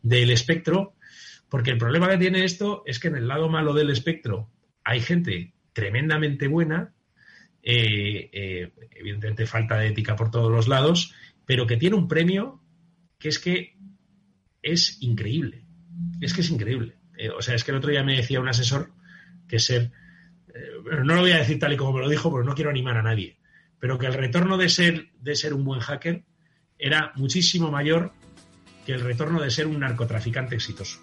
del 0.02 0.30
espectro, 0.30 0.94
porque 1.48 1.70
el 1.70 1.78
problema 1.78 2.10
que 2.10 2.18
tiene 2.18 2.44
esto 2.44 2.82
es 2.84 2.98
que 2.98 3.08
en 3.08 3.16
el 3.16 3.28
lado 3.28 3.48
malo 3.48 3.72
del 3.72 3.88
espectro 3.88 4.50
hay 4.84 5.00
gente 5.00 5.54
tremendamente 5.72 6.48
buena, 6.48 6.92
eh, 7.62 8.28
eh, 8.30 8.70
evidentemente 8.94 9.46
falta 9.46 9.78
de 9.78 9.88
ética 9.88 10.16
por 10.16 10.30
todos 10.30 10.52
los 10.52 10.68
lados, 10.68 11.14
pero 11.46 11.66
que 11.66 11.78
tiene 11.78 11.96
un 11.96 12.08
premio 12.08 12.62
que 13.18 13.30
es 13.30 13.38
que 13.38 13.74
es 14.60 15.00
increíble, 15.00 15.64
es 16.20 16.34
que 16.34 16.42
es 16.42 16.50
increíble. 16.50 16.98
Eh, 17.16 17.30
o 17.30 17.40
sea, 17.40 17.54
es 17.54 17.64
que 17.64 17.70
el 17.70 17.78
otro 17.78 17.90
día 17.90 18.04
me 18.04 18.16
decía 18.16 18.38
un 18.38 18.48
asesor 18.48 18.92
que 19.48 19.58
ser 19.58 19.92
no 21.04 21.14
lo 21.14 21.20
voy 21.20 21.32
a 21.32 21.38
decir 21.38 21.58
tal 21.58 21.72
y 21.72 21.76
como 21.76 21.92
me 21.92 22.00
lo 22.00 22.08
dijo, 22.08 22.30
porque 22.30 22.46
no 22.46 22.54
quiero 22.54 22.70
animar 22.70 22.96
a 22.96 23.02
nadie, 23.02 23.38
pero 23.78 23.98
que 23.98 24.06
el 24.06 24.14
retorno 24.14 24.56
de 24.56 24.68
ser, 24.68 25.08
de 25.20 25.36
ser 25.36 25.54
un 25.54 25.64
buen 25.64 25.80
hacker 25.80 26.24
era 26.78 27.12
muchísimo 27.16 27.70
mayor 27.70 28.12
que 28.86 28.92
el 28.92 29.00
retorno 29.00 29.40
de 29.40 29.50
ser 29.50 29.66
un 29.66 29.80
narcotraficante 29.80 30.54
exitoso. 30.54 31.00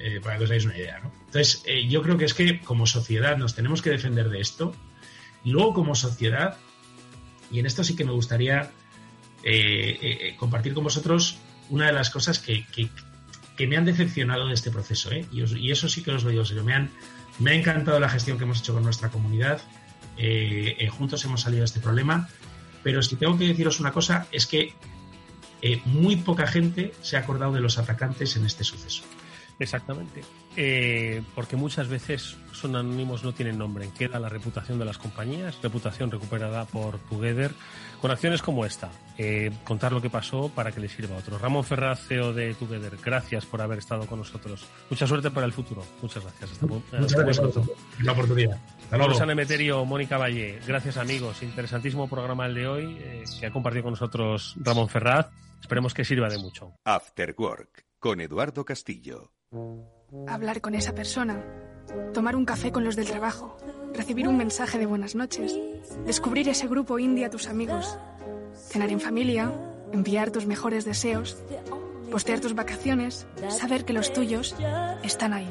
Eh, 0.00 0.20
para 0.20 0.36
que 0.36 0.44
os 0.44 0.50
hagáis 0.50 0.64
una 0.64 0.76
idea. 0.76 0.98
¿no? 0.98 1.12
Entonces, 1.26 1.62
eh, 1.66 1.86
yo 1.88 2.02
creo 2.02 2.18
que 2.18 2.24
es 2.24 2.34
que 2.34 2.60
como 2.60 2.86
sociedad 2.86 3.36
nos 3.36 3.54
tenemos 3.54 3.80
que 3.80 3.90
defender 3.90 4.28
de 4.28 4.40
esto. 4.40 4.74
Y 5.44 5.50
luego, 5.50 5.72
como 5.72 5.94
sociedad, 5.94 6.56
y 7.50 7.60
en 7.60 7.66
esto 7.66 7.84
sí 7.84 7.94
que 7.94 8.04
me 8.04 8.10
gustaría 8.12 8.72
eh, 9.44 10.34
compartir 10.38 10.74
con 10.74 10.84
vosotros 10.84 11.38
una 11.70 11.86
de 11.86 11.92
las 11.92 12.10
cosas 12.10 12.38
que, 12.38 12.66
me 13.66 13.76
han 13.76 13.84
decepcionado 13.84 14.48
de 14.48 14.54
este 14.54 14.70
proceso. 14.70 15.10
Y, 15.30 15.70
eso 15.70 15.88
sí 15.88 16.02
que 16.02 16.10
os 16.10 16.24
lo 16.24 16.30
digo, 16.30 16.44
serio, 16.44 16.64
me 16.64 16.74
han, 16.74 16.90
me 17.38 17.50
ha 17.50 17.54
encantado 17.54 17.98
la 18.00 18.08
gestión 18.08 18.38
que 18.38 18.44
hemos 18.44 18.60
hecho 18.60 18.74
con 18.74 18.82
nuestra 18.82 19.10
comunidad. 19.10 19.60
Eh, 20.16 20.76
eh, 20.78 20.88
juntos 20.88 21.24
hemos 21.24 21.40
salido 21.42 21.60
de 21.60 21.66
este 21.66 21.80
problema. 21.80 22.28
Pero 22.82 23.02
si 23.02 23.16
tengo 23.16 23.36
que 23.38 23.46
deciros 23.46 23.80
una 23.80 23.92
cosa, 23.92 24.26
es 24.30 24.46
que 24.46 24.74
eh, 25.62 25.80
muy 25.86 26.16
poca 26.16 26.46
gente 26.46 26.92
se 27.00 27.16
ha 27.16 27.20
acordado 27.20 27.52
de 27.52 27.60
los 27.60 27.78
atacantes 27.78 28.36
en 28.36 28.44
este 28.44 28.64
suceso. 28.64 29.02
Exactamente. 29.58 30.22
Porque 31.34 31.56
muchas 31.56 31.88
veces 31.88 32.36
son 32.52 32.76
anónimos, 32.76 33.24
no 33.24 33.32
tienen 33.32 33.58
nombre. 33.58 33.88
Queda 33.96 34.18
la 34.18 34.28
reputación 34.28 34.78
de 34.78 34.84
las 34.84 34.98
compañías, 34.98 35.58
reputación 35.62 36.10
recuperada 36.10 36.64
por 36.64 36.98
Together 36.98 37.52
con 38.00 38.10
acciones 38.10 38.42
como 38.42 38.66
esta, 38.66 38.90
eh, 39.16 39.50
contar 39.64 39.92
lo 39.92 40.02
que 40.02 40.10
pasó 40.10 40.50
para 40.50 40.72
que 40.72 40.78
le 40.78 40.90
sirva 40.90 41.16
a 41.16 41.20
otros. 41.20 41.40
Ramón 41.40 41.64
Ferraz, 41.64 42.06
CEO 42.06 42.34
de 42.34 42.52
Together, 42.52 42.98
gracias 43.02 43.46
por 43.46 43.62
haber 43.62 43.78
estado 43.78 44.06
con 44.06 44.18
nosotros. 44.18 44.66
Mucha 44.90 45.06
suerte 45.06 45.30
para 45.30 45.46
el 45.46 45.54
futuro. 45.54 45.82
Muchas 46.02 46.22
gracias. 46.22 46.52
Hasta, 46.52 46.66
Muchas 46.66 47.14
gracias 47.14 47.38
por 47.38 47.64
la 48.02 48.12
oportunidad. 48.12 48.58
Hasta 48.90 49.14
San 49.14 49.30
Emeterio, 49.30 49.86
Mónica 49.86 50.18
Valle. 50.18 50.60
Gracias 50.66 50.98
amigos. 50.98 51.42
Interesantísimo 51.42 52.06
programa 52.06 52.44
el 52.44 52.54
de 52.54 52.68
hoy 52.68 52.98
eh, 53.00 53.24
que 53.40 53.46
ha 53.46 53.50
compartido 53.50 53.84
con 53.84 53.92
nosotros 53.92 54.54
Ramón 54.58 54.90
Ferraz. 54.90 55.28
Esperemos 55.62 55.94
que 55.94 56.04
sirva 56.04 56.28
de 56.28 56.36
mucho. 56.36 56.74
After 56.84 57.34
Work 57.38 57.86
con 57.98 58.20
Eduardo 58.20 58.66
Castillo. 58.66 59.32
Hablar 60.26 60.60
con 60.60 60.74
esa 60.74 60.94
persona. 60.94 61.44
Tomar 62.12 62.36
un 62.36 62.44
café 62.44 62.72
con 62.72 62.84
los 62.84 62.96
del 62.96 63.06
trabajo 63.06 63.56
recibir 63.94 64.28
un 64.28 64.36
mensaje 64.36 64.78
de 64.78 64.86
buenas 64.86 65.14
noches, 65.14 65.56
descubrir 66.04 66.48
ese 66.48 66.66
grupo 66.66 66.98
indie 66.98 67.24
a 67.24 67.30
tus 67.30 67.46
amigos, 67.46 67.96
cenar 68.68 68.90
en 68.90 69.00
familia, 69.00 69.52
enviar 69.92 70.30
tus 70.30 70.46
mejores 70.46 70.84
deseos, 70.84 71.38
postear 72.10 72.40
tus 72.40 72.54
vacaciones, 72.54 73.26
saber 73.48 73.84
que 73.84 73.92
los 73.92 74.12
tuyos 74.12 74.56
están 75.02 75.32
ahí. 75.32 75.48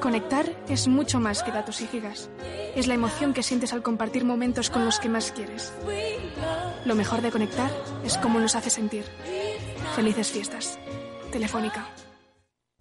Conectar 0.00 0.46
es 0.68 0.86
mucho 0.86 1.20
más 1.20 1.42
que 1.42 1.50
datos 1.50 1.80
y 1.80 1.86
gigas. 1.86 2.30
Es 2.76 2.86
la 2.86 2.94
emoción 2.94 3.34
que 3.34 3.42
sientes 3.42 3.72
al 3.72 3.82
compartir 3.82 4.24
momentos 4.24 4.70
con 4.70 4.84
los 4.84 5.00
que 5.00 5.08
más 5.08 5.32
quieres. 5.32 5.72
Lo 6.84 6.94
mejor 6.94 7.20
de 7.20 7.32
conectar 7.32 7.70
es 8.04 8.16
cómo 8.16 8.38
nos 8.38 8.54
hace 8.54 8.70
sentir. 8.70 9.04
Felices 9.96 10.30
fiestas. 10.30 10.78
Telefónica. 11.32 11.88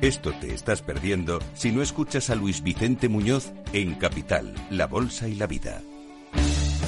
Esto 0.00 0.32
te 0.40 0.54
estás 0.54 0.80
perdiendo 0.80 1.38
si 1.52 1.70
no 1.70 1.82
escuchas 1.82 2.30
a 2.30 2.34
Luis 2.34 2.62
Vicente 2.62 3.10
Muñoz 3.10 3.52
en 3.74 3.94
Capital, 3.96 4.54
La 4.70 4.86
Bolsa 4.86 5.28
y 5.28 5.34
la 5.34 5.46
Vida. 5.46 5.82